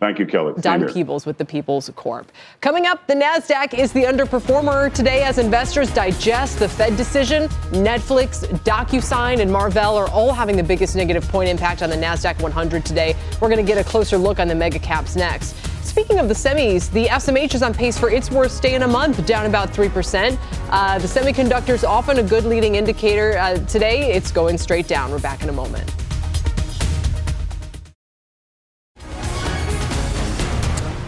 Thank 0.00 0.20
you, 0.20 0.26
Kelly. 0.26 0.54
Don 0.60 0.86
Peebles 0.86 1.26
with 1.26 1.38
the 1.38 1.44
Peebles 1.44 1.90
Corp. 1.96 2.30
Coming 2.60 2.86
up, 2.86 3.08
the 3.08 3.14
NASDAQ 3.14 3.74
is 3.74 3.92
the 3.92 4.04
underperformer 4.04 4.92
today 4.94 5.24
as 5.24 5.38
investors 5.38 5.92
digest 5.92 6.60
the 6.60 6.68
Fed 6.68 6.96
decision. 6.96 7.48
Netflix, 7.72 8.46
DocuSign, 8.62 9.40
and 9.40 9.50
Marvell 9.50 9.96
are 9.96 10.08
all 10.10 10.32
having 10.32 10.56
the 10.56 10.62
biggest 10.62 10.94
negative 10.94 11.26
point 11.28 11.48
impact 11.48 11.82
on 11.82 11.90
the 11.90 11.96
NASDAQ 11.96 12.40
100 12.40 12.84
today. 12.84 13.16
We're 13.40 13.48
going 13.48 13.64
to 13.64 13.66
get 13.66 13.84
a 13.84 13.88
closer 13.88 14.16
look 14.16 14.38
on 14.38 14.46
the 14.46 14.54
mega 14.54 14.78
caps 14.78 15.16
next. 15.16 15.56
Speaking 15.84 16.20
of 16.20 16.28
the 16.28 16.34
semis, 16.34 16.92
the 16.92 17.06
SMH 17.06 17.56
is 17.56 17.62
on 17.64 17.74
pace 17.74 17.98
for 17.98 18.08
its 18.08 18.30
worst 18.30 18.62
day 18.62 18.74
in 18.74 18.82
a 18.82 18.88
month, 18.88 19.26
down 19.26 19.46
about 19.46 19.70
3%. 19.70 20.38
Uh, 20.70 20.98
the 21.00 21.08
semiconductors 21.08 21.82
often 21.82 22.18
a 22.18 22.22
good 22.22 22.44
leading 22.44 22.76
indicator. 22.76 23.36
Uh, 23.36 23.56
today, 23.66 24.12
it's 24.12 24.30
going 24.30 24.58
straight 24.58 24.86
down. 24.86 25.10
We're 25.10 25.18
back 25.18 25.42
in 25.42 25.48
a 25.48 25.52
moment. 25.52 25.92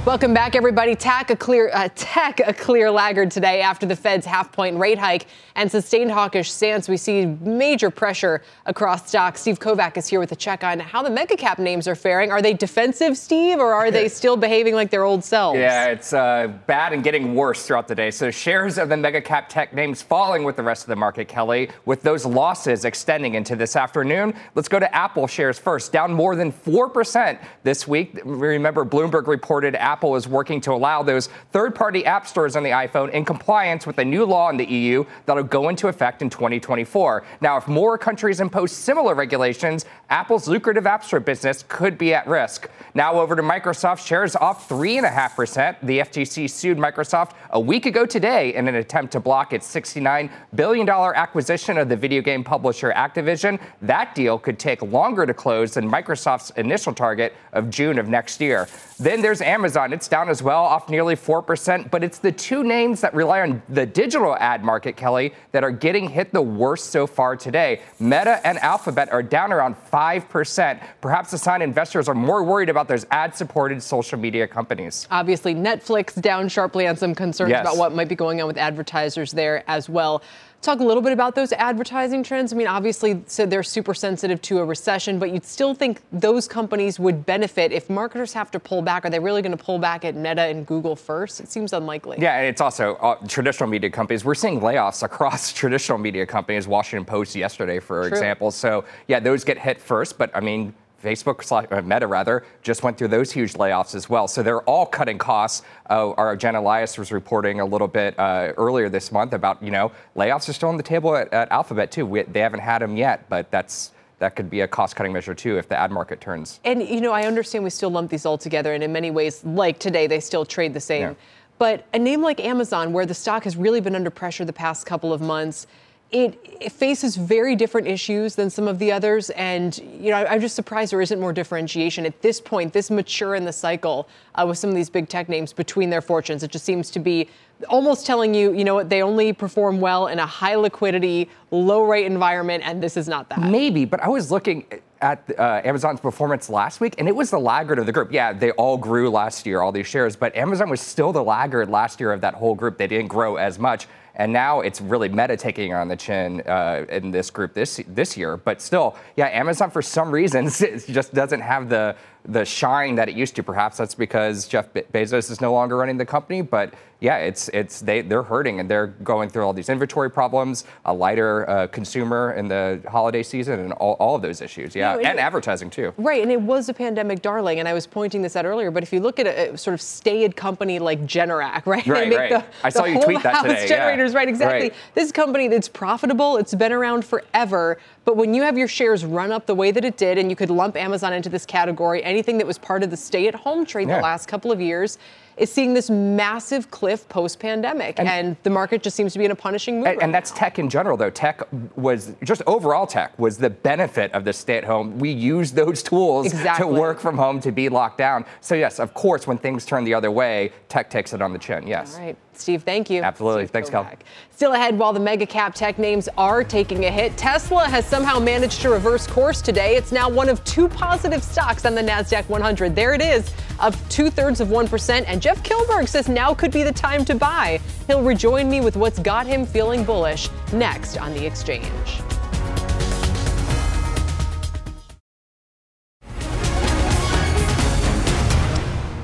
Welcome 0.06 0.32
back, 0.32 0.56
everybody. 0.56 0.96
Tech 0.96 1.28
a 1.28 1.36
clear 1.36 1.70
uh, 1.74 1.90
tech 1.94 2.40
a 2.40 2.54
clear 2.54 2.90
laggard 2.90 3.30
today 3.30 3.60
after 3.60 3.84
the 3.84 3.94
Fed's 3.94 4.24
half-point 4.24 4.78
rate 4.78 4.98
hike 4.98 5.26
and 5.56 5.70
sustained 5.70 6.10
hawkish 6.10 6.50
stance. 6.50 6.88
We 6.88 6.96
see 6.96 7.26
major 7.26 7.90
pressure 7.90 8.42
across 8.64 9.06
stocks. 9.06 9.42
Steve 9.42 9.60
Kovach 9.60 9.98
is 9.98 10.08
here 10.08 10.18
with 10.18 10.32
a 10.32 10.36
check 10.36 10.64
on 10.64 10.80
how 10.80 11.02
the 11.02 11.10
mega 11.10 11.36
cap 11.36 11.58
names 11.58 11.86
are 11.86 11.94
faring. 11.94 12.32
Are 12.32 12.40
they 12.40 12.54
defensive, 12.54 13.18
Steve, 13.18 13.58
or 13.58 13.74
are 13.74 13.90
they 13.90 14.08
still 14.08 14.38
behaving 14.38 14.74
like 14.74 14.90
their 14.90 15.04
old 15.04 15.22
selves? 15.22 15.58
Yeah, 15.58 15.88
it's 15.88 16.14
uh, 16.14 16.50
bad 16.66 16.94
and 16.94 17.04
getting 17.04 17.34
worse 17.34 17.66
throughout 17.66 17.86
the 17.86 17.94
day. 17.94 18.10
So 18.10 18.30
shares 18.30 18.78
of 18.78 18.88
the 18.88 18.96
mega 18.96 19.20
cap 19.20 19.50
tech 19.50 19.74
names 19.74 20.00
falling 20.00 20.44
with 20.44 20.56
the 20.56 20.62
rest 20.62 20.82
of 20.82 20.88
the 20.88 20.96
market, 20.96 21.28
Kelly, 21.28 21.68
with 21.84 22.00
those 22.00 22.24
losses 22.24 22.86
extending 22.86 23.34
into 23.34 23.54
this 23.54 23.76
afternoon. 23.76 24.32
Let's 24.54 24.68
go 24.68 24.78
to 24.78 24.92
Apple 24.94 25.26
shares 25.26 25.58
first, 25.58 25.92
down 25.92 26.10
more 26.10 26.36
than 26.36 26.52
four 26.52 26.88
percent 26.88 27.38
this 27.64 27.86
week. 27.86 28.18
Remember, 28.24 28.86
Bloomberg 28.86 29.26
reported 29.26 29.76
Apple 29.76 29.89
Apple 29.90 30.14
is 30.14 30.29
working 30.29 30.61
to 30.61 30.72
allow 30.72 31.03
those 31.03 31.29
third 31.50 31.74
party 31.74 32.07
app 32.07 32.24
stores 32.24 32.55
on 32.55 32.62
the 32.62 32.70
iPhone 32.70 33.11
in 33.11 33.24
compliance 33.24 33.88
with 33.88 33.98
a 33.98 34.05
new 34.05 34.24
law 34.24 34.48
in 34.48 34.57
the 34.57 34.64
EU 34.64 35.05
that'll 35.26 35.42
go 35.42 35.68
into 35.68 35.88
effect 35.88 36.22
in 36.22 36.31
2024. 36.31 37.24
Now, 37.40 37.57
if 37.57 37.66
more 37.66 37.98
countries 37.98 38.40
impose 38.40 38.70
similar 38.70 39.16
regulations, 39.16 39.87
Apple's 40.09 40.46
lucrative 40.46 40.87
App 40.87 41.03
Store 41.03 41.18
business 41.18 41.64
could 41.66 41.98
be 41.98 42.14
at 42.14 42.24
risk. 42.29 42.70
Now, 42.94 43.14
over 43.14 43.35
to 43.35 43.42
Microsoft, 43.42 44.07
shares 44.07 44.37
off 44.37 44.68
3.5%. 44.68 45.76
The 45.83 45.98
FTC 45.98 46.48
sued 46.48 46.79
Microsoft 46.79 47.33
a 47.50 47.59
week 47.59 47.85
ago 47.87 48.07
today 48.07 48.55
in 48.55 48.68
an 48.68 48.76
attempt 48.76 49.11
to 49.12 49.20
block 49.20 49.53
its 49.53 49.66
$69 49.74 50.31
billion 50.55 50.88
acquisition 50.88 51.79
of 51.79 51.88
the 51.88 51.96
video 51.96 52.22
game 52.22 52.44
publisher 52.44 52.92
Activision. 52.92 53.61
That 53.83 54.14
deal 54.14 54.38
could 54.38 54.60
take 54.60 54.83
longer 54.83 55.27
to 55.27 55.35
close 55.35 55.75
than 55.75 55.90
Microsoft's 55.90 56.50
initial 56.50 56.94
target 56.94 57.35
of 57.52 57.71
June 57.71 57.98
of 57.98 58.06
next 58.06 58.40
year. 58.40 58.69
Then 59.00 59.21
there's 59.21 59.40
Amazon. 59.40 59.79
It's 59.88 60.08
down 60.08 60.28
as 60.28 60.42
well, 60.42 60.62
off 60.62 60.88
nearly 60.88 61.16
4%, 61.16 61.90
but 61.90 62.04
it's 62.04 62.18
the 62.18 62.31
two 62.33 62.62
names 62.62 63.00
that 63.00 63.14
rely 63.14 63.40
on 63.40 63.62
the 63.68 63.87
digital 63.87 64.37
ad 64.37 64.62
market, 64.62 64.96
Kelly, 64.96 65.33
that 65.52 65.64
are 65.64 65.70
getting 65.70 66.08
hit 66.08 66.33
the 66.33 66.42
worst 66.42 66.90
so 66.90 67.06
far 67.06 67.35
today. 67.37 67.81
Meta 67.98 68.40
and 68.46 68.58
Alphabet 68.58 69.10
are 69.12 69.22
down 69.22 69.52
around 69.52 69.76
5%, 69.90 70.81
perhaps 71.00 71.33
a 71.33 71.38
sign 71.38 71.62
investors 71.62 72.08
are 72.08 72.14
more 72.14 72.42
worried 72.44 72.68
about 72.68 72.87
those 72.88 73.06
ad 73.10 73.35
supported 73.35 73.83
social 73.83 74.18
media 74.18 74.46
companies. 74.46 75.08
Obviously, 75.10 75.54
Netflix 75.54 76.20
down 76.20 76.48
sharply 76.48 76.87
on 76.87 76.96
some 76.96 77.14
concerns 77.14 77.50
Yes. 77.50 77.62
about 77.62 77.76
what 77.78 77.92
might 77.94 78.08
be 78.08 78.14
going 78.14 78.40
on 78.40 78.46
with 78.46 78.58
advertisers 78.58 79.33
there 79.33 79.64
as 79.66 79.88
well. 79.88 80.22
Talk 80.63 80.81
a 80.81 80.85
little 80.85 81.02
bit 81.02 81.13
about 81.15 81.35
those 81.35 81.52
advertising 81.52 82.23
trends. 82.23 82.52
I 82.52 82.56
mean, 82.56 82.67
obviously, 82.67 83.23
so 83.27 83.46
they're 83.46 83.63
super 83.63 83.94
sensitive 83.94 84.42
to 84.42 84.58
a 84.58 84.65
recession, 84.65 85.19
but 85.19 85.31
you'd 85.31 85.46
still 85.46 85.73
think 85.73 86.02
those 86.13 86.46
companies 86.46 87.00
would 87.00 87.25
benefit 87.25 87.73
if 87.73 87.88
marketers 87.88 88.35
have 88.35 88.50
to 88.50 88.61
pull 88.61 88.83
back. 88.83 89.06
Are 89.06 89.11
they 89.11 89.19
really 89.19 89.40
going 89.40 89.56
to 89.56 89.63
pull 89.65 89.79
back 89.79 90.04
at 90.04 90.17
Meta 90.17 90.42
and 90.42 90.67
Google 90.67 90.96
first? 90.96 91.40
It 91.40 91.50
seems 91.50 91.73
unlikely. 91.73 92.19
Yeah, 92.21 92.37
and 92.37 92.46
it's 92.46 92.61
also 92.61 92.96
uh, 92.96 93.15
traditional 93.27 93.71
media 93.71 93.88
companies. 93.88 94.23
We're 94.23 94.35
seeing 94.35 94.61
layoffs 94.61 95.02
across 95.02 95.50
traditional 95.54 95.96
media 95.96 96.27
companies. 96.27 96.69
Washington 96.69 97.06
Post 97.06 97.35
yesterday, 97.35 97.79
for 97.79 98.02
True. 98.02 98.08
example. 98.08 98.50
So 98.50 98.85
yeah, 99.08 99.19
those 99.19 99.44
get 99.44 99.56
hit 99.56 99.81
first. 99.81 100.19
But 100.19 100.31
I 100.37 100.40
mean, 100.40 100.75
Facebook, 101.03 101.85
Meta 101.85 102.07
rather, 102.07 102.44
just 102.63 102.83
went 102.83 102.98
through 102.98 103.09
those 103.09 103.33
huge 103.33 103.55
layoffs 103.55 103.94
as 103.94 104.09
well. 104.09 104.29
So 104.29 104.42
they're 104.42 104.63
all 104.63 104.87
cutting 104.87 105.19
costs. 105.19 105.63
Uh, 105.88 106.11
our 106.13 106.37
Jen 106.37 106.55
Elias 106.55 106.98
was 106.98 107.11
reporting 107.13 107.61
a 107.61 107.65
little 107.65 107.88
bit 107.88 108.19
uh, 108.19 108.53
earlier 108.57 108.88
this 108.88 109.11
month 109.11 109.33
about 109.33 109.63
you 109.63 109.71
know 109.71 109.92
layoffs 110.17 110.48
are 110.48 110.53
still 110.53 110.69
on 110.69 110.77
the 110.77 110.83
table 110.83 111.17
at, 111.17 111.33
at 111.33 111.51
Alphabet 111.51 111.90
too. 111.90 112.07
We, 112.07 112.23
they 112.23 112.40
haven't 112.40 112.61
had 112.61 112.83
them 112.83 112.96
yet, 112.96 113.29
but 113.29 113.51
that's 113.51 113.92
that 114.19 114.37
could 114.37 114.51
be 114.51 114.61
a 114.61 114.69
cost-cutting 114.69 115.13
measure 115.13 115.35
too 115.35 115.57
if 115.57 115.69
the 115.69 115.79
ad 115.79 115.90
market 115.90 116.21
turns. 116.21 116.61
And 116.65 116.83
you 116.83 117.01
know, 117.01 117.13
I 117.13 117.23
understand 117.25 117.65
we 117.65 117.71
still 117.71 117.90
lump 117.90 118.11
these 118.11 118.27
all 118.27 118.38
together, 118.38 118.75
and 118.75 118.85
in 118.85 118.92
many 118.92 119.11
ways, 119.11 119.44
like 119.44 119.79
today, 119.79 120.07
they 120.07 120.21
still 120.21 120.44
trade 120.44 120.75
the 120.75 120.81
same. 120.81 121.03
Yeah. 121.03 121.15
But 121.59 121.87
a 121.92 121.98
name 121.98 122.23
like 122.23 122.40
Amazon, 122.40 122.92
where 122.92 123.05
the 123.05 123.15
stock 123.15 123.44
has 123.44 123.57
really 123.57 123.81
been 123.81 123.94
under 123.94 124.11
pressure 124.11 124.44
the 124.44 124.53
past 124.53 124.87
couple 124.87 125.13
of 125.13 125.21
months, 125.21 125.67
it, 126.13 126.38
it 126.61 126.73
faces 126.73 127.17
very 127.17 127.54
different 127.54 127.87
issues 127.87 128.35
than 128.35 128.50
some 128.50 128.67
of 128.67 128.79
the 128.79 128.90
others. 128.90 129.31
And 129.31 129.77
you 130.00 130.11
know, 130.11 130.17
I- 130.17 130.33
I'm 130.33 130.40
just 130.40 130.56
surprised 130.56 130.92
there 130.92 131.00
isn't 131.00 131.21
more 131.21 131.33
differentiation 131.33 132.04
at 132.04 132.21
this 132.23 132.40
point, 132.40 132.73
this 132.73 132.90
mature 132.90 133.35
in 133.35 133.44
the 133.44 133.52
cycle 133.52 134.08
uh, 134.35 134.44
with 134.46 134.58
some 134.58 134.71
of 134.71 134.77
these 134.77 134.90
big 134.90 135.08
tech 135.08 135.29
names 135.29 135.52
between 135.52 135.88
their 135.90 136.00
fortunes. 136.00 136.42
It 136.42 136.50
just 136.50 136.65
seems 136.65 136.90
to 136.92 136.98
be 136.98 137.29
almost 137.69 138.06
telling 138.06 138.35
you, 138.35 138.52
you 138.54 138.65
know 138.65 138.75
what, 138.75 138.88
they 138.88 139.02
only 139.02 139.33
perform 139.33 139.81
well 139.81 140.06
in 140.08 140.19
a 140.19 140.27
high 140.27 140.56
liquidity, 140.56 141.29
low 141.50 141.83
rate 141.83 142.06
environment, 142.06 142.65
and 142.67 142.83
this 142.83 142.96
is 142.96 143.06
not 143.06 143.29
that. 143.29 143.40
Maybe, 143.42 143.85
but 143.85 144.00
I 144.00 144.08
was 144.08 144.31
looking 144.31 144.65
at 145.02 145.23
uh, 145.38 145.61
Amazon's 145.65 146.00
performance 146.00 146.48
last 146.50 146.81
week, 146.81 146.94
and 146.98 147.06
it 147.06 147.15
was 147.15 147.31
the 147.31 147.38
laggard 147.38 147.79
of 147.79 147.87
the 147.87 147.92
group. 147.92 148.13
Yeah, 148.13 148.33
they 148.33 148.50
all 148.52 148.77
grew 148.79 149.11
last 149.11 149.46
year, 149.46 149.61
all 149.61 149.73
these 149.73 149.87
shares, 149.87 150.17
but 150.17 150.35
Amazon 150.35 150.71
was 150.71 150.81
still 150.81 151.13
the 151.13 151.23
laggard 151.23 151.69
last 151.71 152.00
year 152.00 152.13
of 152.13 152.21
that 152.23 152.35
whole 152.35 152.54
group. 152.54 152.79
They 152.79 152.87
didn't 152.87 153.08
grow 153.08 153.37
as 153.37 153.58
much. 153.58 153.87
And 154.17 154.33
now 154.33 154.61
it's 154.61 154.81
really 154.81 155.08
Meta 155.08 155.37
taking 155.37 155.73
on 155.73 155.88
the 155.88 155.96
chin 155.96 156.40
uh, 156.42 156.85
in 156.88 157.11
this 157.11 157.31
group 157.31 157.54
this 157.54 157.81
this 157.88 158.17
year. 158.17 158.37
But 158.37 158.61
still, 158.61 158.96
yeah, 159.17 159.29
Amazon 159.29 159.71
for 159.71 159.83
some 159.83 160.11
reasons 160.11 160.58
just 160.88 161.15
doesn't 161.15 161.40
have 161.40 161.69
the 161.69 161.96
the 162.25 162.44
shine 162.44 162.96
that 162.96 163.08
it 163.08 163.15
used 163.15 163.37
to. 163.37 163.42
Perhaps 163.42 163.79
that's 163.79 163.94
because 163.94 164.46
Jeff 164.46 164.73
Be- 164.73 164.83
Bezos 164.83 165.31
is 165.31 165.40
no 165.40 165.52
longer 165.52 165.77
running 165.77 165.96
the 165.96 166.06
company. 166.06 166.42
But 166.42 166.75
yeah, 167.01 167.17
it's 167.17 167.48
it's 167.48 167.81
they 167.81 168.03
they're 168.03 168.23
hurting 168.23 168.61
and 168.61 168.69
they're 168.71 168.88
going 168.88 169.31
through 169.31 169.44
all 169.44 169.53
these 169.55 169.69
inventory 169.71 170.11
problems, 170.11 170.65
a 170.85 170.92
lighter 170.92 171.48
uh, 171.48 171.67
consumer 171.69 172.33
in 172.33 172.46
the 172.48 172.81
holiday 172.88 173.23
season, 173.23 173.59
and 173.61 173.73
all, 173.75 173.94
all 173.94 174.17
of 174.17 174.23
those 174.23 174.40
issues. 174.42 174.75
Yeah, 174.77 174.94
know, 174.94 175.01
it- 175.01 175.07
and 175.07 175.19
advertising 175.19 175.71
too. 175.71 175.92
Right, 175.96 176.23
and 176.23 176.31
it 176.31 176.40
was 176.40 176.69
a 176.69 176.75
pandemic 176.75 177.23
darling, 177.23 177.59
and 177.59 177.67
I 177.67 177.73
was 177.73 177.87
pointing 177.87 178.21
this 178.23 178.37
out 178.37 178.44
earlier. 178.44 178.71
But 178.71 178.83
if 178.83 178.92
you 178.92 179.01
look 179.01 179.19
at 179.19 179.27
a, 179.27 179.53
a 179.55 179.59
sort 179.59 179.75
of 179.75 179.81
staid 179.81 180.37
company 180.37 180.79
like 180.79 181.01
Generac, 181.07 181.65
right? 181.67 181.87
Right, 181.87 182.13
right. 182.15 182.31
the- 182.31 182.44
I 182.63 182.69
saw 182.69 182.85
you 182.85 182.94
whole 182.94 183.03
tweet 183.05 183.23
that 183.23 183.35
house 183.35 183.42
today, 183.44 183.63
yeah. 183.63 183.67
Generators, 183.67 184.15
right? 184.15 184.29
Exactly. 184.29 184.69
Right. 184.69 184.75
This 184.94 185.11
company 185.11 185.48
that's 185.48 185.69
profitable. 185.69 186.37
It's 186.37 186.55
been 186.55 186.73
around 186.73 187.05
forever. 187.05 187.79
But 188.05 188.17
when 188.17 188.35
you 188.35 188.42
have 188.42 188.59
your 188.59 188.69
shares 188.69 189.05
run 189.05 189.33
up 189.33 189.46
the 189.46 189.55
way 189.55 189.71
that 189.71 189.85
it 189.85 189.96
did, 189.96 190.19
and 190.19 190.29
you 190.29 190.37
could 190.37 190.51
lump 190.51 190.77
Amazon 190.77 191.13
into 191.13 191.29
this 191.31 191.46
category, 191.46 192.03
anything 192.05 192.37
that 192.38 192.46
was 192.46 192.59
part 192.59 192.83
of 192.83 192.90
the 192.90 192.96
stay-at-home 192.96 193.65
trade 193.65 193.88
Yeah. 193.88 193.96
the 193.96 194.03
last 194.03 194.27
couple 194.29 194.53
of 194.53 194.61
years. 194.61 194.98
Is 195.40 195.50
seeing 195.50 195.72
this 195.72 195.88
massive 195.88 196.70
cliff 196.70 197.08
post-pandemic, 197.08 197.98
and, 197.98 198.36
the 198.42 198.50
market 198.50 198.82
just 198.82 198.94
seems 198.94 199.14
to 199.14 199.18
be 199.18 199.24
in 199.24 199.30
a 199.30 199.34
punishing 199.34 199.78
mood. 199.78 199.86
And, 199.86 199.96
right 199.96 200.04
and 200.04 200.14
that's 200.14 200.32
tech 200.32 200.58
in 200.58 200.68
general, 200.68 200.98
though. 200.98 201.08
Tech 201.08 201.42
was 201.76 202.12
just 202.22 202.42
overall 202.46 202.86
tech 202.86 203.18
was 203.18 203.38
the 203.38 203.48
benefit 203.48 204.12
of 204.12 204.24
the 204.26 204.34
stay 204.34 204.58
at 204.58 204.64
home. 204.64 204.98
We 204.98 205.10
use 205.10 205.52
those 205.52 205.82
tools 205.82 206.26
Exactly. 206.26 206.66
to 206.66 206.80
work 206.80 207.00
from 207.00 207.16
home, 207.16 207.40
to 207.40 207.52
be 207.52 207.70
locked 207.70 207.96
down. 207.96 208.26
So, 208.42 208.54
yes, 208.54 208.78
of 208.78 208.92
course, 208.92 209.26
when 209.26 209.38
things 209.38 209.64
turn 209.64 209.84
the 209.84 209.94
other 209.94 210.10
way, 210.10 210.52
tech 210.68 210.90
takes 210.90 211.14
it 211.14 211.22
on 211.22 211.32
the 211.32 211.38
chin. 211.38 211.66
Yes. 211.66 211.96
All 211.96 212.02
right, 212.04 212.16
Steve, 212.35 212.62
thank 212.62 212.88
you. 212.88 213.02
Absolutely. 213.02 213.46
Thanks, 213.46 213.68
Cal. 213.68 213.90
Still 214.31 214.54
ahead, 214.54 214.78
while 214.78 214.92
the 214.92 215.00
mega 215.00 215.26
cap 215.26 215.54
tech 215.54 215.78
names 215.78 216.08
are 216.16 216.42
taking 216.42 216.87
a 216.87 216.90
hit, 216.90 217.16
Tesla 217.16 217.68
has 217.68 217.85
somehow 217.87 218.18
managed 218.18 218.62
to 218.62 218.70
reverse 218.70 219.06
course 219.06 219.42
today. 219.42 219.76
It's 219.76 219.92
now 219.92 220.08
one 220.08 220.28
of 220.28 220.42
two 220.44 220.68
positive 220.68 221.22
stocks 221.22 221.66
on 221.66 221.74
the 221.74 221.83
NASDAQ 221.83 222.28
100. 222.28 222.74
There 222.74 222.94
it 222.94 223.02
is, 223.02 223.35
up 223.58 223.74
two 223.90 224.08
thirds 224.10 224.40
of 224.40 224.48
1%. 224.48 225.04
And 225.06 225.20
Jeff 225.20 225.42
Kilburg 225.42 225.87
says 225.88 226.08
now 226.08 226.33
could 226.33 226.52
be 226.52 226.62
the 226.62 226.72
time 226.72 227.04
to 227.04 227.14
buy. 227.14 227.60
He'll 227.87 228.02
rejoin 228.02 228.48
me 228.48 228.60
with 228.60 228.76
what's 228.76 228.98
got 228.98 229.26
him 229.26 229.44
feeling 229.44 229.85
bullish 229.85 230.28
next 230.52 230.96
on 230.96 231.12
the 231.12 231.26
exchange. 231.26 232.00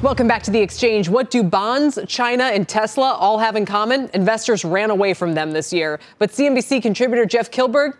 Welcome 0.03 0.29
back 0.29 0.43
to 0.43 0.51
the 0.51 0.61
exchange. 0.61 1.09
What 1.09 1.31
do 1.31 1.43
bonds, 1.43 1.99
China, 2.07 2.45
and 2.45 2.69
Tesla 2.69 3.15
all 3.15 3.39
have 3.39 3.57
in 3.57 3.65
common? 3.65 4.11
Investors 4.13 4.63
ran 4.63 4.91
away 4.91 5.15
from 5.15 5.33
them 5.33 5.53
this 5.53 5.73
year. 5.73 5.99
But 6.19 6.31
CNBC 6.31 6.83
contributor 6.83 7.25
Jeff 7.25 7.51
Kilburg, 7.51 7.97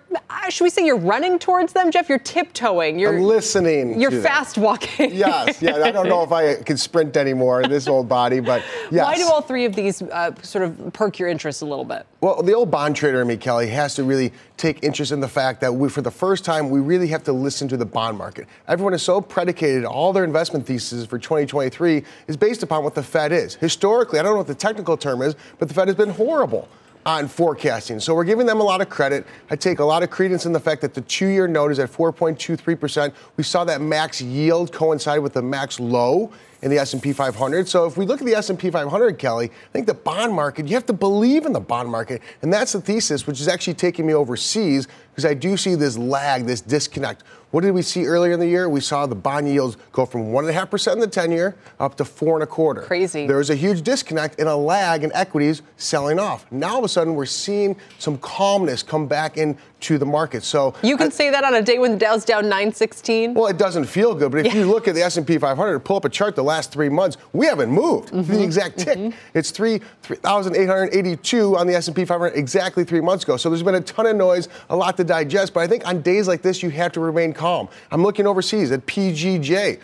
should 0.49 0.65
we 0.65 0.71
say 0.71 0.85
you're 0.85 0.97
running 0.97 1.39
towards 1.39 1.73
them, 1.73 1.91
Jeff? 1.91 2.09
You're 2.09 2.19
tiptoeing. 2.19 2.99
You're 2.99 3.17
I'm 3.17 3.23
listening. 3.23 4.01
You're 4.01 4.11
fast 4.11 4.59
walking. 4.59 5.15
Yes, 5.15 5.61
yeah. 5.61 5.77
I 5.77 5.91
don't 5.91 6.09
know 6.09 6.23
if 6.23 6.33
I 6.33 6.57
can 6.57 6.77
sprint 6.77 7.17
anymore 7.17 7.63
in 7.63 7.71
this 7.71 7.89
old 7.89 8.09
body, 8.09 8.41
but 8.41 8.63
yes. 8.91 9.05
Why 9.05 9.17
do 9.17 9.27
all 9.27 9.41
three 9.41 9.65
of 9.65 9.75
these 9.75 10.03
uh, 10.03 10.33
sort 10.43 10.65
of 10.65 10.93
perk 10.93 11.19
your 11.19 11.29
interest 11.29 11.63
a 11.63 11.65
little 11.65 11.85
bit? 11.85 12.07
Well, 12.21 12.43
the 12.43 12.53
old 12.53 12.71
bond 12.71 12.97
trader 12.97 13.21
in 13.21 13.29
me, 13.29 13.37
Kelly, 13.37 13.69
has 13.69 13.95
to 13.97 14.05
really 14.05 14.33
take 14.57 14.83
interest 14.83 15.13
in 15.13 15.21
the 15.21 15.29
fact 15.29 15.61
that 15.61 15.75
we, 15.75 15.89
for 15.89 16.03
the 16.03 16.11
first 16.11 16.45
time, 16.45 16.71
we 16.71 16.81
really 16.81 17.09
have 17.09 17.23
to 17.25 17.33
listen 17.33 17.69
to 17.69 17.77
the 17.77 17.87
bond 17.87 18.17
market. 18.17 18.47
Everyone 18.69 18.95
is 18.95 19.03
so 19.03 19.21
predicated, 19.21 19.85
all 19.85 20.13
their 20.13 20.25
investment 20.25 20.67
theses 20.67 21.07
for 21.07 21.19
2023 21.19 22.03
is 22.27 22.37
based 22.37 22.63
upon 22.63 22.85
what 22.85 22.95
the 22.95 23.03
Fed 23.03 23.33
is. 23.33 23.55
Historically, 23.57 24.19
I 24.19 24.23
don't 24.23 24.33
know 24.33 24.39
what 24.39 24.47
the 24.47 24.55
technical 24.55 24.97
term 24.97 25.23
is, 25.23 25.35
but 25.59 25.69
the 25.69 25.75
Fed 25.75 25.89
has 25.89 25.97
been 25.97 26.11
horrible 26.11 26.69
on 27.07 27.29
forecasting. 27.29 28.01
So 28.01 28.15
we're 28.15 28.25
giving 28.25 28.47
them 28.47 28.61
a 28.61 28.65
lot 28.65 28.81
of 28.81 28.89
credit. 28.89 29.25
I 29.49 29.57
take 29.57 29.79
a 29.79 29.85
lot 29.85 30.03
of 30.03 30.11
credence 30.11 30.45
in 30.45 30.53
the 30.53 30.61
fact 30.61 30.83
that 30.83 30.93
the 30.93 31.03
two-year 31.03 31.47
note 31.47 31.71
is 31.71 31.79
at 31.79 31.91
4.23%. 31.91 33.15
We 33.37 33.45
saw 33.45 33.65
that 33.65 33.81
max 33.81 34.21
yield 34.21 34.73
coincide 34.73 35.21
with 35.21 35.33
the 35.33 35.43
max 35.43 35.79
low 35.79 36.33
in 36.63 36.71
the 36.71 36.79
S&P 36.79 37.13
500. 37.13 37.69
So 37.69 37.87
if 37.87 37.97
we 37.97 38.07
look 38.07 38.21
at 38.21 38.27
the 38.27 38.35
S&P 38.35 38.71
500, 38.71 39.19
Kelly, 39.19 39.47
I 39.47 39.73
think 39.73 39.87
the 39.87 39.95
bond 39.95 40.33
market, 40.33 40.67
you 40.67 40.75
have 40.75 40.87
to 40.87 40.93
believe 40.93 41.47
in 41.47 41.53
the 41.53 41.61
bond 41.61 41.89
market. 41.89 42.23
And 42.43 42.53
that's 42.53 42.73
the 42.73 42.81
thesis, 42.81 43.27
which 43.27 43.41
is 43.41 43.49
actually 43.49 43.75
taking 43.75 44.07
me 44.07 44.15
overseas 44.15 44.89
because 45.11 45.25
I 45.25 45.35
do 45.35 45.57
see 45.57 45.75
this 45.75 45.97
lag, 45.97 46.45
this 46.45 46.61
disconnect. 46.61 47.23
What 47.53 47.63
did 47.63 47.71
we 47.71 47.81
see 47.81 48.05
earlier 48.05 48.33
in 48.33 48.41
the 48.41 48.47
year? 48.47 48.69
We 48.69 48.81
saw 48.81 49.07
the 49.07 49.15
bond 49.15 49.49
yields 49.49 49.79
go 49.93 50.05
from 50.05 50.33
one 50.33 50.45
and 50.45 50.51
a 50.51 50.53
half 50.53 50.71
percent 50.71 50.97
in 50.97 51.01
the 51.01 51.07
10 51.07 51.31
year 51.33 51.57
up 51.81 51.97
to 51.97 52.05
four 52.05 52.35
and 52.35 52.43
a 52.43 52.47
quarter. 52.47 52.83
Crazy. 52.83 53.27
There 53.27 53.39
was 53.39 53.49
a 53.49 53.55
huge 53.55 53.83
disconnect 53.83 54.39
and 54.41 54.49
a 54.49 54.57
lag 54.57 55.05
in 55.05 55.13
equities 55.15 55.63
selling 55.77 56.19
off. 56.19 56.45
Now 56.51 56.73
all 56.73 56.79
of 56.79 56.85
a 56.85 56.89
sudden 56.89 57.15
we're 57.15 57.25
seeing 57.25 57.77
some 57.99 58.19
calmness 58.19 58.83
come 58.83 59.07
back 59.07 59.39
into 59.81 59.99
the 59.99 60.07
market. 60.07 60.43
So 60.43 60.75
You 60.83 60.97
can 60.97 61.11
say 61.11 61.31
that 61.31 61.45
on 61.45 61.55
a 61.55 61.63
day 61.63 61.79
when 61.79 61.93
the 61.93 61.99
Dow's 61.99 62.25
down 62.25 62.45
916. 62.45 63.35
well, 63.35 63.47
it 63.47 63.59
doesn't 63.59 63.85
feel 63.85 64.15
good, 64.15 64.33
but 64.33 64.47
if 64.47 64.55
you 64.55 64.67
look 64.67 64.89
at 64.89 64.95
the 64.95 65.03
S&P 65.03 65.39
500, 65.39 65.81
pull 65.81 65.97
up 65.97 66.05
a 66.05 66.09
chart 66.09 66.35
the 66.35 66.43
last 66.43 66.73
three 66.73 66.89
months, 66.89 67.17
we 67.33 67.47
haven't 67.47 67.71
moved. 67.71 68.13
Mm-hmm. 68.13 68.33
The 68.33 68.43
exact 68.43 68.79
tick. 68.79 69.15
It's 69.35 69.51
three 69.51 69.81
3,882 70.03 71.57
on 71.57 71.67
the 71.67 71.75
S&P 71.75 72.05
500 72.05 72.37
exactly 72.37 72.85
three 72.85 73.01
months 73.01 73.25
ago. 73.25 73.37
So 73.37 73.51
there's 73.51 73.63
been 73.63 73.75
a 73.75 73.81
ton 73.81 74.07
of 74.07 74.17
noise, 74.17 74.49
a 74.71 74.77
lot 74.77 74.97
to 74.97 75.05
digest. 75.05 75.53
But 75.55 75.61
I 75.61 75.67
think 75.67 75.87
on 75.87 76.03
days 76.03 76.27
like 76.29 76.43
this, 76.43 76.63
you 76.63 76.71
have 76.71 76.93
to 76.93 77.01
remain 77.01 77.33
calm. 77.33 77.69
I'm 77.91 78.03
looking 78.03 78.27
overseas 78.27 78.73
at 78.73 78.87
PGJ. 78.87 79.81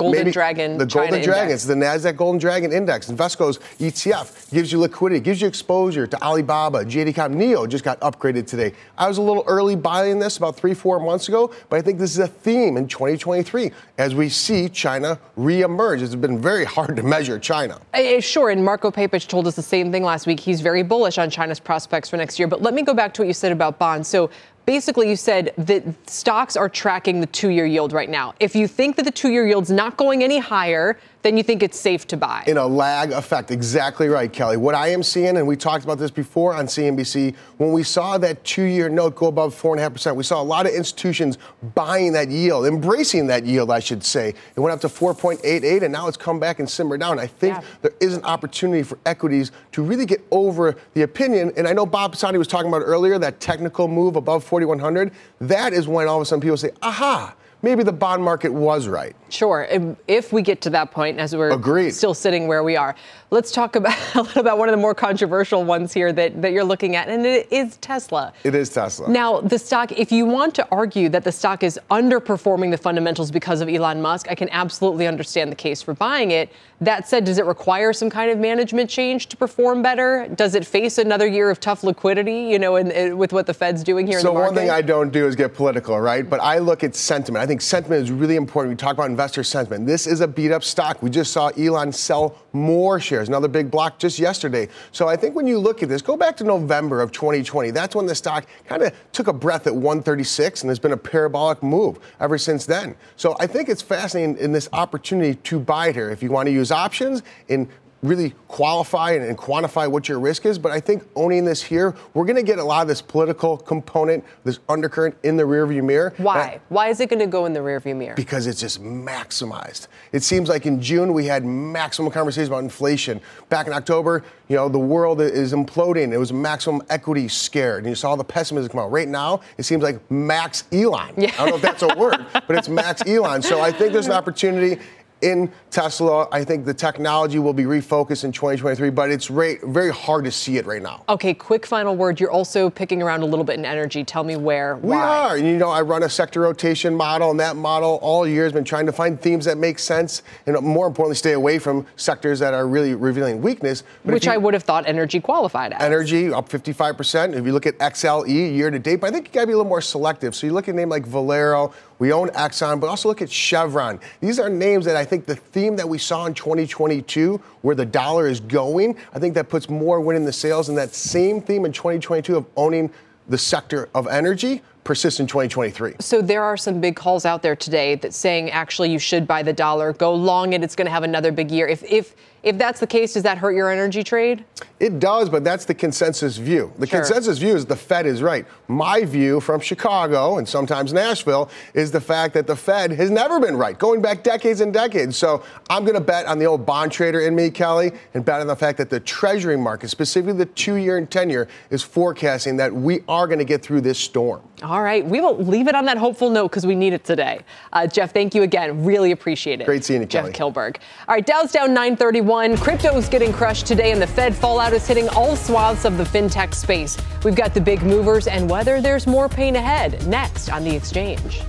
Golden 0.00 0.20
maybe 0.20 0.30
Dragon 0.32 0.78
the 0.78 0.86
China 0.86 1.10
Golden 1.10 1.24
Dragon. 1.24 1.42
Index. 1.44 1.54
It's 1.54 1.64
the 1.64 1.74
Nasdaq 1.74 2.16
Golden 2.16 2.38
Dragon 2.38 2.72
Index. 2.72 3.10
Invesco's 3.10 3.58
ETF 3.78 4.50
gives 4.50 4.72
you 4.72 4.80
liquidity, 4.80 5.20
gives 5.20 5.40
you 5.40 5.48
exposure 5.48 6.06
to 6.06 6.22
Alibaba, 6.22 6.84
JD.com, 6.84 7.34
NIO 7.34 7.68
just 7.68 7.84
got 7.84 8.00
upgraded 8.00 8.46
today. 8.46 8.72
I 8.98 9.08
was 9.08 9.18
a 9.18 9.22
little 9.22 9.44
early 9.46 9.76
buying 9.76 10.18
this 10.18 10.36
about 10.36 10.56
three, 10.56 10.74
four 10.74 10.98
months 11.00 11.28
ago, 11.28 11.52
but 11.68 11.76
I 11.76 11.82
think 11.82 11.98
this 11.98 12.12
is 12.12 12.18
a 12.18 12.26
theme 12.26 12.76
in 12.76 12.88
2023 12.88 13.70
as 13.98 14.14
we 14.14 14.28
see 14.28 14.68
China 14.68 15.18
reemerge. 15.38 16.02
It's 16.02 16.14
been 16.14 16.40
very 16.40 16.64
hard 16.64 16.96
to 16.96 17.02
measure 17.02 17.38
China. 17.38 17.80
Uh, 17.94 18.20
sure, 18.20 18.50
and 18.50 18.64
Marco 18.64 18.90
Papic 18.90 19.22
told 19.22 19.46
us 19.46 19.56
the 19.56 19.62
same 19.62 19.92
thing 19.92 20.02
last 20.02 20.26
week. 20.26 20.40
He's 20.40 20.60
very 20.60 20.82
bullish 20.82 21.18
on 21.18 21.30
China's 21.30 21.60
prospects 21.60 22.08
for 22.08 22.16
next 22.16 22.38
year. 22.38 22.48
But 22.48 22.62
let 22.62 22.74
me 22.74 22.82
go 22.82 22.94
back 22.94 23.12
to 23.14 23.22
what 23.22 23.28
you 23.28 23.34
said 23.34 23.52
about 23.52 23.78
bonds. 23.78 24.08
So 24.08 24.30
basically, 24.70 25.10
you 25.10 25.16
said 25.16 25.52
that 25.58 25.82
stocks 26.08 26.56
are 26.56 26.68
tracking 26.68 27.20
the 27.20 27.26
two 27.26 27.48
year 27.48 27.66
yield 27.66 27.92
right 27.92 28.08
now. 28.08 28.32
If 28.38 28.54
you 28.54 28.68
think 28.68 28.94
that 28.94 29.04
the 29.04 29.10
two 29.10 29.28
year 29.28 29.44
yield's 29.44 29.72
not 29.72 29.96
going 29.96 30.22
any 30.22 30.38
higher, 30.38 30.96
then 31.22 31.36
you 31.36 31.42
think 31.42 31.62
it's 31.62 31.78
safe 31.78 32.06
to 32.08 32.16
buy. 32.16 32.44
In 32.46 32.56
a 32.56 32.66
lag 32.66 33.12
effect. 33.12 33.50
Exactly 33.50 34.08
right, 34.08 34.32
Kelly. 34.32 34.56
What 34.56 34.74
I 34.74 34.88
am 34.88 35.02
seeing, 35.02 35.36
and 35.36 35.46
we 35.46 35.56
talked 35.56 35.84
about 35.84 35.98
this 35.98 36.10
before 36.10 36.54
on 36.54 36.66
CNBC, 36.66 37.34
when 37.58 37.72
we 37.72 37.82
saw 37.82 38.16
that 38.18 38.42
two 38.44 38.62
year 38.62 38.88
note 38.88 39.16
go 39.16 39.26
above 39.26 39.54
4.5%, 39.54 40.16
we 40.16 40.22
saw 40.22 40.40
a 40.40 40.42
lot 40.42 40.66
of 40.66 40.72
institutions 40.72 41.36
buying 41.74 42.12
that 42.12 42.28
yield, 42.28 42.66
embracing 42.66 43.26
that 43.26 43.44
yield, 43.44 43.70
I 43.70 43.80
should 43.80 44.02
say. 44.02 44.34
It 44.56 44.60
went 44.60 44.72
up 44.72 44.80
to 44.80 44.88
4.88, 44.88 45.82
and 45.82 45.92
now 45.92 46.08
it's 46.08 46.16
come 46.16 46.40
back 46.40 46.58
and 46.58 46.68
simmered 46.68 47.00
down. 47.00 47.18
I 47.18 47.26
think 47.26 47.56
yeah. 47.56 47.64
there 47.82 47.92
is 48.00 48.16
an 48.16 48.24
opportunity 48.24 48.82
for 48.82 48.98
equities 49.04 49.52
to 49.72 49.82
really 49.82 50.06
get 50.06 50.24
over 50.30 50.76
the 50.94 51.02
opinion. 51.02 51.52
And 51.56 51.68
I 51.68 51.72
know 51.72 51.84
Bob 51.84 52.12
Pisani 52.12 52.38
was 52.38 52.48
talking 52.48 52.68
about 52.68 52.82
earlier 52.82 53.18
that 53.18 53.40
technical 53.40 53.88
move 53.88 54.16
above 54.16 54.42
4,100. 54.44 55.12
That 55.40 55.72
is 55.72 55.86
when 55.86 56.08
all 56.08 56.16
of 56.16 56.22
a 56.22 56.24
sudden 56.24 56.40
people 56.40 56.56
say, 56.56 56.70
aha, 56.82 57.34
maybe 57.62 57.82
the 57.82 57.92
bond 57.92 58.22
market 58.22 58.52
was 58.52 58.88
right. 58.88 59.14
Sure, 59.28 59.66
if 60.08 60.32
we 60.32 60.42
get 60.42 60.60
to 60.62 60.70
that 60.70 60.90
point, 60.90 61.18
as 61.18 61.34
we're 61.36 61.50
Agreed. 61.50 61.92
still 61.92 62.14
sitting 62.14 62.46
where 62.46 62.64
we 62.64 62.76
are. 62.76 62.94
Let's 63.30 63.52
talk 63.52 63.76
about 63.76 63.96
a 64.14 64.22
little 64.22 64.40
about 64.40 64.58
one 64.58 64.68
of 64.68 64.72
the 64.72 64.80
more 64.80 64.94
controversial 64.94 65.64
ones 65.64 65.92
here 65.92 66.12
that, 66.12 66.42
that 66.42 66.52
you're 66.52 66.64
looking 66.64 66.96
at, 66.96 67.08
and 67.08 67.24
it 67.24 67.50
is 67.52 67.76
Tesla. 67.78 68.32
It 68.44 68.54
is 68.54 68.70
Tesla. 68.70 69.08
Now, 69.08 69.40
the 69.40 69.58
stock, 69.58 69.92
if 69.92 70.10
you 70.10 70.26
want 70.26 70.54
to 70.56 70.68
argue 70.70 71.08
that 71.10 71.24
the 71.24 71.32
stock 71.32 71.62
is 71.62 71.78
underperforming 71.90 72.70
the 72.70 72.78
fundamentals 72.78 73.30
because 73.30 73.60
of 73.60 73.68
Elon 73.68 74.02
Musk, 74.02 74.26
I 74.30 74.34
can 74.34 74.48
absolutely 74.50 75.06
understand 75.06 75.52
the 75.52 75.56
case 75.56 75.82
for 75.82 75.94
buying 75.94 76.30
it. 76.32 76.50
That 76.82 77.06
said, 77.06 77.24
does 77.24 77.36
it 77.36 77.44
require 77.44 77.92
some 77.92 78.08
kind 78.08 78.30
of 78.30 78.38
management 78.38 78.88
change 78.88 79.26
to 79.28 79.36
perform 79.36 79.82
better? 79.82 80.28
Does 80.34 80.54
it 80.54 80.66
face 80.66 80.96
another 80.96 81.26
year 81.26 81.50
of 81.50 81.60
tough 81.60 81.84
liquidity, 81.84 82.44
you 82.44 82.58
know, 82.58 82.76
in, 82.76 82.90
in, 82.90 83.18
with 83.18 83.34
what 83.34 83.46
the 83.46 83.52
Fed's 83.52 83.84
doing 83.84 84.06
here 84.06 84.18
so 84.18 84.28
in 84.28 84.34
the 84.34 84.40
market? 84.40 84.54
one 84.54 84.62
thing 84.62 84.70
I 84.70 84.80
don't 84.80 85.12
do 85.12 85.26
is 85.26 85.36
get 85.36 85.54
political, 85.54 86.00
right? 86.00 86.28
But 86.28 86.40
I 86.40 86.58
look 86.58 86.82
at 86.82 86.94
sentiment. 86.94 87.42
I 87.42 87.46
think 87.46 87.60
sentiment 87.60 88.02
is 88.02 88.10
really 88.10 88.36
important. 88.36 88.72
We 88.72 88.76
talk 88.76 88.94
about 88.94 89.10
investor 89.10 89.44
sentiment. 89.44 89.86
This 89.86 90.06
is 90.06 90.22
a 90.22 90.28
beat 90.28 90.52
up 90.52 90.64
stock. 90.64 91.02
We 91.02 91.10
just 91.10 91.32
saw 91.32 91.48
Elon 91.48 91.92
sell 91.92 92.36
more 92.52 93.00
shares, 93.00 93.28
another 93.28 93.48
big 93.48 93.70
block 93.70 93.98
just 93.98 94.18
yesterday. 94.18 94.68
So 94.92 95.08
I 95.08 95.16
think 95.16 95.34
when 95.34 95.46
you 95.46 95.58
look 95.58 95.82
at 95.82 95.88
this, 95.88 96.02
go 96.02 96.16
back 96.16 96.36
to 96.38 96.44
November 96.44 97.00
of 97.00 97.12
2020. 97.12 97.70
That's 97.70 97.94
when 97.94 98.06
the 98.06 98.14
stock 98.14 98.46
kind 98.66 98.82
of 98.82 98.94
took 99.12 99.28
a 99.28 99.32
breath 99.32 99.66
at 99.66 99.74
136 99.74 100.62
and 100.62 100.68
there's 100.68 100.78
been 100.78 100.92
a 100.92 100.96
parabolic 100.96 101.62
move 101.62 101.98
ever 102.20 102.38
since 102.38 102.66
then. 102.66 102.94
So 103.16 103.36
I 103.40 103.46
think 103.46 103.68
it's 103.68 103.82
fascinating 103.82 104.38
in 104.38 104.52
this 104.52 104.68
opportunity 104.72 105.34
to 105.34 105.60
buy 105.60 105.88
it 105.88 105.94
here. 105.94 106.10
If 106.10 106.22
you 106.22 106.30
want 106.30 106.46
to 106.46 106.52
use 106.52 106.70
options 106.70 107.22
in 107.48 107.68
really 108.02 108.34
qualify 108.48 109.12
and, 109.12 109.24
and, 109.24 109.36
quantify 109.36 109.90
what 109.90 110.08
your 110.08 110.18
risk 110.18 110.46
is. 110.46 110.58
But 110.58 110.72
I 110.72 110.80
think 110.80 111.04
owning 111.14 111.44
this 111.44 111.62
here, 111.62 111.94
we're 112.14 112.24
going 112.24 112.36
to 112.36 112.42
get 112.42 112.58
a 112.58 112.64
lot 112.64 112.82
of 112.82 112.88
this 112.88 113.02
political 113.02 113.56
component, 113.56 114.24
this 114.44 114.58
undercurrent 114.68 115.16
in 115.22 115.36
the 115.36 115.42
rearview 115.42 115.84
mirror. 115.84 116.14
Why? 116.16 116.38
I, 116.38 116.60
Why 116.68 116.88
is 116.88 117.00
it 117.00 117.10
going 117.10 117.20
to 117.20 117.26
go 117.26 117.44
in 117.44 117.52
the 117.52 117.60
rearview 117.60 117.96
mirror? 117.96 118.14
Because 118.14 118.46
it's 118.46 118.60
just 118.60 118.82
maximized. 118.82 119.88
It 120.12 120.22
seems 120.22 120.48
like 120.48 120.66
in 120.66 120.80
June 120.80 121.12
we 121.12 121.26
had 121.26 121.44
maximum 121.44 122.10
conversations 122.10 122.48
about 122.48 122.64
inflation. 122.64 123.20
Back 123.48 123.66
in 123.66 123.72
October, 123.72 124.24
you 124.48 124.56
know, 124.56 124.68
the 124.68 124.78
world 124.78 125.20
is 125.20 125.52
imploding. 125.52 126.12
It 126.12 126.18
was 126.18 126.32
maximum 126.32 126.82
equity 126.88 127.28
scared, 127.28 127.84
and 127.84 127.90
you 127.90 127.94
saw 127.94 128.16
the 128.16 128.24
pessimism 128.24 128.70
come 128.70 128.80
out. 128.80 128.90
Right 128.90 129.08
now, 129.08 129.42
it 129.58 129.62
seems 129.62 129.82
like 129.82 130.10
max 130.10 130.64
Elon. 130.72 131.14
Yeah. 131.16 131.30
I 131.34 131.36
don't 131.38 131.50
know 131.50 131.56
if 131.56 131.62
that's 131.62 131.82
a 131.82 131.94
word, 131.96 132.26
but 132.32 132.56
it's 132.56 132.68
max 132.68 133.02
Elon. 133.06 133.42
So 133.42 133.60
I 133.60 133.70
think 133.70 133.92
there's 133.92 134.06
an 134.06 134.12
opportunity 134.12 134.82
in 135.22 135.50
Tesla. 135.70 136.28
I 136.32 136.44
think 136.44 136.64
the 136.64 136.74
technology 136.74 137.38
will 137.38 137.52
be 137.52 137.64
refocused 137.64 138.24
in 138.24 138.32
2023, 138.32 138.90
but 138.90 139.10
it's 139.10 139.26
very 139.26 139.90
hard 139.90 140.24
to 140.24 140.32
see 140.32 140.56
it 140.56 140.66
right 140.66 140.82
now. 140.82 141.04
Okay, 141.08 141.34
quick 141.34 141.66
final 141.66 141.96
word. 141.96 142.20
You're 142.20 142.30
also 142.30 142.70
picking 142.70 143.02
around 143.02 143.22
a 143.22 143.26
little 143.26 143.44
bit 143.44 143.58
in 143.58 143.64
energy. 143.64 144.04
Tell 144.04 144.24
me 144.24 144.36
where. 144.36 144.76
We 144.76 144.90
why. 144.90 145.00
are. 145.00 145.38
You 145.38 145.56
know, 145.56 145.68
I 145.70 145.82
run 145.82 146.02
a 146.02 146.08
sector 146.08 146.40
rotation 146.40 146.94
model, 146.94 147.30
and 147.30 147.40
that 147.40 147.56
model 147.56 147.98
all 148.02 148.26
year 148.26 148.44
has 148.44 148.52
been 148.52 148.64
trying 148.64 148.86
to 148.86 148.92
find 148.92 149.20
themes 149.20 149.44
that 149.44 149.58
make 149.58 149.78
sense, 149.78 150.22
and 150.46 150.58
more 150.60 150.86
importantly, 150.86 151.16
stay 151.16 151.32
away 151.32 151.58
from 151.58 151.86
sectors 151.96 152.38
that 152.40 152.54
are 152.54 152.66
really 152.66 152.94
revealing 152.94 153.40
weakness. 153.42 153.82
But 154.04 154.14
Which 154.14 154.26
you, 154.26 154.32
I 154.32 154.36
would 154.36 154.54
have 154.54 154.62
thought 154.62 154.86
energy 154.86 155.20
qualified 155.20 155.72
as. 155.72 155.82
Energy 155.82 156.32
up 156.32 156.48
55%. 156.48 157.34
If 157.34 157.44
you 157.44 157.52
look 157.52 157.66
at 157.66 157.78
XLE 157.78 158.28
year 158.28 158.70
to 158.70 158.78
date, 158.78 158.96
but 158.96 159.08
I 159.08 159.12
think 159.12 159.28
you 159.28 159.34
got 159.34 159.42
to 159.42 159.46
be 159.46 159.52
a 159.52 159.56
little 159.56 159.68
more 159.68 159.80
selective. 159.80 160.34
So 160.34 160.46
you 160.46 160.52
look 160.52 160.68
at 160.68 160.74
a 160.74 160.76
name 160.76 160.88
like 160.88 161.06
Valero. 161.06 161.72
We 162.00 162.12
own 162.12 162.30
Exxon, 162.30 162.80
but 162.80 162.88
also 162.88 163.08
look 163.08 163.20
at 163.20 163.30
Chevron. 163.30 164.00
These 164.20 164.40
are 164.40 164.48
names 164.48 164.86
that 164.86 164.96
I 164.96 165.04
think 165.04 165.26
the 165.26 165.36
theme 165.36 165.76
that 165.76 165.88
we 165.88 165.98
saw 165.98 166.24
in 166.24 166.32
2022, 166.32 167.40
where 167.60 167.76
the 167.76 167.84
dollar 167.84 168.26
is 168.26 168.40
going, 168.40 168.96
I 169.12 169.18
think 169.18 169.34
that 169.34 169.50
puts 169.50 169.68
more 169.68 170.00
wind 170.00 170.16
in 170.16 170.24
the 170.24 170.32
sails. 170.32 170.70
And 170.70 170.78
that 170.78 170.94
same 170.94 171.42
theme 171.42 171.66
in 171.66 171.72
2022 171.72 172.36
of 172.36 172.46
owning 172.56 172.90
the 173.28 173.36
sector 173.36 173.90
of 173.94 174.08
energy 174.08 174.62
persists 174.82 175.20
in 175.20 175.26
2023. 175.26 175.96
So 176.00 176.22
there 176.22 176.42
are 176.42 176.56
some 176.56 176.80
big 176.80 176.96
calls 176.96 177.26
out 177.26 177.42
there 177.42 177.54
today 177.54 177.96
that 177.96 178.14
saying 178.14 178.50
actually 178.50 178.90
you 178.90 178.98
should 178.98 179.26
buy 179.26 179.42
the 179.42 179.52
dollar, 179.52 179.92
go 179.92 180.14
long 180.14 180.54
it, 180.54 180.64
it's 180.64 180.74
going 180.74 180.86
to 180.86 180.90
have 180.90 181.02
another 181.02 181.30
big 181.30 181.50
year. 181.50 181.68
If 181.68 181.84
if 181.84 182.16
if 182.42 182.56
that's 182.56 182.80
the 182.80 182.86
case, 182.86 183.14
does 183.14 183.22
that 183.24 183.38
hurt 183.38 183.52
your 183.52 183.70
energy 183.70 184.02
trade? 184.02 184.44
It 184.78 184.98
does, 184.98 185.28
but 185.28 185.44
that's 185.44 185.66
the 185.66 185.74
consensus 185.74 186.38
view. 186.38 186.72
The 186.78 186.86
sure. 186.86 187.00
consensus 187.00 187.36
view 187.36 187.54
is 187.54 187.66
the 187.66 187.76
Fed 187.76 188.06
is 188.06 188.22
right. 188.22 188.46
My 188.66 189.04
view 189.04 189.40
from 189.40 189.60
Chicago 189.60 190.38
and 190.38 190.48
sometimes 190.48 190.94
Nashville 190.94 191.50
is 191.74 191.90
the 191.90 192.00
fact 192.00 192.32
that 192.32 192.46
the 192.46 192.56
Fed 192.56 192.92
has 192.92 193.10
never 193.10 193.38
been 193.38 193.56
right, 193.56 193.78
going 193.78 194.00
back 194.00 194.22
decades 194.22 194.62
and 194.62 194.72
decades. 194.72 195.18
So 195.18 195.44
I'm 195.68 195.84
going 195.84 195.96
to 195.96 196.00
bet 196.00 196.24
on 196.24 196.38
the 196.38 196.46
old 196.46 196.64
bond 196.64 196.92
trader 196.92 197.20
in 197.20 197.34
me, 197.34 197.50
Kelly, 197.50 197.92
and 198.14 198.24
bet 198.24 198.40
on 198.40 198.46
the 198.46 198.56
fact 198.56 198.78
that 198.78 198.88
the 198.88 199.00
Treasury 199.00 199.58
market, 199.58 199.88
specifically 199.88 200.38
the 200.38 200.46
two 200.46 200.76
year 200.76 200.96
and 200.96 201.10
10 201.10 201.28
year, 201.28 201.46
is 201.68 201.82
forecasting 201.82 202.56
that 202.56 202.72
we 202.72 203.00
are 203.06 203.26
going 203.26 203.38
to 203.38 203.44
get 203.44 203.62
through 203.62 203.82
this 203.82 203.98
storm. 203.98 204.40
All 204.62 204.82
right. 204.82 205.04
We 205.04 205.20
will 205.20 205.36
leave 205.36 205.68
it 205.68 205.74
on 205.74 205.84
that 205.86 205.98
hopeful 205.98 206.30
note 206.30 206.48
because 206.48 206.66
we 206.66 206.74
need 206.74 206.92
it 206.94 207.04
today. 207.04 207.40
Uh, 207.72 207.86
Jeff, 207.86 208.12
thank 208.12 208.34
you 208.34 208.42
again. 208.42 208.84
Really 208.84 209.12
appreciate 209.12 209.60
it. 209.60 209.64
Great 209.64 209.84
seeing 209.84 210.00
you, 210.00 210.06
Jeff 210.06 210.24
Kelly. 210.24 210.32
Kilburg. 210.32 210.80
All 211.08 211.14
right. 211.14 211.24
Dow's 211.24 211.52
down 211.52 211.68
931 211.68 212.29
one. 212.30 212.56
Crypto 212.56 212.96
is 212.96 213.08
getting 213.08 213.32
crushed 213.32 213.66
today, 213.66 213.90
and 213.90 214.00
the 214.00 214.06
Fed 214.06 214.36
fallout 214.36 214.72
is 214.72 214.86
hitting 214.86 215.08
all 215.08 215.34
swaths 215.34 215.84
of 215.84 215.98
the 215.98 216.04
fintech 216.04 216.54
space. 216.54 216.96
We've 217.24 217.34
got 217.34 217.54
the 217.54 217.60
big 217.60 217.82
movers 217.82 218.28
and 218.28 218.48
whether 218.48 218.80
there's 218.80 219.04
more 219.04 219.28
pain 219.28 219.56
ahead 219.56 220.06
next 220.06 220.48
on 220.48 220.62
the 220.62 220.74
exchange. 220.74 221.42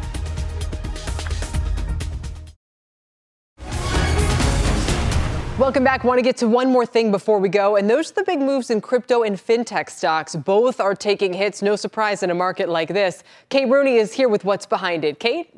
Welcome 5.60 5.84
back. 5.84 6.04
Want 6.04 6.18
to 6.18 6.24
get 6.24 6.38
to 6.38 6.48
one 6.48 6.72
more 6.72 6.88
thing 6.88 7.12
before 7.12 7.38
we 7.38 7.48
go, 7.48 7.76
and 7.76 7.88
those 7.88 8.10
are 8.10 8.16
the 8.16 8.24
big 8.24 8.40
moves 8.40 8.72
in 8.72 8.82
crypto 8.82 9.22
and 9.22 9.38
fintech 9.38 9.92
stocks. 9.92 10.36
Both 10.36 10.80
are 10.80 10.96
taking 10.96 11.32
hits. 11.32 11.62
No 11.62 11.76
surprise 11.76 12.24
in 12.24 12.32
a 12.32 12.36
market 12.36 12.68
like 12.68 12.90
this. 12.90 13.22
Kate 13.50 13.70
Rooney 13.70 13.98
is 13.98 14.12
here 14.14 14.30
with 14.30 14.44
what's 14.46 14.66
behind 14.66 15.06
it. 15.06 15.20
Kate? 15.20 15.54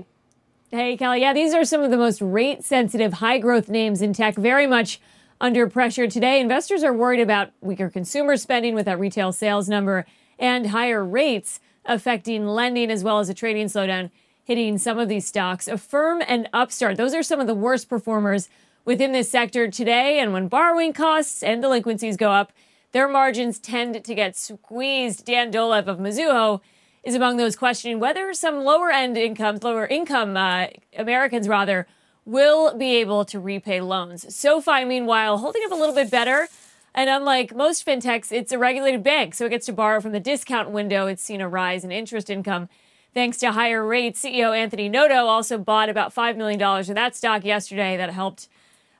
Hey, 0.76 0.98
Kelly. 0.98 1.22
Yeah, 1.22 1.34
these 1.34 1.54
are 1.54 1.66
some 1.66 1.82
of 1.82 1.92
the 1.92 1.98
most 1.98 2.20
rate 2.20 2.64
sensitive, 2.64 3.14
high 3.14 3.38
growth 3.38 3.70
names 3.70 4.02
in 4.02 4.12
tech, 4.12 4.34
very 4.34 4.66
much 4.66 5.00
under 5.40 5.70
pressure 5.70 6.08
today. 6.08 6.42
Investors 6.42 6.82
are 6.82 6.92
worried 6.92 7.20
about 7.20 7.52
weaker 7.62 7.92
consumer 7.92 8.38
spending 8.38 8.74
with 8.74 8.88
that 8.88 9.00
retail 9.00 9.32
sales 9.32 9.70
number 9.70 10.08
and 10.40 10.72
higher 10.72 11.06
rates 11.06 11.60
affecting 11.86 12.48
lending 12.48 12.90
as 12.90 13.04
well 13.04 13.20
as 13.20 13.30
a 13.30 13.36
trading 13.36 13.68
slowdown 13.68 14.10
hitting 14.46 14.80
some 14.80 14.98
of 14.98 15.10
these 15.10 15.28
stocks. 15.28 15.68
Affirm 15.68 16.24
and 16.28 16.50
Upstart, 16.54 16.98
those 16.98 17.14
are 17.14 17.22
some 17.22 17.40
of 17.40 17.46
the 17.46 17.54
worst 17.54 17.88
performers 17.88 18.50
within 18.84 19.12
this 19.12 19.30
sector 19.30 19.70
today. 19.70 20.18
And 20.18 20.34
when 20.34 20.48
borrowing 20.48 20.92
costs 20.92 21.44
and 21.44 21.62
delinquencies 21.62 22.18
go 22.18 22.32
up, 22.32 22.52
their 22.94 23.08
margins 23.08 23.60
tend 23.60 24.04
to 24.04 24.16
get 24.16 24.36
squeezed. 24.36 25.24
Dan 25.24 25.52
Dolev 25.52 25.86
of 25.86 26.00
Mizuho 26.00 26.62
is 27.04 27.16
among 27.16 27.38
those 27.38 27.56
questioning 27.56 28.00
whether 28.00 28.34
some 28.34 28.64
lower 28.64 28.90
end 28.90 29.18
incomes, 29.18 29.64
lower 29.64 29.86
income 29.86 30.38
uh, 30.38 30.68
Americans 30.98 31.48
rather, 31.48 31.88
will 32.26 32.78
be 32.78 32.96
able 32.96 33.26
to 33.26 33.40
repay 33.40 33.82
loans. 33.82 34.34
SoFi, 34.34 34.86
meanwhile, 34.86 35.38
holding 35.38 35.62
up 35.66 35.72
a 35.72 35.76
little 35.76 35.96
bit 35.96 36.10
better. 36.10 36.48
And 36.96 37.10
unlike 37.10 37.56
most 37.56 37.86
fintechs, 37.86 38.32
it's 38.32 38.52
a 38.52 38.58
regulated 38.58 39.04
bank, 39.04 39.34
so 39.34 39.46
it 39.46 39.50
gets 39.50 39.66
to 39.66 39.74
borrow 39.74 40.00
from 40.00 40.12
the 40.12 40.20
discount 40.20 40.70
window. 40.70 41.08
It's 41.08 41.24
seen 41.24 41.42
a 41.42 41.50
rise 41.50 41.84
in 41.84 41.92
interest 41.92 42.30
income 42.30 42.70
thanks 43.14 43.38
to 43.40 43.52
higher 43.52 43.86
rates. 43.86 44.24
CEO 44.24 44.56
Anthony 44.56 44.90
Noto 44.90 45.26
also 45.26 45.58
bought 45.58 45.90
about 45.90 46.14
$5 46.14 46.38
million 46.38 46.62
of 46.62 46.88
that 46.88 47.16
stock 47.16 47.44
yesterday 47.44 47.98
that 47.98 48.12
helped. 48.12 48.48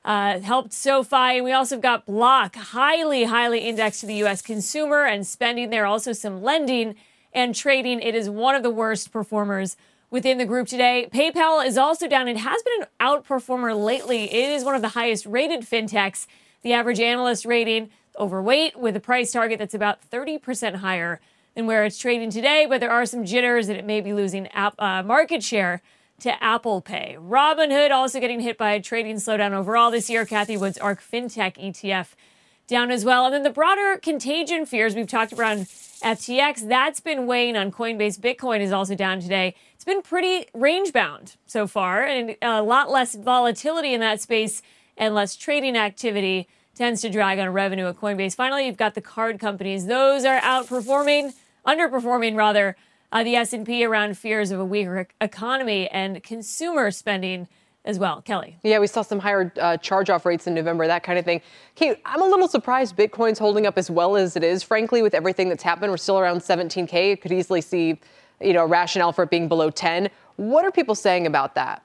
Uh, 0.06 0.38
helped 0.40 0.74
SoFi. 0.74 1.36
And 1.36 1.44
we 1.44 1.52
also 1.52 1.78
got 1.78 2.04
Block, 2.04 2.56
highly, 2.56 3.24
highly 3.24 3.60
indexed 3.60 4.02
to 4.02 4.06
the 4.06 4.16
U.S. 4.16 4.42
consumer 4.42 5.04
and 5.04 5.26
spending 5.26 5.70
there. 5.70 5.86
Also, 5.86 6.12
some 6.12 6.42
lending 6.42 6.94
and 7.34 7.54
trading. 7.54 8.00
It 8.00 8.14
is 8.14 8.30
one 8.30 8.54
of 8.54 8.62
the 8.62 8.70
worst 8.70 9.12
performers 9.12 9.76
within 10.10 10.38
the 10.38 10.46
group 10.46 10.68
today. 10.68 11.08
PayPal 11.12 11.66
is 11.66 11.76
also 11.76 12.06
down. 12.06 12.28
It 12.28 12.36
has 12.36 12.62
been 12.62 12.82
an 12.82 12.88
outperformer 13.00 13.76
lately. 13.76 14.32
It 14.32 14.50
is 14.50 14.64
one 14.64 14.74
of 14.74 14.82
the 14.82 14.90
highest 14.90 15.26
rated 15.26 15.62
fintechs. 15.62 16.26
The 16.62 16.72
average 16.72 17.00
analyst 17.00 17.44
rating 17.44 17.90
overweight 18.18 18.78
with 18.78 18.96
a 18.96 19.00
price 19.00 19.32
target 19.32 19.58
that's 19.58 19.74
about 19.74 20.08
30% 20.10 20.76
higher 20.76 21.20
than 21.54 21.66
where 21.66 21.84
it's 21.84 21.98
trading 21.98 22.30
today, 22.30 22.66
but 22.68 22.80
there 22.80 22.90
are 22.90 23.06
some 23.06 23.24
jitters 23.24 23.66
that 23.66 23.76
it 23.76 23.84
may 23.84 24.00
be 24.00 24.12
losing 24.12 24.46
app, 24.48 24.74
uh, 24.78 25.02
market 25.02 25.42
share 25.42 25.82
to 26.20 26.42
Apple 26.42 26.80
Pay. 26.80 27.16
Robinhood 27.20 27.90
also 27.90 28.20
getting 28.20 28.40
hit 28.40 28.56
by 28.56 28.72
a 28.72 28.80
trading 28.80 29.16
slowdown 29.16 29.52
overall 29.52 29.90
this 29.90 30.08
year. 30.08 30.24
Cathie 30.24 30.56
Wood's 30.56 30.78
ARK 30.78 31.02
FinTech 31.02 31.56
ETF 31.56 32.14
down 32.66 32.90
as 32.90 33.04
well. 33.04 33.26
And 33.26 33.34
then 33.34 33.42
the 33.42 33.50
broader 33.50 33.98
contagion 33.98 34.66
fears 34.66 34.94
we've 34.94 35.06
talked 35.06 35.32
about 35.32 35.58
on 35.58 35.64
FTX, 36.02 36.68
that's 36.68 37.00
been 37.00 37.26
weighing 37.26 37.56
on 37.56 37.70
Coinbase. 37.70 38.18
Bitcoin 38.18 38.60
is 38.60 38.72
also 38.72 38.94
down 38.94 39.20
today. 39.20 39.54
It's 39.74 39.84
been 39.84 40.02
pretty 40.02 40.46
range 40.52 40.92
bound 40.92 41.36
so 41.46 41.66
far, 41.66 42.04
and 42.04 42.36
a 42.42 42.62
lot 42.62 42.90
less 42.90 43.14
volatility 43.14 43.94
in 43.94 44.00
that 44.00 44.20
space 44.20 44.62
and 44.96 45.14
less 45.14 45.36
trading 45.36 45.76
activity 45.76 46.48
tends 46.74 47.00
to 47.02 47.10
drag 47.10 47.38
on 47.38 47.52
revenue 47.52 47.86
at 47.86 47.96
Coinbase. 47.96 48.34
Finally, 48.34 48.66
you've 48.66 48.76
got 48.76 48.94
the 48.94 49.00
card 49.00 49.38
companies. 49.38 49.86
Those 49.86 50.24
are 50.24 50.40
outperforming, 50.40 51.34
underperforming 51.66 52.34
rather, 52.34 52.76
uh, 53.12 53.22
the 53.22 53.36
S&P 53.36 53.84
around 53.84 54.18
fears 54.18 54.50
of 54.50 54.58
a 54.58 54.64
weaker 54.64 55.06
economy 55.20 55.88
and 55.88 56.22
consumer 56.22 56.90
spending 56.90 57.46
as 57.84 57.98
well. 57.98 58.22
Kelly. 58.22 58.56
Yeah, 58.62 58.78
we 58.78 58.86
saw 58.86 59.02
some 59.02 59.18
higher 59.18 59.52
uh, 59.60 59.76
charge 59.76 60.10
off 60.10 60.24
rates 60.24 60.46
in 60.46 60.54
November, 60.54 60.86
that 60.86 61.02
kind 61.02 61.18
of 61.18 61.24
thing. 61.24 61.42
Kate, 61.74 61.98
I'm 62.04 62.22
a 62.22 62.26
little 62.26 62.48
surprised 62.48 62.96
Bitcoin's 62.96 63.38
holding 63.38 63.66
up 63.66 63.76
as 63.76 63.90
well 63.90 64.16
as 64.16 64.36
it 64.36 64.44
is. 64.44 64.62
Frankly, 64.62 65.02
with 65.02 65.14
everything 65.14 65.48
that's 65.48 65.62
happened, 65.62 65.90
we're 65.90 65.98
still 65.98 66.18
around 66.18 66.38
17K. 66.38 67.10
You 67.10 67.16
could 67.16 67.32
easily 67.32 67.60
see, 67.60 68.00
you 68.40 68.52
know, 68.52 68.64
a 68.64 68.66
rationale 68.66 69.12
for 69.12 69.24
it 69.24 69.30
being 69.30 69.48
below 69.48 69.70
10. 69.70 70.08
What 70.36 70.64
are 70.64 70.72
people 70.72 70.94
saying 70.94 71.26
about 71.26 71.54
that? 71.54 71.82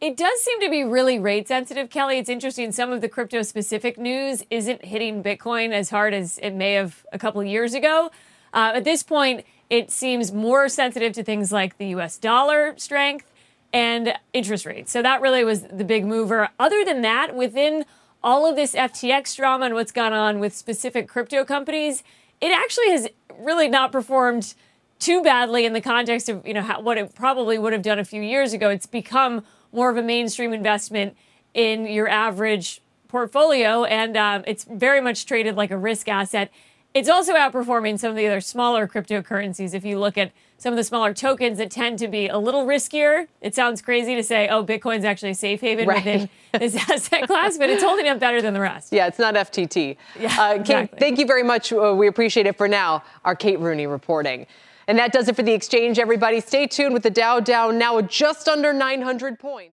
It 0.00 0.16
does 0.16 0.42
seem 0.42 0.60
to 0.60 0.70
be 0.70 0.82
really 0.82 1.18
rate 1.18 1.46
sensitive, 1.46 1.90
Kelly. 1.90 2.18
It's 2.18 2.30
interesting. 2.30 2.72
Some 2.72 2.90
of 2.90 3.02
the 3.02 3.08
crypto 3.08 3.42
specific 3.42 3.98
news 3.98 4.42
isn't 4.50 4.84
hitting 4.84 5.22
Bitcoin 5.22 5.72
as 5.72 5.90
hard 5.90 6.14
as 6.14 6.38
it 6.38 6.52
may 6.52 6.72
have 6.72 7.04
a 7.12 7.18
couple 7.18 7.40
of 7.42 7.46
years 7.46 7.74
ago. 7.74 8.10
Uh, 8.54 8.72
at 8.76 8.84
this 8.84 9.02
point, 9.02 9.44
it 9.68 9.90
seems 9.90 10.32
more 10.32 10.70
sensitive 10.70 11.12
to 11.14 11.22
things 11.22 11.52
like 11.52 11.76
the 11.76 11.88
US 11.88 12.16
dollar 12.16 12.74
strength 12.78 13.30
and 13.72 14.14
interest 14.32 14.66
rates. 14.66 14.90
So 14.90 15.02
that 15.02 15.20
really 15.20 15.44
was 15.44 15.62
the 15.62 15.84
big 15.84 16.04
mover. 16.04 16.48
Other 16.58 16.84
than 16.84 17.02
that, 17.02 17.34
within 17.34 17.84
all 18.22 18.46
of 18.46 18.56
this 18.56 18.74
FTX 18.74 19.36
drama 19.36 19.66
and 19.66 19.74
what's 19.74 19.92
gone 19.92 20.12
on 20.12 20.40
with 20.40 20.54
specific 20.54 21.08
crypto 21.08 21.44
companies, 21.44 22.02
it 22.40 22.52
actually 22.52 22.90
has 22.90 23.08
really 23.38 23.68
not 23.68 23.92
performed 23.92 24.54
too 24.98 25.22
badly 25.22 25.64
in 25.64 25.72
the 25.72 25.80
context 25.80 26.28
of 26.28 26.46
you 26.46 26.52
know 26.52 26.62
how, 26.62 26.80
what 26.80 26.98
it 26.98 27.14
probably 27.14 27.58
would 27.58 27.72
have 27.72 27.82
done 27.82 27.98
a 27.98 28.04
few 28.04 28.22
years 28.22 28.52
ago. 28.52 28.68
It's 28.68 28.86
become 28.86 29.44
more 29.72 29.90
of 29.90 29.96
a 29.96 30.02
mainstream 30.02 30.52
investment 30.52 31.16
in 31.54 31.86
your 31.86 32.08
average 32.08 32.82
portfolio, 33.08 33.84
and 33.84 34.16
um, 34.16 34.44
it's 34.46 34.64
very 34.64 35.00
much 35.00 35.26
traded 35.26 35.56
like 35.56 35.70
a 35.70 35.76
risk 35.76 36.08
asset. 36.08 36.50
It's 36.92 37.08
also 37.08 37.34
outperforming 37.34 37.98
some 37.98 38.10
of 38.10 38.16
the 38.16 38.26
other 38.26 38.40
smaller 38.40 38.86
cryptocurrencies. 38.86 39.74
If 39.74 39.84
you 39.84 39.98
look 39.98 40.18
at 40.18 40.32
some 40.60 40.74
of 40.74 40.76
the 40.76 40.84
smaller 40.84 41.14
tokens 41.14 41.56
that 41.56 41.70
tend 41.70 41.98
to 42.00 42.06
be 42.06 42.28
a 42.28 42.36
little 42.36 42.66
riskier, 42.66 43.28
it 43.40 43.54
sounds 43.54 43.80
crazy 43.80 44.14
to 44.14 44.22
say, 44.22 44.46
oh, 44.48 44.62
Bitcoin's 44.62 45.06
actually 45.06 45.30
a 45.30 45.34
safe 45.34 45.62
haven 45.62 45.88
right. 45.88 46.04
within 46.04 46.28
this 46.52 46.76
asset 46.90 47.26
class, 47.26 47.56
but 47.56 47.70
it's 47.70 47.82
holding 47.82 48.06
up 48.08 48.20
better 48.20 48.42
than 48.42 48.52
the 48.52 48.60
rest. 48.60 48.92
Yeah, 48.92 49.06
it's 49.06 49.18
not 49.18 49.34
FTT. 49.34 49.96
Yeah, 50.18 50.26
uh, 50.38 50.52
Kate, 50.52 50.60
exactly. 50.60 50.98
thank 50.98 51.18
you 51.18 51.26
very 51.26 51.42
much. 51.42 51.72
Uh, 51.72 51.94
we 51.96 52.08
appreciate 52.08 52.46
it 52.46 52.58
for 52.58 52.68
now. 52.68 53.02
Our 53.24 53.34
Kate 53.34 53.58
Rooney 53.58 53.86
reporting. 53.86 54.46
And 54.86 54.98
that 54.98 55.12
does 55.12 55.28
it 55.28 55.36
for 55.36 55.42
the 55.42 55.52
exchange, 55.52 55.98
everybody. 55.98 56.40
Stay 56.40 56.66
tuned 56.66 56.92
with 56.92 57.04
the 57.04 57.10
Dow 57.10 57.40
down 57.40 57.78
now 57.78 57.98
just 58.02 58.46
under 58.46 58.74
900 58.74 59.38
points. 59.38 59.72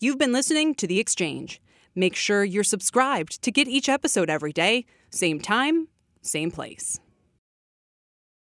You've 0.00 0.18
been 0.18 0.32
listening 0.32 0.74
to 0.76 0.86
The 0.86 0.98
Exchange. 0.98 1.60
Make 1.94 2.16
sure 2.16 2.44
you're 2.44 2.64
subscribed 2.64 3.42
to 3.42 3.50
get 3.50 3.68
each 3.68 3.90
episode 3.90 4.30
every 4.30 4.54
day, 4.54 4.86
same 5.10 5.38
time, 5.38 5.88
same 6.22 6.50
place. 6.50 6.98